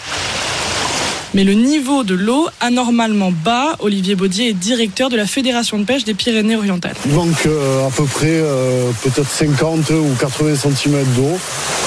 Mais 1.34 1.46
le 1.46 1.54
niveau 1.54 2.04
de 2.04 2.13
l'eau 2.13 2.50
anormalement 2.60 3.32
bas, 3.32 3.78
Olivier 3.80 4.15
Baudier 4.15 4.50
est 4.50 4.54
directeur 4.54 5.10
de 5.10 5.15
la 5.15 5.26
Fédération 5.26 5.80
de 5.80 5.86
pêche 5.86 6.04
des 6.04 6.13
Pyrénées-Orientales. 6.13 6.96
Il 7.06 7.13
manque 7.13 7.46
euh, 7.46 7.88
à 7.88 7.89
peu 7.89 8.04
près 8.04 8.28
euh, 8.28 8.91
peut-être 9.02 9.30
50 9.30 9.91
ou 9.91 10.13
80 10.20 10.56
cm 10.56 11.06
d'eau 11.15 11.39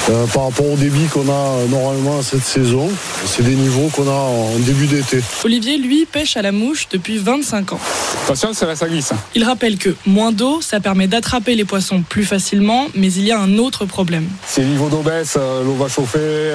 euh, 0.09 0.25
par 0.29 0.45
rapport 0.45 0.71
au 0.71 0.77
débit 0.77 1.05
qu'on 1.13 1.29
a 1.29 1.67
normalement 1.69 2.21
à 2.21 2.23
cette 2.23 2.43
saison. 2.43 2.89
C'est 3.27 3.43
des 3.43 3.55
niveaux 3.55 3.89
qu'on 3.89 4.09
a 4.09 4.13
en 4.13 4.59
début 4.61 4.87
d'été. 4.87 5.21
Olivier, 5.45 5.77
lui, 5.77 6.07
pêche 6.07 6.39
à 6.39 6.43
la 6.43 6.53
mouche 6.53 6.89
depuis 6.91 7.19
25 7.19 7.75
ans. 7.75 7.81
Attention, 8.25 8.55
ça 8.55 8.65
va, 8.65 8.77
ça 8.77 8.89
glisse. 8.89 9.13
Il 9.35 9.45
rappelle 9.45 9.77
que 9.77 9.95
moins 10.07 10.33
d'eau, 10.33 10.63
ça 10.63 10.81
permet 10.81 11.07
d'attraper 11.07 11.55
les 11.55 11.67
poissons 11.67 12.03
plus 12.09 12.25
facilement, 12.25 12.87
mais 12.95 13.13
il 13.13 13.25
y 13.25 13.33
a 13.33 13.39
un 13.39 13.59
autre 13.59 13.85
problème. 13.85 14.27
Si 14.47 14.61
le 14.63 14.69
niveau 14.69 14.89
d'eau 14.89 15.03
baisse, 15.03 15.37
l'eau 15.37 15.75
va 15.75 15.89
chauffer, 15.89 16.55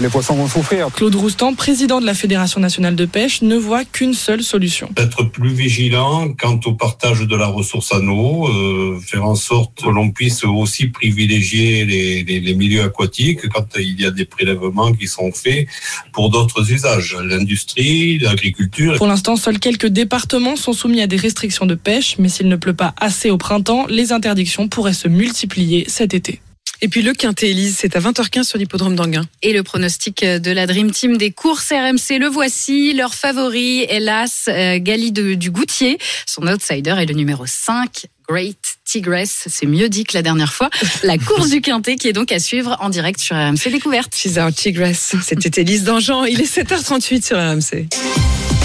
les 0.00 0.08
poissons 0.08 0.34
vont 0.34 0.48
souffrir. 0.48 0.88
Claude 0.92 1.14
Roustan, 1.14 1.54
président 1.64 2.00
de 2.00 2.06
la 2.06 2.14
Fédération 2.14 2.58
nationale 2.58 2.96
de 2.96 3.04
pêche, 3.04 3.42
ne 3.42 3.56
voit 3.56 3.84
qu'une 3.84 4.14
seule 4.14 4.42
solution. 4.42 4.88
être 4.96 5.24
plus 5.24 5.52
vigilant 5.52 6.32
quant 6.40 6.58
au 6.64 6.72
partage 6.72 7.20
de 7.32 7.36
la 7.36 7.48
ressource 7.58 7.92
en 7.92 8.02
eau, 8.08 8.48
euh, 8.48 8.98
faire 9.10 9.26
en 9.26 9.34
sorte 9.34 9.72
que 9.82 9.90
l'on 9.96 10.10
puisse 10.10 10.42
aussi 10.44 10.84
privilégier 10.88 11.84
les, 11.84 12.24
les- 12.28 12.40
les 12.40 12.54
milieux 12.54 12.82
aquatiques 12.82 13.46
quand 13.54 13.66
il 13.78 14.00
y 14.00 14.06
a 14.06 14.10
des 14.10 14.24
prélèvements 14.24 14.92
qui 14.98 15.06
sont 15.16 15.30
faits 15.32 15.66
pour 16.14 16.30
d'autres 16.30 16.62
usages, 16.72 17.14
l'industrie, 17.32 18.18
l'agriculture. 18.18 18.94
Pour 18.96 19.06
l'instant, 19.12 19.36
seuls 19.36 19.58
quelques 19.58 19.86
départements 20.02 20.56
sont 20.56 20.72
soumis 20.72 21.02
à 21.02 21.06
des 21.06 21.16
restrictions 21.28 21.66
de 21.66 21.74
pêche, 21.74 22.16
mais 22.18 22.30
s'il 22.30 22.48
ne 22.48 22.56
pleut 22.56 22.78
pas 22.84 22.94
assez 23.08 23.28
au 23.30 23.36
printemps, 23.36 23.84
les 23.98 24.12
interdictions 24.12 24.66
pourraient 24.68 24.94
se 25.04 25.08
multiplier 25.08 25.84
cet 25.88 26.14
été. 26.14 26.40
Et 26.82 26.88
puis 26.88 27.02
le 27.02 27.12
Quintet 27.12 27.50
Élise, 27.50 27.76
c'est 27.78 27.94
à 27.94 28.00
20h15 28.00 28.44
sur 28.44 28.58
l'hippodrome 28.58 28.96
d'Anguin. 28.96 29.24
Et 29.42 29.52
le 29.52 29.62
pronostic 29.62 30.24
de 30.24 30.50
la 30.50 30.66
Dream 30.66 30.90
Team 30.90 31.18
des 31.18 31.30
courses 31.30 31.70
RMC, 31.70 32.18
le 32.18 32.26
voici. 32.26 32.94
Leur 32.94 33.14
favori, 33.14 33.84
hélas, 33.88 34.44
euh, 34.48 34.78
Gali 34.78 35.12
de- 35.12 35.34
du 35.34 35.50
Goutier. 35.50 35.98
Son 36.26 36.46
outsider 36.46 36.94
est 36.98 37.04
le 37.06 37.14
numéro 37.14 37.44
5, 37.46 38.06
Great 38.28 38.56
Tigress. 38.84 39.44
C'est 39.48 39.66
mieux 39.66 39.88
dit 39.90 40.04
que 40.04 40.14
la 40.16 40.22
dernière 40.22 40.54
fois. 40.54 40.70
La 41.02 41.18
course 41.18 41.50
du 41.50 41.60
Quintet 41.60 41.96
qui 41.96 42.08
est 42.08 42.12
donc 42.14 42.32
à 42.32 42.38
suivre 42.38 42.76
en 42.80 42.88
direct 42.88 43.20
sur 43.20 43.36
RMC 43.36 43.70
Découverte. 43.70 44.14
She's 44.16 44.38
our 44.38 44.50
Tigress. 44.52 45.14
C'était 45.22 45.60
Élise 45.60 45.84
Dangean. 45.84 46.24
Il 46.24 46.40
est 46.40 46.44
7h38 46.50 47.26
sur 47.26 47.36
RMC. 47.36 47.88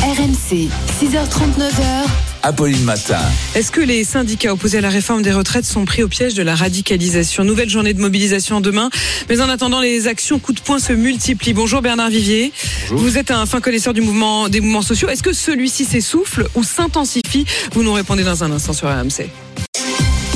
RMC, 0.01 0.69
6h39h. 1.01 2.34
Apolline 2.45 2.83
Matin. 2.83 3.17
Est-ce 3.55 3.71
que 3.71 3.81
les 3.81 4.03
syndicats 4.03 4.53
opposés 4.53 4.77
à 4.77 4.81
la 4.81 4.89
réforme 4.89 5.23
des 5.23 5.31
retraites 5.31 5.65
sont 5.65 5.83
pris 5.83 6.03
au 6.03 6.07
piège 6.07 6.35
de 6.35 6.43
la 6.43 6.53
radicalisation? 6.53 7.43
Nouvelle 7.43 7.71
journée 7.71 7.95
de 7.95 7.99
mobilisation 7.99 8.61
demain. 8.61 8.91
Mais 9.29 9.41
en 9.41 9.49
attendant, 9.49 9.81
les 9.81 10.05
actions 10.05 10.37
coup 10.37 10.53
de 10.53 10.59
poing 10.59 10.77
se 10.77 10.93
multiplient. 10.93 11.55
Bonjour 11.55 11.81
Bernard 11.81 12.11
Vivier. 12.11 12.53
Vous 12.89 13.17
êtes 13.17 13.31
un 13.31 13.47
fin 13.47 13.61
connaisseur 13.61 13.95
du 13.95 14.01
mouvement, 14.01 14.47
des 14.47 14.61
mouvements 14.61 14.83
sociaux. 14.83 15.09
Est-ce 15.09 15.23
que 15.23 15.33
celui-ci 15.33 15.85
s'essouffle 15.85 16.47
ou 16.53 16.63
s'intensifie? 16.63 17.45
Vous 17.73 17.81
nous 17.81 17.93
répondez 17.93 18.23
dans 18.23 18.43
un 18.43 18.51
instant 18.51 18.73
sur 18.73 18.89
RMC. 18.89 19.27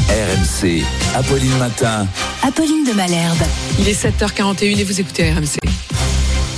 RMC. 0.09 0.83
Apolline 1.13 1.57
Matin. 1.59 2.07
Apolline 2.41 2.85
de 2.85 2.93
Malherbe. 2.93 3.37
Il 3.79 3.87
est 3.87 4.03
7h41 4.03 4.79
et 4.79 4.83
vous 4.83 4.99
écoutez 4.99 5.31
RMC. 5.31 5.59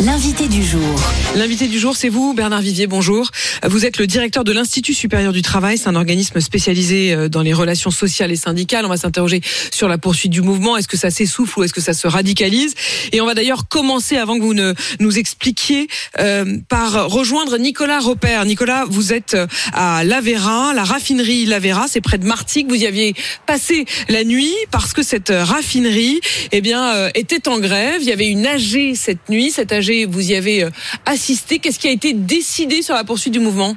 L'invité 0.04 0.48
du 0.48 0.64
jour. 0.64 1.00
L'invité 1.36 1.68
du 1.68 1.78
jour, 1.78 1.96
c'est 1.96 2.10
vous, 2.10 2.34
Bernard 2.34 2.62
Vivier. 2.62 2.88
Bonjour. 2.88 3.30
Vous 3.64 3.86
êtes 3.86 4.00
le 4.00 4.08
directeur 4.08 4.44
de 4.44 4.52
l'Institut 4.52 4.96
supérieur 4.96 5.32
du 5.32 5.44
travail. 5.44 5.78
C'est 5.78 5.90
un 5.90 5.96
organisme 5.96 6.42
spécialisé 6.42 7.14
euh, 7.14 7.30
dans 7.30 7.44
les 7.44 7.54
relations 7.54 7.92
sociales 7.92 8.32
et 8.32 8.36
syndicales. 8.36 8.84
On 8.84 8.90
va 8.90 8.98
s'interroger 8.98 9.42
sur 9.70 9.88
la 9.88 10.00
poursuite 10.00 10.32
du 10.32 10.42
mouvement. 10.42 10.76
Est-ce 10.76 10.88
que 10.88 10.98
ça 10.98 11.12
s'essouffle 11.12 11.60
ou 11.60 11.64
est-ce 11.64 11.74
que 11.74 11.82
ça 11.82 11.94
se 11.94 12.08
radicalise? 12.08 12.74
Et 13.12 13.22
on 13.22 13.28
va 13.28 13.36
d'ailleurs 13.36 13.68
commencer, 13.68 14.18
avant 14.18 14.40
que 14.40 14.42
vous 14.42 14.56
ne 14.56 14.74
nous 15.00 15.20
expliquiez, 15.20 15.88
euh, 16.20 16.58
par 16.68 17.08
rejoindre 17.08 17.60
Nicolas 17.60 18.00
Repère. 18.00 18.46
Nicolas, 18.46 18.86
vous 18.90 19.14
êtes 19.14 19.36
euh, 19.36 19.46
à 19.72 20.04
Lavera, 20.04 20.74
la 20.74 20.84
raffinerie 20.84 21.46
Lavera. 21.46 21.86
C'est 21.88 22.02
près 22.02 22.18
de 22.18 22.26
Martigues. 22.26 22.68
Vous 22.70 22.82
y 22.82 22.88
aviez 22.88 23.14
passé 23.46 23.86
la 24.10 24.24
nuit 24.24 24.56
parce 24.72 24.94
que 24.94 25.04
cette 25.04 25.32
raffinerie, 25.32 26.22
eh 26.52 26.62
bien, 26.62 27.10
était 27.14 27.48
en 27.48 27.60
grève. 27.60 28.02
Il 28.02 28.08
y 28.08 28.12
avait 28.12 28.30
une 28.30 28.48
AG 28.48 28.96
cette 28.96 29.30
nuit. 29.30 29.52
Cette 29.52 29.72
AG, 29.72 29.91
vous 30.06 30.32
y 30.32 30.36
avez 30.36 30.64
euh, 30.64 30.70
assisté. 31.06 31.60
Qu'est-ce 31.60 31.80
qui 31.80 31.88
a 31.88 31.92
été 31.92 32.14
décidé 32.14 32.82
sur 32.82 32.96
la 32.96 33.04
poursuite 33.04 33.34
du 33.34 33.40
mouvement? 33.40 33.76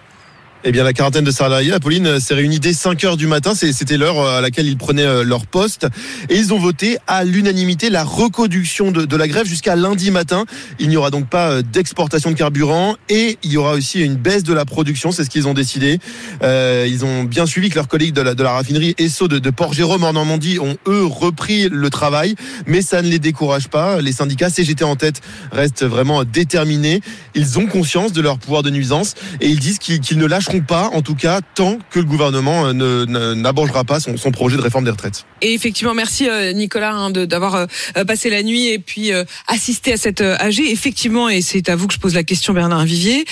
Eh 0.67 0.73
bien, 0.73 0.83
la 0.83 0.95
quarantaine 0.95 1.25
de 1.25 1.31
salariés, 1.31 1.75
Apolline, 1.75 2.07
euh, 2.07 2.21
s'est 2.21 2.33
réunie 2.33 2.59
dès 2.59 2.73
5 2.73 3.05
heures 3.05 3.19
du 3.19 3.27
matin. 3.27 3.55
C'était 3.55 3.99
l'heure 3.99 4.19
euh, 4.19 4.39
à 4.39 4.41
laquelle 4.41 4.67
ils 4.67 4.79
prenaient 4.79 5.05
euh, 5.05 5.23
leur 5.23 5.45
poste. 5.45 5.87
Et 6.31 6.37
ils 6.37 6.55
ont 6.55 6.59
voté 6.59 6.97
à 7.07 7.23
l'unanimité 7.23 7.91
la 7.91 8.03
reconduction 8.03 8.91
de, 8.91 9.05
de 9.05 9.17
la 9.17 9.29
grève 9.29 9.47
jusqu'à 9.47 9.77
lundi 9.77 10.11
matin. 10.11 10.47
Il 10.79 10.89
n'y 10.89 10.97
aura 10.97 11.11
donc 11.11 11.29
pas 11.29 11.61
d'exportation 11.61 12.31
de 12.31 12.35
carburant 12.35 12.97
et 13.11 13.37
il 13.43 13.53
y 13.53 13.59
aura 13.59 13.75
aussi 13.75 14.01
une 14.01 14.15
baisse 14.15 14.43
de 14.43 14.55
la 14.55 14.65
production. 14.65 15.13
C'est 15.13 15.25
ce 15.25 15.29
qu'ils 15.29 15.47
ont 15.47 15.53
décidé. 15.53 15.99
Euh, 16.43 16.87
ils 16.89 17.05
ont 17.05 17.25
bien 17.25 17.45
suivi 17.45 17.69
que 17.69 17.75
leurs 17.75 17.89
collègues 17.89 18.15
de 18.15 18.23
la, 18.23 18.35
de 18.35 18.43
la 18.43 18.53
raffinerie 18.53 18.95
Esso 18.97 19.29
de, 19.29 19.39
de 19.39 19.51
Port-Jérôme 19.51 20.05
en 20.05 20.15
Normandie 20.15 20.59
ont, 20.61 20.79
eux, 20.89 21.05
repris 21.05 21.69
le 21.71 21.91
travail. 21.91 22.37
Mais 22.67 22.81
ça 22.81 23.03
ne 23.03 23.09
les 23.09 23.19
décourage 23.19 23.69
pas. 23.69 24.01
Les 24.01 24.13
syndicats 24.13 24.49
CGT 24.49 24.83
en 24.83 24.97
tête 24.97 25.21
restent 25.53 25.85
vraiment 25.85 26.25
déterminés. 26.25 27.03
Ils 27.35 27.59
ont 27.59 27.67
conscience 27.67 28.15
de 28.15 28.23
leur 28.23 28.39
pouvoir 28.39 28.63
de 28.63 28.71
nuisance 28.71 29.13
et 29.43 29.49
ils 29.51 29.61
disent 29.61 29.79
qu'ils 29.79 30.01
qu'ils 30.01 30.17
ne 30.17 30.25
lâcheront 30.25 30.54
pas, 30.61 30.91
en 30.93 31.03
tout 31.03 31.15
cas, 31.15 31.41
tant 31.55 31.79
que 31.91 31.99
le 31.99 32.05
gouvernement 32.05 32.67
euh, 32.67 33.35
n'abrogera 33.35 33.85
pas 33.85 34.01
son, 34.01 34.31
projet 34.31 34.57
de 34.57 34.63
réforme 34.63 34.85
des 34.85 34.91
retraites. 34.91 35.25
Et 35.41 35.55
effectivement, 35.55 35.95
merci 35.95 36.29
euh, 36.29 36.53
Nicolas 36.53 36.93
hein, 36.93 37.11
d'avoir 37.11 37.55
euh, 37.55 38.05
passé 38.05 38.31
la 38.31 38.43
nuit 38.43 38.69
et 38.69 38.79
puis 38.79 39.13
euh, 39.13 39.25
assisté 39.47 39.93
à 39.93 39.97
cette 39.97 40.21
AG. 40.21 40.61
Effectivement, 40.61 41.29
et 41.29 41.43
c'est 41.43 41.69
à 41.69 41.77
vous 41.77 41.87
que 41.87 41.95
je 41.95 41.99
pose 41.99 42.15
la 42.15 42.25
question, 42.25 42.53
Bernard 42.53 42.85
Vivier. 42.85 43.25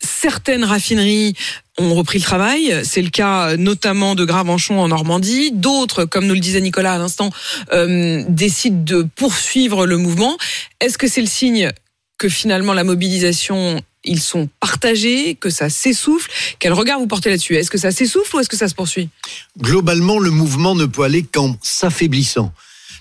certaines 0.00 0.64
raffineries 0.64 1.34
ont 1.78 1.94
repris 1.94 2.18
le 2.18 2.24
travail. 2.24 2.80
C'est 2.84 3.02
le 3.02 3.10
cas 3.10 3.56
notamment 3.56 4.14
de 4.14 4.24
Gravenchon 4.24 4.78
en 4.78 4.88
Normandie. 4.88 5.50
D'autres, 5.52 6.04
comme 6.04 6.26
nous 6.26 6.34
le 6.34 6.40
disait 6.40 6.60
Nicolas 6.60 6.94
à 6.94 6.98
l'instant, 6.98 7.30
décident 7.72 8.82
de 8.84 9.06
poursuivre 9.16 9.86
le 9.86 9.96
mouvement. 9.96 10.36
Est-ce 10.80 10.98
que 10.98 11.08
c'est 11.08 11.20
le 11.20 11.26
signe 11.26 11.72
que 12.18 12.28
finalement 12.28 12.74
la 12.74 12.84
mobilisation 12.84 13.80
ils 14.04 14.20
sont 14.20 14.48
partagés, 14.60 15.34
que 15.34 15.50
ça 15.50 15.68
s'essouffle. 15.68 16.30
Quel 16.58 16.72
regard 16.72 16.98
vous 16.98 17.06
portez 17.06 17.30
là-dessus? 17.30 17.56
Est-ce 17.56 17.70
que 17.70 17.78
ça 17.78 17.90
s'essouffle 17.90 18.36
ou 18.36 18.40
est-ce 18.40 18.48
que 18.48 18.56
ça 18.56 18.68
se 18.68 18.74
poursuit? 18.74 19.08
Globalement, 19.58 20.18
le 20.18 20.30
mouvement 20.30 20.74
ne 20.74 20.86
peut 20.86 21.02
aller 21.02 21.22
qu'en 21.22 21.56
s'affaiblissant. 21.62 22.52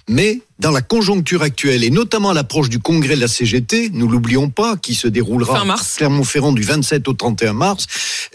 Mais 0.07 0.41
dans 0.59 0.71
la 0.71 0.81
conjoncture 0.81 1.41
actuelle, 1.41 1.83
et 1.83 1.89
notamment 1.89 2.29
à 2.29 2.33
l'approche 2.33 2.69
du 2.69 2.79
congrès 2.79 3.15
de 3.15 3.21
la 3.21 3.27
CGT, 3.27 3.89
nous 3.93 4.07
l'oublions 4.07 4.49
pas, 4.49 4.77
qui 4.77 4.95
se 4.95 5.07
déroulera 5.07 5.59
Fin 5.59 5.65
mars. 5.65 5.95
Clermont-Ferrand 5.97 6.51
du 6.51 6.63
27 6.63 7.07
au 7.07 7.13
31 7.13 7.53
mars, 7.53 7.87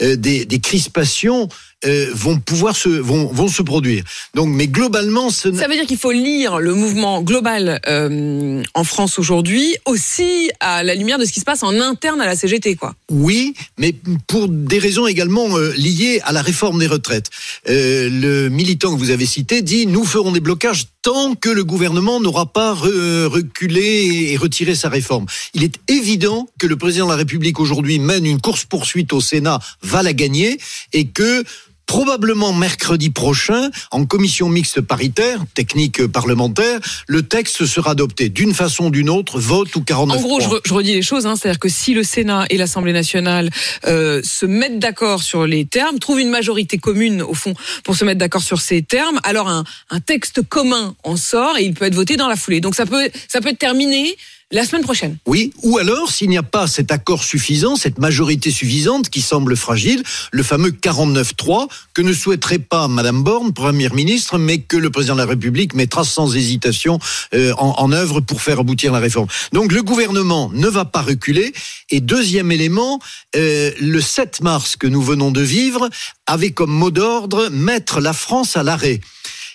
euh, 0.02 0.16
des, 0.16 0.44
des 0.44 0.58
crispations 0.58 1.48
euh, 1.86 2.10
vont 2.12 2.40
pouvoir 2.40 2.74
se 2.74 2.88
vont, 2.88 3.28
vont 3.28 3.46
se 3.46 3.62
produire. 3.62 4.02
Donc, 4.34 4.48
mais 4.48 4.66
globalement, 4.66 5.30
ce 5.30 5.52
Ça 5.52 5.68
veut 5.68 5.74
dire 5.74 5.86
qu'il 5.86 5.96
faut 5.96 6.10
lire 6.10 6.58
le 6.58 6.74
mouvement 6.74 7.22
global 7.22 7.80
euh, 7.86 8.64
en 8.74 8.82
France 8.82 9.20
aujourd'hui 9.20 9.76
aussi 9.84 10.50
à 10.58 10.82
la 10.82 10.96
lumière 10.96 11.20
de 11.20 11.24
ce 11.24 11.30
qui 11.30 11.38
se 11.38 11.44
passe 11.44 11.62
en 11.62 11.80
interne 11.80 12.20
à 12.20 12.26
la 12.26 12.34
CGT, 12.34 12.74
quoi. 12.74 12.96
Oui, 13.12 13.54
mais 13.78 13.94
pour 14.26 14.48
des 14.48 14.80
raisons 14.80 15.06
également 15.06 15.56
euh, 15.56 15.72
liées 15.76 16.20
à 16.24 16.32
la 16.32 16.42
réforme 16.42 16.80
des 16.80 16.88
retraites. 16.88 17.30
Le 17.68 18.48
militant 18.48 18.92
que 18.92 18.98
vous 18.98 19.10
avez 19.10 19.26
cité 19.26 19.62
dit 19.62 19.86
nous 19.86 20.04
ferons 20.04 20.32
des 20.32 20.40
blocages 20.40 20.86
tant 21.02 21.36
que 21.36 21.48
le 21.48 21.62
gouvernement 21.62 22.07
n'aura 22.20 22.46
pas 22.46 22.74
re- 22.74 23.26
reculé 23.26 24.30
et 24.32 24.36
retiré 24.36 24.74
sa 24.74 24.88
réforme. 24.88 25.26
Il 25.54 25.62
est 25.62 25.76
évident 25.88 26.48
que 26.58 26.66
le 26.66 26.76
président 26.76 27.06
de 27.06 27.10
la 27.10 27.16
République 27.16 27.60
aujourd'hui 27.60 27.98
mène 27.98 28.26
une 28.26 28.40
course 28.40 28.64
poursuite 28.64 29.12
au 29.12 29.20
Sénat, 29.20 29.58
va 29.82 30.02
la 30.02 30.12
gagner 30.12 30.58
et 30.92 31.06
que 31.08 31.44
Probablement 31.88 32.52
mercredi 32.52 33.08
prochain, 33.08 33.70
en 33.90 34.04
commission 34.04 34.50
mixte 34.50 34.82
paritaire, 34.82 35.40
technique 35.54 36.06
parlementaire, 36.06 36.80
le 37.06 37.22
texte 37.22 37.64
sera 37.64 37.92
adopté 37.92 38.28
d'une 38.28 38.52
façon 38.52 38.84
ou 38.84 38.90
d'une 38.90 39.08
autre, 39.08 39.40
vote 39.40 39.74
ou 39.74 39.80
49 39.80 40.18
En 40.18 40.20
gros, 40.20 40.38
je, 40.38 40.48
re- 40.48 40.60
je 40.66 40.74
redis 40.74 40.92
les 40.92 41.00
choses, 41.02 41.26
hein, 41.26 41.34
c'est-à-dire 41.34 41.58
que 41.58 41.70
si 41.70 41.94
le 41.94 42.02
Sénat 42.02 42.44
et 42.50 42.58
l'Assemblée 42.58 42.92
nationale 42.92 43.48
euh, 43.86 44.20
se 44.22 44.44
mettent 44.44 44.78
d'accord 44.78 45.22
sur 45.22 45.46
les 45.46 45.64
termes, 45.64 45.98
trouvent 45.98 46.20
une 46.20 46.28
majorité 46.28 46.76
commune 46.76 47.22
au 47.22 47.32
fond 47.32 47.54
pour 47.84 47.96
se 47.96 48.04
mettre 48.04 48.18
d'accord 48.18 48.42
sur 48.42 48.60
ces 48.60 48.82
termes, 48.82 49.18
alors 49.24 49.48
un, 49.48 49.64
un 49.88 50.00
texte 50.00 50.42
commun 50.46 50.94
en 51.04 51.16
sort 51.16 51.56
et 51.56 51.64
il 51.64 51.72
peut 51.72 51.86
être 51.86 51.94
voté 51.94 52.16
dans 52.16 52.28
la 52.28 52.36
foulée. 52.36 52.60
Donc 52.60 52.74
ça 52.74 52.84
peut, 52.84 53.08
ça 53.28 53.40
peut 53.40 53.48
être 53.48 53.58
terminé 53.58 54.14
la 54.50 54.64
semaine 54.64 54.82
prochaine. 54.82 55.18
Oui, 55.26 55.52
ou 55.62 55.76
alors, 55.76 56.10
s'il 56.10 56.30
n'y 56.30 56.38
a 56.38 56.42
pas 56.42 56.66
cet 56.66 56.90
accord 56.90 57.22
suffisant, 57.22 57.76
cette 57.76 57.98
majorité 57.98 58.50
suffisante 58.50 59.10
qui 59.10 59.20
semble 59.20 59.56
fragile, 59.56 60.02
le 60.32 60.42
fameux 60.42 60.70
49-3, 60.70 61.68
que 61.92 62.00
ne 62.00 62.14
souhaiterait 62.14 62.58
pas 62.58 62.88
Madame 62.88 63.22
Borne, 63.22 63.52
Première 63.52 63.94
ministre, 63.94 64.38
mais 64.38 64.58
que 64.58 64.78
le 64.78 64.88
président 64.90 65.14
de 65.14 65.20
la 65.20 65.26
République 65.26 65.74
mettra 65.74 66.02
sans 66.02 66.34
hésitation 66.34 66.98
euh, 67.34 67.52
en, 67.58 67.92
œuvre 67.92 68.20
pour 68.20 68.40
faire 68.40 68.60
aboutir 68.60 68.92
la 68.92 69.00
réforme. 69.00 69.28
Donc 69.52 69.72
le 69.72 69.82
gouvernement 69.82 70.50
ne 70.54 70.68
va 70.68 70.86
pas 70.86 71.02
reculer. 71.02 71.52
Et 71.90 72.00
deuxième 72.00 72.50
élément, 72.50 73.00
euh, 73.36 73.70
le 73.80 74.00
7 74.00 74.40
mars 74.40 74.76
que 74.76 74.86
nous 74.86 75.02
venons 75.02 75.30
de 75.30 75.42
vivre 75.42 75.90
avait 76.26 76.52
comme 76.52 76.70
mot 76.70 76.90
d'ordre 76.90 77.50
mettre 77.50 78.00
la 78.00 78.14
France 78.14 78.56
à 78.56 78.62
l'arrêt. 78.62 79.00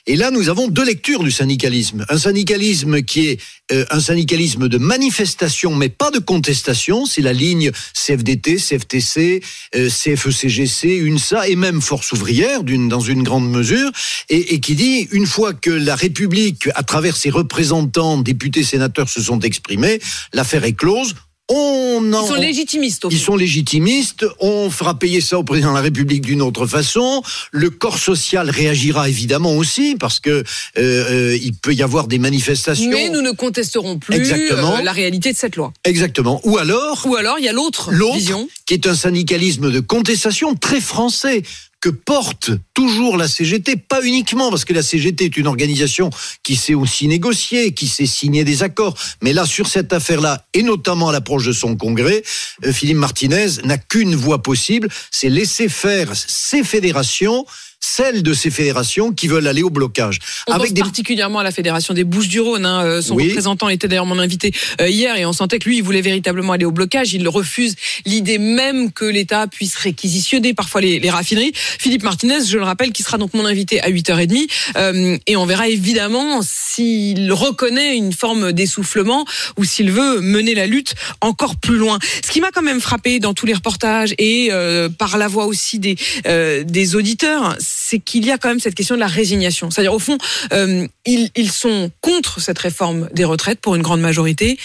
Et 0.06 0.18
là, 0.18 0.32
nous 0.32 0.50
avons 0.50 0.68
deux 0.68 0.84
lectures 0.84 1.24
du 1.24 1.32
syndicalisme. 1.32 2.06
Un 2.10 2.18
syndicalisme 2.18 3.04
qui 3.04 3.28
est 3.28 3.40
euh, 3.72 3.86
un 3.90 4.02
syndicalisme 4.02 4.68
de 4.68 4.78
manifestation, 4.78 5.74
mais 5.76 5.88
pas 5.88 6.12
de 6.12 6.20
contestation. 6.20 7.06
C'est 7.06 7.22
la 7.22 7.32
ligne 7.32 7.72
CFDT, 7.94 8.58
CFTC, 8.58 9.42
euh, 9.76 9.90
CFECGC, 9.90 11.00
UNSA 11.00 11.48
et 11.48 11.56
même 11.56 11.82
Force 11.82 12.12
ouvrière, 12.12 12.64
dans 12.64 13.00
une 13.00 13.24
grande 13.24 13.50
mesure, 13.50 13.92
et 14.28 14.60
qui 14.60 14.76
dit, 14.76 15.08
une 15.12 15.26
fois 15.26 15.54
que 15.54 15.70
la 15.70 15.96
République, 15.96 16.68
à 16.76 16.84
travers 16.84 17.16
ses 17.16 17.30
représentants, 17.30 18.18
députés, 18.18 18.64
sénateurs, 18.64 19.10
se 19.10 19.22
sont 19.22 19.40
exprimés, 19.40 20.00
l'affaire 20.34 20.66
est 20.66 20.74
close. 20.74 21.16
On 21.50 22.14
en- 22.14 22.24
Ils 22.24 22.28
sont 22.30 22.36
légitimistes. 22.36 23.06
Au 23.06 23.10
ils 23.10 23.20
sont 23.20 23.36
légitimistes. 23.36 24.26
On 24.40 24.70
fera 24.70 24.98
payer 24.98 25.20
ça 25.20 25.38
au 25.38 25.44
président 25.44 25.72
de 25.72 25.76
la 25.76 25.82
République 25.82 26.22
d'une 26.22 26.42
autre 26.42 26.66
façon. 26.68 27.22
Le 27.52 27.70
corps 27.70 27.98
social 27.98 28.50
réagira 28.50 29.10
évidemment 29.10 29.54
aussi 29.58 29.98
parce 30.00 30.22
que 30.22 30.30
euh, 30.30 30.44
euh, 30.78 31.38
il 31.42 31.54
peut 31.54 31.74
y 31.74 31.84
avoir 31.84 32.08
des 32.08 32.18
manifestations. 32.18 32.90
Mais 32.90 33.10
nous 33.10 33.22
ne 33.22 33.32
contesterons 33.32 34.00
plus 34.00 34.16
Exactement. 34.16 34.78
euh, 34.78 34.82
la 34.84 34.94
réalité 34.94 35.34
de 35.34 35.38
cette 35.38 35.58
loi. 35.58 35.74
Exactement. 35.84 36.40
Ou 36.46 36.58
alors, 36.58 37.06
Ou 37.06 37.16
alors, 37.18 37.38
il 37.40 37.46
y 37.46 37.50
a 37.50 37.54
l'autre 37.54 37.92
l'autre, 37.92 38.16
vision. 38.16 38.48
qui 38.66 38.74
est 38.76 38.88
un 38.88 38.96
syndicalisme 38.96 39.70
de 39.70 39.82
contestation 39.82 40.56
très 40.56 40.80
français 40.80 41.44
que 41.84 41.90
porte 41.90 42.52
toujours 42.74 43.18
la 43.18 43.28
CGT, 43.28 43.76
pas 43.76 44.02
uniquement 44.04 44.50
parce 44.50 44.64
que 44.64 44.72
la 44.72 44.82
CGT 44.82 45.26
est 45.26 45.36
une 45.36 45.48
organisation 45.48 46.12
qui 46.42 46.56
sait 46.56 46.76
aussi 46.76 47.10
négocier, 47.10 47.74
qui 47.74 47.90
sait 47.90 48.06
signer 48.06 48.46
des 48.46 48.64
accords, 48.64 48.96
mais 49.22 49.34
là 49.34 49.46
sur 49.46 49.68
cette 49.68 49.92
affaire-là 49.92 50.46
et 50.54 50.64
notamment 50.64 51.10
à 51.10 51.12
l'approche 51.12 51.46
de 51.46 51.52
son 51.52 51.76
congrès, 51.76 52.24
euh, 52.64 52.72
Philippe 52.72 52.96
Martinez 52.96 53.48
n'a 53.66 53.78
qu'une 53.78 54.16
voie 54.16 54.42
possible, 54.42 54.88
c'est 55.12 55.28
laisser 55.28 55.68
faire 55.68 56.16
ces 56.16 56.64
fédérations, 56.64 57.46
celles 57.86 58.24
de 58.24 58.34
ces 58.34 58.50
fédérations 58.50 59.12
qui 59.12 59.28
veulent 59.28 59.46
aller 59.46 59.62
au 59.62 59.70
blocage. 59.70 60.20
On 60.48 60.54
Avec 60.54 60.68
pense 60.68 60.74
des 60.74 60.82
particulièrement 60.82 61.40
à 61.40 61.44
la 61.44 61.52
Fédération 61.52 61.94
des 61.94 62.06
Bouches-du-Rhône. 62.06 62.66
hein. 62.66 62.82
Euh, 62.86 63.02
Son 63.02 63.16
Oui. 63.16 63.28
représentant 63.28 63.68
était 63.68 63.90
d'ailleurs 63.90 64.06
mon 64.06 64.20
invité 64.20 64.54
euh, 64.80 64.88
hier 64.88 65.18
et 65.18 65.26
on 65.26 65.34
sentait 65.34 65.60
que 65.60 65.68
lui, 65.68 65.78
il 65.80 65.84
voulait 65.84 66.02
véritablement 66.02 66.54
aller 66.54 66.64
au 66.64 66.72
blocage. 66.72 67.14
Il 67.14 67.28
refuse 67.28 67.76
l'idée 68.06 68.38
même 68.38 68.94
que 68.94 69.04
l'État 69.04 69.48
puisse 69.48 69.76
réquisitionner 69.76 70.54
parfois 70.54 70.80
les, 70.80 71.00
les 71.00 71.10
raffineries. 71.10 71.52
Philippe 71.56 72.04
Martinez, 72.04 72.46
je 72.48 72.58
le 72.58 72.64
rappelle, 72.64 72.94
qui 72.94 73.04
sera 73.04 73.18
donc 73.18 73.34
mon 73.34 73.46
invité 73.46 73.82
à 73.82 73.90
8h30. 73.90 74.48
euh, 74.78 75.18
et 75.28 75.36
on 75.36 75.46
verra 75.46 75.68
évidemment 75.68 76.40
s'il 76.42 77.34
reconnaît 77.34 77.98
une 77.98 78.14
forme 78.14 78.54
d'essoufflement 78.54 79.26
ou 79.58 79.66
s'il 79.66 79.92
veut 79.92 80.22
mener 80.22 80.56
la 80.56 80.68
lutte 80.68 80.96
encore 81.20 81.58
plus 81.58 81.76
loin. 81.78 82.00
Ce 82.26 82.32
qui 82.32 82.40
m'a 82.40 82.52
quand 82.52 82.62
même 82.62 82.80
frappé 82.80 83.20
dans 83.20 83.34
tous 83.34 83.46
les 83.46 83.54
reportages 83.54 84.16
et 84.20 84.50
euh, 84.52 84.88
par 84.88 85.18
la 85.18 85.28
voix 85.28 85.48
aussi 85.48 85.80
des, 85.80 85.98
euh, 86.28 86.64
des 86.64 86.96
auditeurs, 86.96 87.58
c'est 87.76 88.00
qu'il 88.00 88.26
y 88.26 88.32
a 88.32 88.38
quand 88.38 88.50
même 88.50 88.60
cette 88.60 88.76
question 88.76 88.96
de 88.96 89.00
la 89.00 89.08
résignation. 89.08 89.72
C'est-à-dire, 89.72 89.94
au 89.94 90.00
fond, 90.00 90.18
euh, 90.52 90.88
ils, 91.06 91.30
ils 91.36 91.52
sont 91.52 91.92
contre 92.02 92.40
cette 92.40 92.60
réforme 92.60 93.10
des 93.14 93.26
retraites 93.26 93.60
pour 93.60 93.76
une 93.76 93.82
grande 93.82 94.02
majorité. 94.02 94.58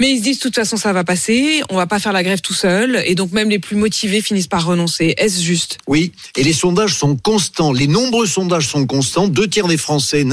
Mais 0.00 0.10
ils 0.12 0.18
se 0.18 0.22
disent, 0.22 0.38
de 0.38 0.42
toute 0.42 0.54
façon, 0.54 0.76
ça 0.78 0.92
va 0.92 1.04
passer, 1.04 1.62
on 1.68 1.76
va 1.76 1.86
pas 1.86 1.98
faire 1.98 2.12
la 2.12 2.22
grève 2.22 2.40
tout 2.40 2.54
seul, 2.54 3.02
et 3.06 3.14
donc 3.14 3.32
même 3.32 3.50
les 3.50 3.58
plus 3.58 3.76
motivés 3.76 4.22
finissent 4.22 4.46
par 4.46 4.64
renoncer. 4.64 5.14
Est-ce 5.18 5.40
juste? 5.42 5.76
Oui, 5.86 6.12
et 6.36 6.42
les 6.42 6.54
sondages 6.54 6.94
sont 6.94 7.16
constants. 7.16 7.70
Les 7.72 7.86
nombreux 7.86 8.26
sondages 8.26 8.66
sont 8.66 8.86
constants. 8.86 9.28
Deux 9.28 9.46
tiers 9.46 9.68
des 9.68 9.76
Français 9.76 10.24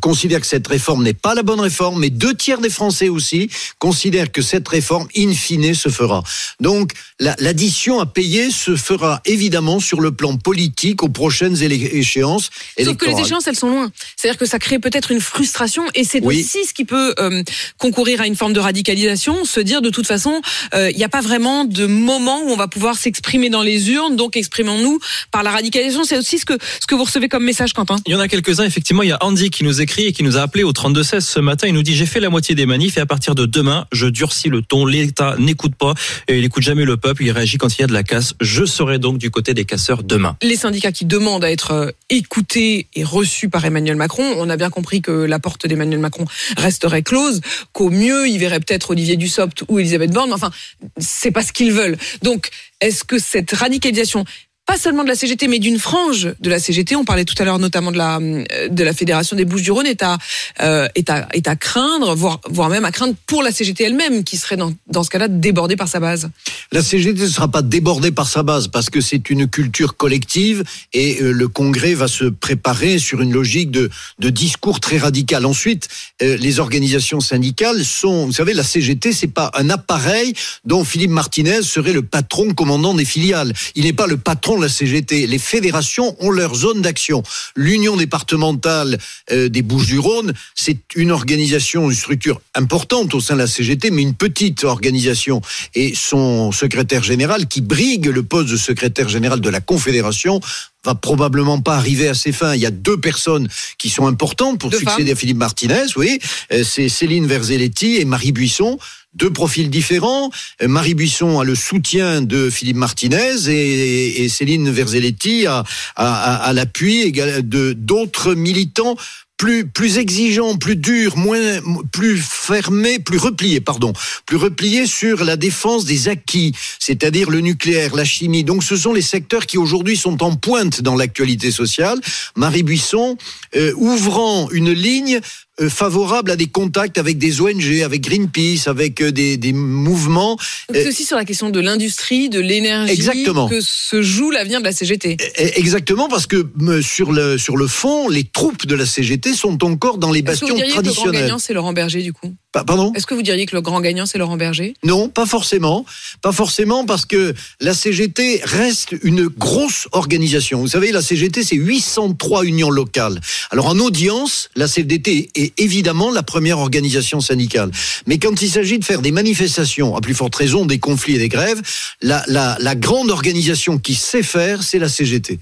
considèrent 0.00 0.42
que 0.42 0.46
cette 0.46 0.66
réforme 0.66 1.02
n'est 1.02 1.14
pas 1.14 1.34
la 1.34 1.42
bonne 1.42 1.60
réforme, 1.60 2.00
mais 2.00 2.10
deux 2.10 2.34
tiers 2.34 2.60
des 2.60 2.68
Français 2.68 3.08
aussi 3.08 3.48
considèrent 3.78 4.30
que 4.30 4.42
cette 4.42 4.68
réforme, 4.68 5.08
in 5.16 5.32
fine, 5.32 5.72
se 5.74 5.88
fera. 5.88 6.22
Donc, 6.60 6.92
la- 7.18 7.36
l'addition 7.38 7.98
à 8.00 8.04
payer 8.06 8.50
se 8.50 8.76
fera 8.76 9.22
évidemment 9.24 9.80
sur 9.80 10.02
le 10.02 10.12
plan 10.12 10.36
politique 10.36 11.02
aux 11.02 11.08
prochaines 11.08 11.56
échéances 11.62 12.50
Sauf 12.78 12.96
que 12.98 13.06
les 13.06 13.18
échéances, 13.18 13.46
elles 13.46 13.56
sont 13.56 13.70
loin. 13.70 13.90
C'est-à-dire 14.16 14.38
que 14.38 14.44
ça 14.46 14.58
crée 14.58 14.78
peut-être 14.78 15.10
une 15.10 15.20
frustration, 15.22 15.84
et 15.94 16.04
c'est 16.04 16.22
Oui. 16.22 16.40
aussi 16.40 16.66
ce 16.66 16.74
qui 16.74 16.84
peut 16.84 17.14
euh, 17.18 17.42
concourir 17.78 18.20
à 18.20 18.26
une 18.26 18.36
forme 18.36 18.52
de 18.52 18.60
radicalisation, 18.60 19.05
se 19.16 19.60
dire 19.60 19.82
de 19.82 19.90
toute 19.90 20.06
façon, 20.06 20.40
euh, 20.74 20.90
il 20.90 20.96
n'y 20.96 21.04
a 21.04 21.08
pas 21.08 21.20
vraiment 21.20 21.64
de 21.64 21.86
moment 21.86 22.40
où 22.42 22.50
on 22.50 22.56
va 22.56 22.68
pouvoir 22.68 22.96
s'exprimer 22.96 23.50
dans 23.50 23.62
les 23.62 23.90
urnes, 23.90 24.16
donc 24.16 24.36
exprimons-nous 24.36 24.98
par 25.30 25.42
la 25.42 25.50
radicalisation. 25.50 26.04
C'est 26.04 26.18
aussi 26.18 26.38
ce 26.38 26.44
que 26.44 26.54
ce 26.80 26.86
que 26.86 26.94
vous 26.94 27.04
recevez 27.04 27.28
comme 27.28 27.44
message, 27.44 27.72
Quentin. 27.72 27.96
Il 28.06 28.12
y 28.12 28.14
en 28.14 28.20
a 28.20 28.28
quelques-uns, 28.28 28.64
effectivement. 28.64 29.02
Il 29.02 29.08
y 29.08 29.12
a 29.12 29.18
Andy 29.20 29.50
qui 29.50 29.64
nous 29.64 29.80
écrit 29.80 30.06
et 30.06 30.12
qui 30.12 30.22
nous 30.22 30.36
a 30.36 30.42
appelé 30.42 30.64
au 30.64 30.72
32-16 30.72 31.20
ce 31.20 31.40
matin. 31.40 31.66
Il 31.68 31.74
nous 31.74 31.82
dit 31.82 31.94
J'ai 31.94 32.06
fait 32.06 32.20
la 32.20 32.30
moitié 32.30 32.54
des 32.54 32.66
manifs 32.66 32.96
et 32.96 33.00
à 33.00 33.06
partir 33.06 33.34
de 33.34 33.46
demain, 33.46 33.86
je 33.92 34.06
durcis 34.06 34.48
le 34.48 34.62
ton. 34.62 34.86
L'État 34.86 35.36
n'écoute 35.38 35.74
pas 35.74 35.94
et 36.28 36.38
il 36.38 36.44
écoute 36.44 36.62
jamais 36.62 36.84
le 36.84 36.96
peuple. 36.96 37.24
Il 37.24 37.30
réagit 37.30 37.58
quand 37.58 37.76
il 37.76 37.80
y 37.80 37.84
a 37.84 37.86
de 37.86 37.92
la 37.92 38.02
casse. 38.02 38.34
Je 38.40 38.64
serai 38.64 38.98
donc 38.98 39.18
du 39.18 39.30
côté 39.30 39.54
des 39.54 39.64
casseurs 39.64 40.02
demain. 40.02 40.36
les 40.42 40.56
syndicats 40.56 40.92
qui 40.92 41.04
demandent 41.04 41.44
à 41.44 41.50
être 41.50 41.70
euh, 41.72 41.90
écoutés 42.10 42.88
et 42.94 43.04
reçus 43.04 43.48
par 43.48 43.64
Emmanuel 43.64 43.96
Macron, 43.96 44.24
on 44.38 44.48
a 44.50 44.56
bien 44.56 44.70
compris 44.70 45.02
que 45.02 45.10
la 45.10 45.38
porte 45.38 45.66
d'Emmanuel 45.66 46.00
Macron 46.00 46.24
resterait 46.56 47.02
close, 47.02 47.40
qu'au 47.72 47.90
mieux, 47.90 48.28
il 48.28 48.38
verrait 48.38 48.60
peut-être 48.60 48.85
Olivier 48.90 49.16
Dussopt 49.16 49.64
ou 49.68 49.78
Elisabeth 49.78 50.10
Borne, 50.12 50.32
enfin, 50.32 50.50
c'est 50.98 51.30
pas 51.30 51.42
ce 51.42 51.52
qu'ils 51.52 51.72
veulent. 51.72 51.96
Donc, 52.22 52.50
est-ce 52.80 53.04
que 53.04 53.18
cette 53.18 53.52
radicalisation 53.52 54.24
pas 54.66 54.76
seulement 54.76 55.04
de 55.04 55.08
la 55.08 55.14
CGT, 55.14 55.46
mais 55.46 55.60
d'une 55.60 55.78
frange 55.78 56.34
de 56.40 56.50
la 56.50 56.58
CGT. 56.58 56.96
On 56.96 57.04
parlait 57.04 57.24
tout 57.24 57.40
à 57.40 57.44
l'heure 57.44 57.60
notamment 57.60 57.92
de 57.92 57.98
la 57.98 58.18
euh, 58.18 58.68
de 58.68 58.84
la 58.84 58.92
fédération 58.92 59.36
des 59.36 59.44
Bouches-du-Rhône 59.44 59.86
est 59.86 60.02
à 60.02 60.18
euh, 60.60 60.88
à 61.08 61.28
est 61.32 61.48
à 61.48 61.56
craindre, 61.56 62.14
voire 62.14 62.40
voire 62.50 62.68
même 62.68 62.84
à 62.84 62.90
craindre 62.90 63.14
pour 63.26 63.42
la 63.42 63.52
CGT 63.52 63.84
elle-même, 63.84 64.24
qui 64.24 64.36
serait 64.36 64.56
dans 64.56 64.72
dans 64.88 65.04
ce 65.04 65.10
cas-là 65.10 65.28
débordée 65.28 65.76
par 65.76 65.88
sa 65.88 66.00
base. 66.00 66.30
La 66.72 66.82
CGT 66.82 67.22
ne 67.22 67.28
sera 67.28 67.48
pas 67.48 67.62
débordée 67.62 68.10
par 68.10 68.28
sa 68.28 68.42
base 68.42 68.66
parce 68.66 68.90
que 68.90 69.00
c'est 69.00 69.30
une 69.30 69.46
culture 69.46 69.96
collective 69.96 70.64
et 70.92 71.22
euh, 71.22 71.30
le 71.30 71.46
Congrès 71.46 71.94
va 71.94 72.08
se 72.08 72.24
préparer 72.24 72.98
sur 72.98 73.22
une 73.22 73.32
logique 73.32 73.70
de, 73.70 73.88
de 74.18 74.30
discours 74.30 74.80
très 74.80 74.98
radical. 74.98 75.46
Ensuite, 75.46 75.88
euh, 76.22 76.36
les 76.36 76.58
organisations 76.58 77.20
syndicales 77.20 77.84
sont, 77.84 78.26
vous 78.26 78.32
savez, 78.32 78.52
la 78.52 78.64
CGT, 78.64 79.12
c'est 79.12 79.28
pas 79.28 79.52
un 79.54 79.70
appareil 79.70 80.32
dont 80.64 80.84
Philippe 80.84 81.10
Martinez 81.10 81.62
serait 81.62 81.92
le 81.92 82.02
patron 82.02 82.52
commandant 82.52 82.94
des 82.94 83.04
filiales. 83.04 83.52
Il 83.76 83.84
n'est 83.84 83.92
pas 83.92 84.08
le 84.08 84.16
patron 84.16 84.55
la 84.60 84.68
CGT. 84.68 85.26
Les 85.26 85.38
fédérations 85.38 86.16
ont 86.20 86.30
leur 86.30 86.54
zone 86.54 86.82
d'action. 86.82 87.22
L'Union 87.54 87.96
départementale 87.96 88.98
euh, 89.30 89.48
des 89.48 89.62
Bouches-du-Rhône, 89.62 90.32
c'est 90.54 90.78
une 90.94 91.10
organisation, 91.10 91.90
une 91.90 91.96
structure 91.96 92.40
importante 92.54 93.14
au 93.14 93.20
sein 93.20 93.34
de 93.34 93.40
la 93.40 93.46
CGT, 93.46 93.90
mais 93.90 94.02
une 94.02 94.14
petite 94.14 94.64
organisation. 94.64 95.40
Et 95.74 95.94
son 95.94 96.52
secrétaire 96.52 97.02
général, 97.02 97.46
qui 97.46 97.60
brigue 97.60 98.06
le 98.06 98.22
poste 98.22 98.50
de 98.50 98.56
secrétaire 98.56 99.08
général 99.08 99.40
de 99.40 99.48
la 99.48 99.60
Confédération, 99.60 100.40
va 100.86 100.94
probablement 100.94 101.60
pas 101.60 101.76
arriver 101.76 102.08
à 102.08 102.14
ses 102.14 102.32
fins. 102.32 102.54
Il 102.54 102.60
y 102.60 102.66
a 102.66 102.70
deux 102.70 102.96
personnes 102.98 103.48
qui 103.78 103.90
sont 103.90 104.06
importantes 104.06 104.58
pour 104.60 104.70
Deux 104.70 104.78
succéder 104.78 105.04
femmes. 105.06 105.12
à 105.12 105.16
Philippe 105.16 105.36
Martinez, 105.36 105.84
oui. 105.96 106.18
Euh, 106.52 106.62
C'est 106.64 106.88
Céline 106.88 107.26
Verzelletti 107.26 107.96
et 107.96 108.04
Marie 108.04 108.32
Buisson. 108.32 108.78
Deux 109.14 109.32
profils 109.32 109.68
différents. 109.70 110.30
Euh, 110.62 110.68
Marie 110.68 110.94
Buisson 110.94 111.40
a 111.40 111.44
le 111.44 111.54
soutien 111.54 112.22
de 112.22 112.50
Philippe 112.50 112.76
Martinez 112.76 113.48
et, 113.48 114.22
et 114.24 114.28
Céline 114.28 114.70
Verzelletti 114.70 115.46
a, 115.46 115.58
a, 115.58 115.64
a- 115.96 116.36
a 116.48 116.52
l'appui 116.52 117.10
de 117.12 117.72
d'autres 117.72 118.34
militants 118.34 118.96
plus 119.36 119.98
exigeants, 119.98 120.56
plus 120.56 120.76
durs, 120.76 121.16
moins 121.16 121.60
plus 121.92 122.18
fermés, 122.18 122.98
plus 122.98 123.18
repliés, 123.18 123.60
pardon, 123.60 123.92
plus 124.24 124.36
repliés 124.36 124.86
sur 124.86 125.24
la 125.24 125.36
défense 125.36 125.84
des 125.84 126.08
acquis, 126.08 126.52
c'est-à-dire 126.78 127.30
le 127.30 127.40
nucléaire, 127.40 127.94
la 127.94 128.04
chimie. 128.04 128.44
Donc 128.44 128.64
ce 128.64 128.76
sont 128.76 128.92
les 128.92 129.02
secteurs 129.02 129.46
qui 129.46 129.58
aujourd'hui 129.58 129.96
sont 129.96 130.22
en 130.22 130.34
pointe 130.36 130.80
dans 130.80 130.96
l'actualité 130.96 131.50
sociale. 131.50 132.00
Marie 132.34 132.62
Buisson 132.62 133.16
euh, 133.56 133.72
ouvrant 133.76 134.50
une 134.50 134.72
ligne 134.72 135.20
favorable 135.68 136.30
à 136.30 136.36
des 136.36 136.46
contacts 136.46 136.98
avec 136.98 137.18
des 137.18 137.40
ONG, 137.40 137.80
avec 137.84 138.02
Greenpeace, 138.02 138.66
avec 138.68 139.00
euh, 139.00 139.10
des, 139.10 139.36
des 139.36 139.52
mouvements. 139.52 140.36
Donc, 140.36 140.76
C'est 140.76 140.88
aussi 140.88 141.04
sur 141.04 141.16
la 141.16 141.24
question 141.24 141.50
de 141.50 141.60
l'industrie, 141.60 142.28
de 142.28 142.40
l'énergie 142.40 142.92
Exactement. 142.92 143.48
que 143.48 143.60
se 143.60 144.02
joue 144.02 144.30
l'avenir 144.30 144.60
de 144.60 144.64
la 144.64 144.72
CGT. 144.72 145.16
Eh, 145.38 145.58
Exactement, 145.58 146.08
parce 146.08 146.26
que 146.26 146.46
sur 146.82 147.12
le 147.12 147.38
sur 147.38 147.56
le 147.56 147.66
fond, 147.66 148.08
les 148.08 148.24
troupes 148.24 148.66
de 148.66 148.74
la 148.74 148.86
CGT 148.86 149.32
sont 149.34 149.62
encore 149.64 149.98
dans 149.98 150.12
les 150.12 150.22
bastions 150.22 150.46
diriez 150.46 150.62
que 150.62 150.66
le 150.68 150.72
grand 150.74 150.82
traditionnels. 150.82 151.22
gagnant, 151.22 151.38
c'est 151.38 151.54
Laurent 151.54 151.72
Berger, 151.72 152.02
du 152.02 152.12
coup? 152.12 152.34
Pa- 152.52 152.64
Pardon? 152.64 152.92
Est-ce 152.94 153.06
que 153.06 153.14
vous 153.14 153.22
diriez 153.22 153.46
que 153.46 153.54
le 153.56 153.62
grand 153.62 153.80
gagnant, 153.80 154.06
c'est 154.06 154.18
Laurent 154.18 154.36
Berger? 154.36 154.74
Non, 154.84 155.08
pas 155.08 155.26
forcément. 155.26 155.84
Pas 156.22 156.32
forcément 156.32 156.84
parce 156.84 157.06
que 157.06 157.34
la 157.60 157.74
CGT 157.74 158.40
reste 158.44 158.94
une 159.02 159.26
grosse 159.28 159.88
organisation. 159.92 160.60
Vous 160.60 160.68
savez, 160.68 160.92
la 160.92 161.02
CGT, 161.02 161.42
c'est 161.44 161.56
803 161.56 162.44
unions 162.44 162.70
locales. 162.70 163.20
Alors 163.50 163.66
en 163.68 163.78
audience, 163.78 164.50
la 164.56 164.68
CFDT 164.68 165.30
est 165.34 165.45
évidemment 165.58 166.10
la 166.10 166.22
première 166.22 166.58
organisation 166.58 167.20
syndicale. 167.20 167.70
Mais 168.06 168.18
quand 168.18 168.42
il 168.42 168.50
s'agit 168.50 168.78
de 168.78 168.84
faire 168.84 169.02
des 169.02 169.12
manifestations, 169.12 169.96
à 169.96 170.00
plus 170.00 170.14
forte 170.14 170.34
raison 170.34 170.66
des 170.66 170.78
conflits 170.78 171.16
et 171.16 171.18
des 171.18 171.28
grèves, 171.28 171.60
la, 172.02 172.24
la, 172.28 172.74
grande 172.74 173.10
organisation 173.10 173.78
qui 173.78 173.94
sait 173.94 174.22
faire, 174.22 174.62
c'est 174.62 174.78
la 174.78 174.88
CGT. 174.88 175.38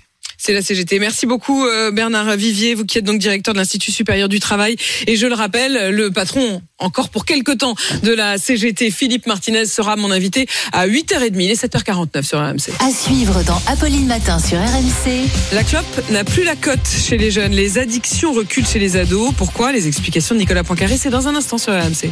C'est 0.47 0.53
la 0.53 0.61
CGT. 0.61 0.99
Merci 0.99 1.25
beaucoup 1.25 1.65
euh, 1.65 1.91
Bernard 1.91 2.37
Vivier, 2.37 2.75
vous 2.75 2.85
qui 2.85 2.99
êtes 2.99 3.05
donc 3.05 3.19
directeur 3.19 3.55
de 3.55 3.59
l'Institut 3.59 3.91
supérieur 3.93 4.29
du 4.29 4.41
travail. 4.41 4.77
Et 5.07 5.17
je 5.17 5.27
le 5.27 5.33
rappelle, 5.33 5.89
le 5.89 6.11
patron, 6.11 6.61
encore 6.79 7.09
pour 7.09 7.25
quelques 7.25 7.57
temps, 7.57 7.75
de 8.03 8.13
la 8.13 8.37
CGT, 8.37 8.91
Philippe 8.91 9.27
Martinez, 9.27 9.65
sera 9.65 9.97
mon 9.97 10.11
invité 10.11 10.47
à 10.75 10.87
8h30, 10.87 11.33
il 11.37 11.51
est 11.51 11.65
7h49 11.65 12.23
sur 12.25 12.39
RMC. 12.41 12.75
À 12.81 12.91
suivre 12.91 13.43
dans 13.45 13.59
Apolline 13.67 14.07
Matin 14.07 14.39
sur 14.39 14.59
RMC. 14.59 15.31
La 15.55 15.65
clope 15.65 16.11
n'a 16.11 16.25
plus 16.25 16.45
la 16.45 16.57
cote 16.57 16.89
chez 16.89 17.17
les 17.17 17.31
jeunes. 17.31 17.53
Les 17.53 17.79
addictions 17.79 18.35
reculent 18.35 18.67
chez 18.67 18.79
les 18.79 18.99
ados. 18.99 19.33
Pourquoi? 19.39 19.73
Les 19.73 19.89
explications 19.89 20.35
de 20.35 20.41
Nicolas 20.41 20.63
Poincaré, 20.63 20.99
c'est 20.99 21.09
dans 21.09 21.27
un 21.27 21.35
instant 21.37 21.57
sur 21.57 21.73
RMC. 21.73 22.11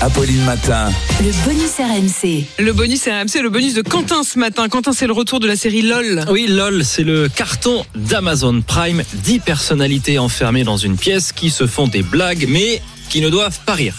Apolline 0.00 0.44
Matin. 0.44 0.92
Le 1.20 1.32
bonus 1.44 1.72
RMC. 1.78 2.44
Le 2.60 2.72
bonus 2.72 3.02
RMC, 3.04 3.42
le 3.42 3.50
bonus 3.50 3.74
de 3.74 3.82
Quentin 3.82 4.22
ce 4.22 4.38
matin. 4.38 4.68
Quentin, 4.68 4.92
c'est 4.92 5.08
le 5.08 5.12
retour 5.12 5.40
de 5.40 5.48
la 5.48 5.56
série 5.56 5.82
LOL. 5.82 6.24
Oui, 6.30 6.46
LOL, 6.46 6.84
c'est 6.84 7.02
le 7.02 7.28
carton 7.28 7.84
d'Amazon 7.96 8.62
Prime. 8.62 9.02
10 9.14 9.40
personnalités 9.40 10.20
enfermées 10.20 10.62
dans 10.62 10.76
une 10.76 10.96
pièce 10.96 11.32
qui 11.32 11.50
se 11.50 11.66
font 11.66 11.88
des 11.88 12.02
blagues, 12.02 12.46
mais 12.48 12.80
qui 13.08 13.20
ne 13.20 13.28
doivent 13.28 13.58
pas 13.66 13.74
rire. 13.74 13.96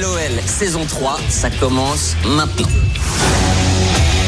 LOL 0.00 0.40
saison 0.46 0.84
3, 0.86 1.18
ça 1.28 1.50
commence 1.50 2.14
maintenant. 2.36 2.68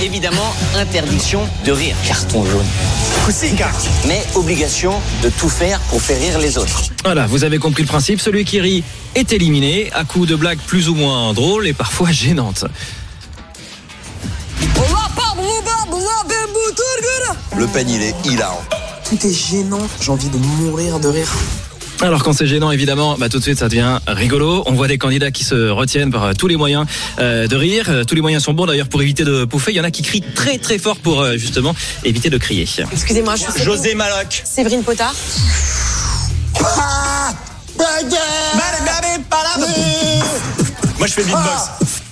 Évidemment, 0.06 0.54
interdiction 0.76 1.48
de 1.64 1.72
rire. 1.72 1.96
Carton 2.06 2.46
jaune. 2.46 2.64
Mais 4.06 4.22
obligation 4.36 4.92
de 5.24 5.30
tout 5.30 5.48
faire 5.48 5.80
pour 5.90 6.00
faire 6.00 6.16
rire 6.20 6.38
les 6.38 6.58
autres. 6.58 6.84
Voilà, 7.02 7.26
vous 7.26 7.42
avez 7.42 7.58
compris 7.58 7.82
le 7.82 7.88
principe. 7.88 8.20
Celui 8.20 8.44
qui 8.44 8.60
rit 8.60 8.84
est 9.16 9.32
éliminé 9.32 9.90
à 9.92 10.04
coup 10.04 10.24
de 10.24 10.36
blagues 10.36 10.60
plus 10.64 10.88
ou 10.88 10.94
moins 10.94 11.32
drôles 11.34 11.66
et 11.66 11.72
parfois 11.72 12.12
gênantes. 12.12 12.66
Le 17.56 17.66
peigne, 17.66 17.90
il 17.90 18.02
est 18.02 18.14
hilarant. 18.26 18.62
Tout 19.08 19.26
est 19.26 19.34
gênant, 19.34 19.88
j'ai 20.00 20.12
envie 20.12 20.28
de 20.28 20.38
mourir 20.38 21.00
de 21.00 21.08
rire. 21.08 21.32
Alors 22.02 22.22
quand 22.22 22.32
c'est 22.32 22.46
gênant, 22.46 22.70
évidemment, 22.70 23.16
bah, 23.18 23.28
tout 23.28 23.38
de 23.38 23.42
suite 23.42 23.58
ça 23.58 23.68
devient 23.68 23.98
rigolo. 24.06 24.62
On 24.66 24.72
voit 24.72 24.86
des 24.88 24.98
candidats 24.98 25.30
qui 25.30 25.44
se 25.44 25.70
retiennent 25.70 26.10
par 26.10 26.24
euh, 26.24 26.32
tous 26.34 26.46
les 26.46 26.56
moyens 26.56 26.86
euh, 27.18 27.46
de 27.46 27.56
rire. 27.56 27.86
Euh, 27.88 28.04
Tous 28.04 28.14
les 28.14 28.20
moyens 28.20 28.44
sont 28.44 28.52
bons 28.52 28.66
d'ailleurs 28.66 28.88
pour 28.88 29.00
éviter 29.02 29.24
de 29.24 29.44
pouffer. 29.44 29.72
Il 29.72 29.76
y 29.76 29.80
en 29.80 29.84
a 29.84 29.90
qui 29.90 30.02
crient 30.02 30.22
très 30.34 30.58
très 30.58 30.78
fort 30.78 30.98
pour 30.98 31.20
euh, 31.22 31.36
justement 31.36 31.74
éviter 32.04 32.28
de 32.30 32.38
crier. 32.38 32.66
Excusez-moi, 32.92 33.34
je 33.36 33.50
suis 33.50 33.62
José 33.62 33.94
Maloc. 33.94 34.42
Séverine 34.44 34.82
Potard. 34.82 35.14
Moi, 40.98 41.06
je 41.06 41.12
fais 41.12 41.22
beatbox. 41.24 42.05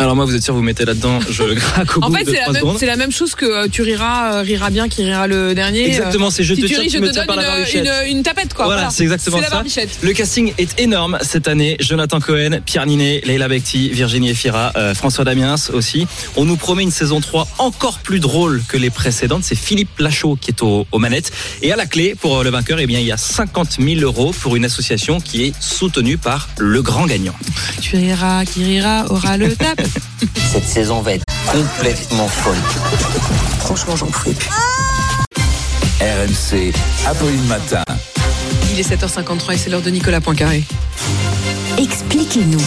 Alors 0.00 0.16
moi, 0.16 0.24
vous 0.24 0.34
êtes 0.34 0.42
sûr, 0.42 0.54
vous 0.54 0.62
mettez 0.62 0.86
là-dedans, 0.86 1.18
je 1.28 1.42
craque 1.54 1.96
au 1.98 2.02
En 2.02 2.08
bout 2.08 2.16
fait, 2.16 2.24
de 2.24 2.30
c'est 2.30 2.36
la, 2.36 2.40
3 2.44 2.52
même- 2.54 2.60
secondes. 2.62 2.76
c'est 2.80 2.86
la 2.86 2.96
même 2.96 3.12
chose 3.12 3.34
que 3.34 3.44
euh, 3.44 3.68
tu 3.70 3.82
riras, 3.82 4.36
euh, 4.36 4.40
rira 4.42 4.70
bien 4.70 4.88
qui 4.88 5.04
rira 5.04 5.26
le 5.26 5.54
dernier. 5.54 5.86
Exactement, 5.88 6.28
Euh, 6.28 6.30
c'est 6.30 6.42
je 6.42 6.54
si 6.54 6.62
te 6.62 6.66
tu 6.66 6.72
tiens, 6.72 6.82
ris, 6.82 6.88
tu 6.88 6.96
je 6.96 7.02
me 7.02 7.08
te 7.08 7.12
tiens 7.12 7.26
par 7.26 7.36
donne 7.36 7.44
la 7.44 7.50
une, 7.50 7.56
barbichette. 7.58 7.88
une- 8.10 8.16
une 8.16 8.22
tapette, 8.22 8.54
quoi. 8.54 8.64
Voilà, 8.64 8.88
c'est 8.90 9.02
exactement 9.02 9.36
la 9.38 9.48
ça. 9.48 9.54
barbichette. 9.56 9.98
Le 10.00 10.12
casting 10.14 10.54
est 10.56 10.80
énorme 10.80 11.18
cette 11.20 11.48
année. 11.48 11.76
Jonathan 11.80 12.18
Cohen, 12.18 12.60
Pierre 12.64 12.86
Ninet, 12.86 13.20
Leila 13.26 13.46
Bekti, 13.48 13.90
Virginie 13.90 14.30
Efira, 14.30 14.72
euh, 14.76 14.94
François 14.94 15.24
Damiens 15.24 15.56
aussi. 15.74 16.06
On 16.36 16.46
nous 16.46 16.56
promet 16.56 16.82
une 16.82 16.90
saison 16.90 17.20
3 17.20 17.46
encore 17.58 17.98
plus 17.98 18.20
drôle 18.20 18.62
que 18.68 18.78
les 18.78 18.88
précédentes. 18.90 19.44
C'est 19.44 19.54
Philippe 19.54 19.98
Lachaud 19.98 20.36
qui 20.40 20.50
est 20.50 20.62
au- 20.62 20.86
aux 20.90 20.98
manettes. 20.98 21.30
Et 21.60 21.72
à 21.72 21.76
la 21.76 21.84
clé, 21.84 22.14
pour 22.18 22.38
euh, 22.38 22.42
le 22.44 22.48
vainqueur, 22.50 22.78
eh 22.80 22.86
bien, 22.86 23.00
il 23.00 23.06
y 23.06 23.12
a 23.12 23.18
50 23.18 23.76
000 23.80 24.00
euros 24.00 24.32
pour 24.40 24.56
une 24.56 24.64
association 24.64 25.20
qui 25.20 25.44
est 25.44 25.52
soutenue 25.60 26.16
par 26.16 26.48
le 26.58 26.80
grand 26.80 27.04
gagnant. 27.06 27.34
Tu 27.82 27.96
riras, 27.96 28.46
qui 28.46 28.64
rira 28.64 29.04
aura 29.10 29.36
le 29.36 29.54
tape. 29.56 29.82
Cette 30.52 30.66
saison 30.66 31.00
va 31.00 31.14
être 31.14 31.24
complètement 31.50 32.28
folle. 32.28 32.56
Franchement, 33.60 33.96
j'en 33.96 34.06
pouvais 34.06 34.34
plus. 34.34 34.50
RMC. 36.00 36.72
Apolline 37.06 37.46
Matin. 37.46 37.84
Il 38.72 38.80
est 38.80 38.88
7h53 38.88 39.54
et 39.54 39.56
c'est 39.56 39.70
l'heure 39.70 39.82
de 39.82 39.90
Nicolas 39.90 40.20
Poincaré. 40.20 40.64
Expliquez-nous. 41.78 42.60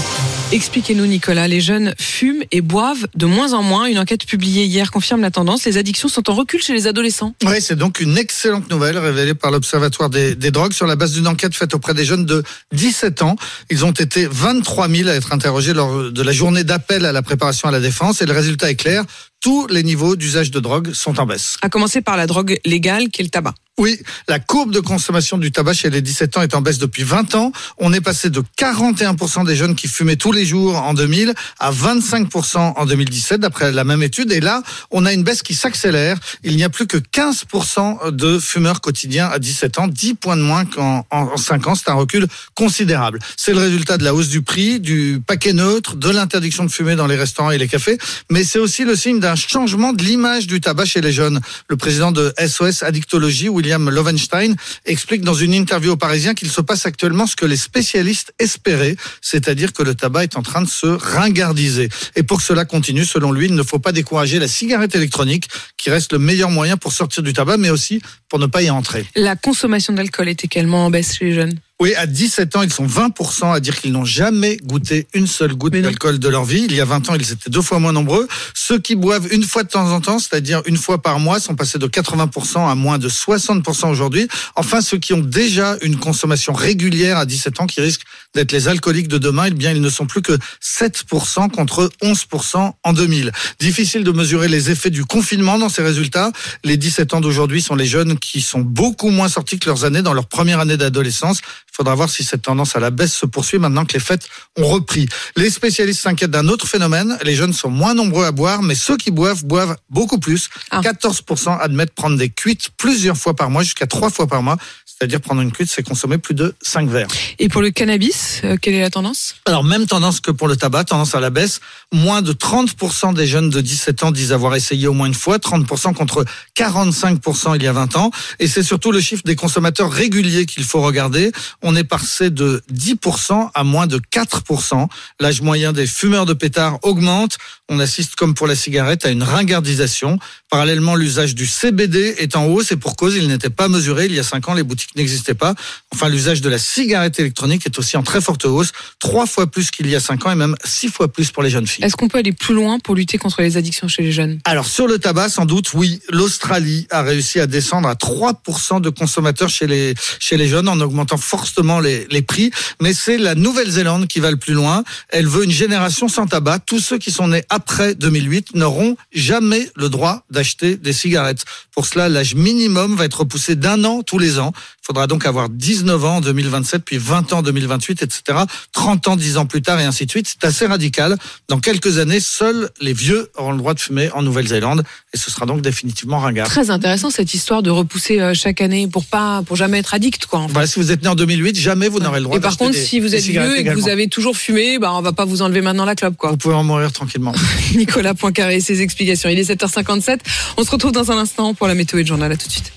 Expliquez-nous, 0.54 1.08
Nicolas. 1.08 1.48
Les 1.48 1.62
jeunes 1.62 1.96
fument 2.00 2.44
et 2.52 2.62
boivent 2.62 3.08
de 3.16 3.26
moins 3.26 3.54
en 3.54 3.64
moins. 3.64 3.88
Une 3.88 3.98
enquête 3.98 4.28
publiée 4.28 4.66
hier 4.66 4.92
confirme 4.92 5.22
la 5.22 5.32
tendance. 5.32 5.66
Les 5.66 5.80
addictions 5.80 6.08
sont 6.08 6.30
en 6.30 6.36
recul 6.36 6.62
chez 6.62 6.74
les 6.74 6.86
adolescents. 6.86 7.34
Oui, 7.44 7.60
c'est 7.60 7.76
donc 7.76 8.00
une 8.00 8.20
excellente 8.20 8.70
nouvelle 8.70 9.00
révélée 9.00 9.34
par 9.34 9.50
l'Observatoire 9.50 10.12
des, 10.12 10.36
drogues 10.36 10.74
sur 10.74 10.86
la 10.86 10.96
base 10.96 11.14
d'une 11.14 11.28
enquête 11.28 11.56
faite 11.56 11.74
auprès 11.74 11.96
des 11.96 12.06
jeunes 12.06 12.28
de 12.28 12.44
17 12.72 13.24
ans. 13.24 13.36
Ils 13.72 13.84
ont 13.84 13.94
été 13.94 14.28
23 14.30 14.90
000 14.90 15.10
à 15.10 15.14
être 15.14 15.34
interrogés 15.34 15.74
lors 15.74 16.12
de 16.12 16.22
la 16.22 16.32
journée 16.32 16.64
d'appel 16.64 17.06
à 17.06 17.12
la 17.12 17.24
préparation 17.24 17.68
à 17.68 17.72
la 17.72 17.80
défense 17.80 18.22
et 18.22 18.28
le 18.28 18.34
résultat 18.34 18.70
est 18.70 18.76
clair. 18.76 19.06
Tous 19.44 19.68
les 19.68 19.84
niveaux 19.84 20.16
d'usage 20.16 20.52
de 20.52 20.62
drogue 20.62 20.94
sont 20.94 21.20
en 21.20 21.26
baisse. 21.26 21.58
À 21.62 21.68
commencer 21.68 22.00
par 22.00 22.16
la 22.16 22.28
drogue 22.28 22.62
légale 22.64 23.10
qui 23.10 23.20
est 23.20 23.26
le 23.26 23.30
tabac. 23.30 23.54
Oui, 23.80 24.00
la 24.28 24.38
courbe 24.38 24.72
de 24.72 24.80
consommation 24.80 25.40
du 25.40 25.52
tabac 25.52 25.74
chez 25.74 25.90
les 25.90 26.02
17 26.02 26.38
ans 26.38 26.42
est 26.44 26.54
en 26.54 26.62
baisse 26.62 26.78
depuis 26.78 27.02
20 27.02 27.34
ans. 27.34 27.52
On 27.80 27.92
est 27.92 28.02
passé 28.02 28.30
de 28.30 28.44
41% 28.60 29.48
des 29.48 29.56
jeunes 29.56 29.74
qui 29.74 29.88
fumaient 29.88 30.16
tous 30.16 30.32
les 30.32 30.46
jours 30.46 30.76
en 30.76 30.94
2000 30.94 31.34
à 31.60 31.72
25% 31.72 32.74
en 32.76 32.86
2017, 32.86 33.42
d'après 33.42 33.72
la 33.72 33.84
même 33.84 34.04
étude. 34.04 34.32
Et 34.32 34.42
là, 34.42 34.62
on 34.92 35.08
a 35.08 35.12
une 35.12 35.24
baisse 35.24 35.42
qui 35.42 35.56
s'accélère. 35.56 36.20
Il 36.44 36.56
n'y 36.56 36.64
a 36.64 36.70
plus 36.70 36.86
que 36.86 36.98
15% 36.98 38.12
de 38.12 38.38
fumeurs 38.38 38.80
quotidiens 38.80 39.28
à 39.28 39.40
17 39.40 39.80
ans, 39.80 39.88
10 39.88 40.14
points 40.14 40.38
de 40.38 40.44
moins 40.44 40.66
qu'en 40.66 41.08
en 41.10 41.36
5 41.36 41.66
ans. 41.66 41.74
C'est 41.74 41.90
un 41.90 41.96
recul 41.96 42.28
considérable. 42.54 43.18
C'est 43.38 43.54
le 43.54 43.60
résultat 43.60 43.98
de 43.98 44.04
la 44.04 44.14
hausse 44.14 44.30
du 44.30 44.44
prix, 44.44 44.80
du 44.80 45.20
paquet 45.26 45.54
neutre, 45.54 45.96
de 45.96 46.12
l'interdiction 46.12 46.64
de 46.64 46.70
fumer 46.70 46.96
dans 46.96 47.08
les 47.08 47.16
restaurants 47.16 47.50
et 47.50 47.58
les 47.58 47.68
cafés. 47.68 47.98
Mais 48.30 48.44
c'est 48.44 48.60
aussi 48.60 48.86
le 48.86 48.96
signe 48.96 49.20
d'un 49.20 49.33
changement 49.36 49.94
de 49.94 50.04
l'image 50.04 50.48
du 50.48 50.62
tabac 50.62 50.86
chez 50.86 51.02
les 51.02 51.12
jeunes. 51.12 51.40
Le 51.70 51.78
président 51.78 52.12
de 52.12 52.34
SOS 52.38 52.84
Addictologie, 52.84 53.50
William 53.50 53.90
Lovenstein, 53.90 54.56
explique 54.86 55.22
dans 55.22 55.34
une 55.34 55.54
interview 55.54 55.92
au 55.92 55.98
Parisien 55.98 56.34
qu'il 56.34 56.50
se 56.50 56.62
passe 56.62 56.86
actuellement 56.86 57.26
ce 57.28 57.36
que 57.36 57.46
les 57.46 57.58
spécialistes 57.58 58.34
espéraient, 58.40 58.96
c'est-à-dire 59.22 59.74
que 59.74 59.84
le 59.84 59.96
tabac 59.96 60.24
est 60.24 60.38
en 60.38 60.42
train 60.42 60.62
de 60.62 60.70
se 60.70 60.88
ringardiser. 60.88 61.90
Et 62.16 62.24
pour 62.24 62.38
que 62.38 62.44
cela 62.44 62.66
continue, 62.66 63.06
selon 63.06 63.32
lui, 63.32 63.48
il 63.48 63.56
ne 63.56 63.64
faut 63.64 63.80
pas 63.80 63.92
décourager 63.92 64.40
la 64.40 64.48
cigarette 64.48 64.96
électronique, 64.96 65.48
qui 65.78 65.90
reste 65.90 66.14
le 66.14 66.20
meilleur 66.20 66.50
moyen 66.50 66.78
pour 66.78 66.94
sortir 66.94 67.24
du 67.24 67.34
tabac, 67.34 67.58
mais 67.58 67.70
aussi 67.70 68.02
pour 68.30 68.40
ne 68.40 68.46
pas 68.46 68.62
y 68.62 68.70
entrer. 68.70 69.06
La 69.16 69.36
consommation 69.36 69.94
d'alcool 69.94 70.30
est 70.30 70.44
également 70.44 70.86
en 70.86 70.90
baisse 70.90 71.16
chez 71.16 71.26
les 71.26 71.34
jeunes. 71.34 71.60
Oui, 71.84 71.94
à 71.96 72.08
17 72.08 72.56
ans, 72.56 72.62
ils 72.62 72.72
sont 72.72 72.88
20% 72.88 73.54
à 73.54 73.60
dire 73.60 73.78
qu'ils 73.78 73.92
n'ont 73.92 74.06
jamais 74.06 74.56
goûté 74.64 75.06
une 75.14 75.28
seule 75.28 75.54
goutte 75.54 75.74
d'alcool 75.74 76.18
de 76.18 76.30
leur 76.30 76.46
vie. 76.46 76.66
Il 76.70 76.74
y 76.74 76.80
a 76.80 76.86
20 76.86 77.10
ans, 77.10 77.16
ils 77.16 77.30
étaient 77.30 77.50
deux 77.50 77.62
fois 77.62 77.78
moins 77.80 77.92
nombreux. 77.92 78.26
Ceux 78.54 78.80
qui 78.80 78.96
boivent 78.96 79.28
une 79.34 79.44
fois 79.44 79.64
de 79.64 79.68
temps 79.68 79.92
en 79.92 80.00
temps, 80.00 80.18
c'est-à-dire 80.18 80.62
une 80.66 80.78
fois 80.78 81.02
par 81.02 81.20
mois, 81.20 81.42
sont 81.42 81.56
passés 81.56 81.80
de 81.80 81.88
80% 81.88 82.72
à 82.72 82.76
moins 82.76 83.00
de 83.00 83.10
60% 83.10 83.90
aujourd'hui. 83.90 84.30
Enfin, 84.56 84.80
ceux 84.80 84.98
qui 84.98 85.12
ont 85.12 85.20
déjà 85.20 85.76
une 85.82 85.98
consommation 85.98 86.54
régulière 86.54 87.18
à 87.18 87.26
17 87.26 87.60
ans, 87.60 87.68
qui 87.68 87.82
risquent 87.82 88.06
d'être 88.34 88.54
les 88.54 88.70
alcooliques 88.70 89.10
de 89.10 89.18
demain, 89.18 89.48
eh 89.48 89.52
bien, 89.52 89.74
ils 89.74 89.82
ne 89.82 89.90
sont 89.90 90.06
plus 90.06 90.22
que 90.22 90.38
7% 90.64 91.52
contre 91.52 91.92
11% 92.02 92.72
en 92.82 92.94
2000. 92.94 93.34
Difficile 93.60 94.06
de 94.06 94.12
mesurer 94.14 94.48
les 94.48 94.72
effets 94.72 94.90
du 94.90 95.04
confinement 95.04 95.60
dans 95.60 95.68
ces 95.68 95.84
résultats. 95.84 96.32
Les 96.64 96.78
17 96.78 97.14
ans 97.14 97.20
d'aujourd'hui 97.20 97.62
sont 97.62 97.76
les 97.76 97.86
jeunes 97.86 98.18
qui 98.18 98.40
sont 98.40 98.62
beaucoup 98.62 99.10
moins 99.10 99.28
sortis 99.28 99.60
que 99.60 99.66
leurs 99.66 99.84
années 99.84 100.02
dans 100.02 100.14
leur 100.14 100.28
première 100.28 100.62
année 100.62 100.78
d'adolescence. 100.78 101.42
Il 101.74 101.78
faudra 101.78 101.96
voir 101.96 102.08
si 102.08 102.24
cette 102.24 102.44
tendance 102.44 102.76
à 102.76 102.80
la 102.80 102.92
baisse 102.92 103.16
se 103.16 103.26
poursuit 103.26 103.58
maintenant 103.58 103.84
que 103.84 103.94
les 103.94 104.00
fêtes 104.00 104.28
ont 104.60 104.68
repris. 104.68 105.10
Les 105.36 105.50
spécialistes 105.50 106.02
s'inquiètent 106.02 106.30
d'un 106.30 106.48
autre 106.48 106.68
phénomène. 106.68 107.18
Les 107.24 107.34
jeunes 107.34 107.52
sont 107.52 107.72
moins 107.72 107.96
nombreux 107.96 108.26
à 108.26 108.32
boire, 108.32 108.62
mais 108.62 108.76
ceux 108.76 108.96
qui 108.96 109.10
boivent 109.10 109.44
boivent 109.44 109.76
beaucoup 109.90 110.20
plus. 110.20 110.50
14% 110.72 111.60
admettent 111.60 111.96
prendre 111.96 112.16
des 112.16 112.30
cuites 112.30 112.70
plusieurs 112.78 113.18
fois 113.18 113.36
par 113.36 113.50
mois, 113.50 113.64
jusqu'à 113.64 113.88
trois 113.88 114.12
fois 114.12 114.28
par 114.28 114.44
mois. 114.44 114.58
C'est-à-dire 115.04 115.20
prendre 115.20 115.42
une 115.42 115.52
cuite, 115.52 115.70
c'est 115.70 115.84
consommer 115.84 116.18
plus 116.18 116.34
de 116.34 116.56
5 116.62 116.88
verres. 116.88 117.10
Et 117.38 117.50
pour 117.50 117.62
le 117.62 117.72
cannabis, 117.72 118.40
euh, 118.46 118.56
quelle 118.56 118.74
est 118.74 118.80
la 118.80 118.90
tendance? 118.90 119.36
Alors, 119.44 119.66
même 119.66 119.86
tendance 119.86 120.22
que 120.22 120.32
pour 120.32 120.48
le 120.48 120.56
tabac, 120.56 120.86
tendance 120.86 121.14
à 121.14 121.20
la 121.20 121.30
baisse. 121.30 121.60
Moins 121.92 122.22
de 122.22 122.32
30% 122.32 123.14
des 123.14 123.28
jeunes 123.28 123.50
de 123.50 123.60
17 123.60 124.04
ans 124.04 124.12
disent 124.12 124.32
avoir 124.32 124.56
essayé 124.56 124.88
au 124.88 124.94
moins 124.94 125.08
une 125.08 125.14
fois, 125.14 125.40
30% 125.40 125.94
contre 125.94 126.24
45% 126.58 127.58
il 127.58 127.64
y 127.64 127.68
a 127.68 127.74
20 127.74 127.98
ans. 127.98 128.12
Et 128.40 128.48
c'est 128.48 128.64
surtout 128.64 128.94
le 128.94 129.02
chiffre 129.02 129.24
des 129.26 129.36
consommateurs 129.36 129.92
réguliers 129.92 130.46
qu'il 130.46 130.64
faut 130.64 130.82
regarder. 130.82 131.34
On 131.62 131.76
est 131.76 131.84
passé 131.84 132.30
de 132.30 132.64
10% 132.72 133.50
à 133.54 133.64
moins 133.66 133.88
de 133.88 134.00
4%. 134.00 134.88
L'âge 135.20 135.42
moyen 135.42 135.74
des 135.74 135.86
fumeurs 135.86 136.26
de 136.26 136.34
pétards 136.34 136.80
augmente. 136.84 137.38
On 137.68 137.80
assiste, 137.80 138.16
comme 138.16 138.36
pour 138.36 138.48
la 138.48 138.56
cigarette, 138.56 139.06
à 139.06 139.10
une 139.10 139.24
ringardisation. 139.24 140.18
Parallèlement, 140.50 140.96
l'usage 140.96 141.36
du 141.36 141.46
CBD 141.46 142.16
est 142.20 142.38
en 142.38 142.46
hausse 142.46 142.72
et 142.72 142.78
pour 142.78 142.96
cause, 142.96 143.18
il 143.18 143.28
n'était 143.28 143.50
pas 143.50 143.68
mesuré 143.68 144.06
il 144.06 144.14
y 144.14 144.20
a 144.20 144.24
5 144.24 144.48
ans. 144.48 144.54
Les 144.54 144.64
boutiques 144.64 144.93
n'existait 144.96 145.34
pas. 145.34 145.56
Enfin, 145.94 146.10
l'usage 146.10 146.42
de 146.42 146.50
la 146.50 146.58
cigarette 146.58 147.20
électronique 147.20 147.66
est 147.66 147.78
aussi 147.80 147.98
en 147.98 148.04
très 148.04 148.22
forte 148.22 148.46
hausse, 148.46 148.72
trois 149.00 149.26
fois 149.26 149.48
plus 149.48 149.72
qu'il 149.72 149.88
y 149.88 149.96
a 149.96 150.00
cinq 150.00 150.26
ans 150.26 150.32
et 150.32 150.36
même 150.36 150.56
six 150.64 150.90
fois 150.90 151.08
plus 151.08 151.32
pour 151.32 151.44
les 151.44 151.50
jeunes 151.50 151.68
filles. 151.68 151.86
Est-ce 151.86 151.96
qu'on 151.96 152.08
peut 152.08 152.18
aller 152.18 152.34
plus 152.34 152.54
loin 152.54 152.80
pour 152.80 152.96
lutter 152.96 153.18
contre 153.18 153.42
les 153.42 153.58
addictions 153.58 153.88
chez 153.88 154.04
les 154.04 154.12
jeunes? 154.12 154.40
Alors 154.46 154.66
sur 154.66 154.88
le 154.88 155.00
tabac, 155.00 155.30
sans 155.30 155.46
doute, 155.46 155.74
oui. 155.74 156.02
L'Australie 156.10 156.88
a 156.92 157.02
réussi 157.02 157.40
à 157.40 157.48
descendre 157.48 157.88
à 157.88 157.96
3% 157.96 158.82
de 158.82 158.90
consommateurs 158.90 159.50
chez 159.50 159.68
les 159.68 159.94
chez 160.20 160.38
les 160.38 160.48
jeunes 160.48 160.68
en 160.68 160.80
augmentant 160.80 161.18
fortement 161.18 161.80
les, 161.80 162.08
les 162.10 162.22
prix. 162.22 162.52
Mais 162.82 162.94
c'est 162.94 163.18
la 163.18 163.36
Nouvelle-Zélande 163.36 164.08
qui 164.08 164.20
va 164.20 164.32
le 164.32 164.38
plus 164.38 164.54
loin. 164.54 164.84
Elle 165.10 165.28
veut 165.28 165.44
une 165.44 165.52
génération 165.52 166.08
sans 166.08 166.28
tabac. 166.28 166.60
Tous 166.60 166.80
ceux 166.80 166.98
qui 166.98 167.12
sont 167.12 167.28
nés 167.28 167.44
après 167.50 167.96
2008 167.96 168.56
n'auront 168.56 168.96
jamais 169.14 169.70
le 169.76 169.90
droit 169.90 170.24
d'acheter 170.30 170.76
des 170.76 170.94
cigarettes. 170.94 171.46
Pour 171.72 171.86
cela, 171.86 172.10
l'âge 172.10 172.36
minimum 172.36 172.96
va 172.96 173.06
être 173.06 173.22
repoussé 173.22 173.56
d'un 173.56 173.84
an 173.84 174.04
tous 174.04 174.20
les 174.20 174.40
ans. 174.40 174.54
Il 174.84 174.88
faudra 174.88 175.08
donc 175.08 175.26
avoir 175.26 175.48
19 175.48 176.04
ans 176.04 176.16
en 176.18 176.22
2027, 176.22 176.84
puis 176.84 176.98
20 176.98 177.32
ans 177.32 177.38
en 177.38 177.42
2028, 177.42 178.02
etc. 178.04 178.40
30 178.74 179.08
ans, 179.08 179.16
10 179.16 179.38
ans 179.38 179.46
plus 179.46 179.62
tard, 179.62 179.80
et 179.80 179.86
ainsi 179.86 180.06
de 180.06 180.12
suite. 180.12 180.28
C'est 180.28 180.46
assez 180.46 180.66
radical. 180.66 181.16
Dans 181.48 181.60
quelques 181.62 182.00
années, 182.00 182.20
seuls 182.20 182.70
les 182.82 182.92
vieux 182.92 183.30
auront 183.38 183.54
le 183.54 183.60
droit 183.60 183.74
de 183.74 183.80
fumer 183.80 184.12
en 184.12 184.22
Nouvelle-Zélande, 184.22 184.84
et 185.14 185.18
ce 185.18 185.32
sera 185.32 185.46
donc 185.46 185.62
définitivement 185.62 186.20
ringard. 186.20 186.48
Très 186.50 186.70
intéressant 186.70 187.10
cette 187.12 187.34
histoire 187.34 187.64
de 187.64 187.70
repousser 187.70 188.20
euh, 188.20 188.34
chaque 188.34 188.60
année 188.60 188.88
pour 188.90 189.06
pas, 189.06 189.42
pour 189.46 189.56
jamais 189.56 189.80
être 189.80 189.94
addict, 189.94 190.26
quoi. 190.26 190.40
en 190.40 190.48
fait. 190.48 190.54
Voilà, 190.54 190.68
si 190.68 190.82
vous 190.82 190.92
êtes 190.92 191.02
né 191.02 191.08
en 191.08 191.16
2008, 191.16 191.58
jamais 191.58 191.88
vous 191.88 192.02
n'aurez 192.02 192.20
le 192.20 192.26
droit 192.26 192.36
Et 192.36 192.42
par 192.42 192.58
contre, 192.58 192.74
des- 192.74 192.86
si 192.86 193.00
vous 193.00 193.16
êtes 193.16 193.24
vieux 193.24 193.58
et 193.60 193.64
que 193.64 193.70
vous 193.76 193.88
avez 193.88 194.10
toujours 194.10 194.36
fumé, 194.36 194.80
bah, 194.80 194.92
on 194.94 195.02
va 195.02 195.14
pas 195.14 195.24
vous 195.24 195.42
enlever 195.42 195.62
maintenant 195.62 195.86
la 195.86 195.96
clope, 195.96 196.18
quoi. 196.18 196.32
Vous 196.32 196.38
pouvez 196.38 196.56
en 196.56 196.64
mourir 196.66 196.92
tranquillement. 196.92 197.34
Nicolas 197.76 198.16
Poincaré 198.16 198.58
et 198.58 198.62
ses 198.62 198.82
explications. 198.82 199.30
Il 199.30 199.40
est 199.40 199.50
7h57. 199.50 200.20
On 200.58 200.64
se 200.66 200.72
retrouve 200.72 200.92
dans 200.92 201.10
un 201.10 201.18
instant 201.18 201.54
pour 201.54 201.68
la 201.68 201.74
météo 201.74 202.00
et 202.00 202.02
le 202.02 202.08
journal. 202.08 202.30
À 202.34 202.36
tout 202.36 202.48
de 202.48 202.52
suite. 202.52 202.74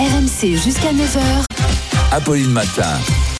RMC 0.00 0.56
jusqu'à 0.56 0.94
9h. 0.94 1.44
Apolline 2.10 2.50
Matin. 2.52 2.98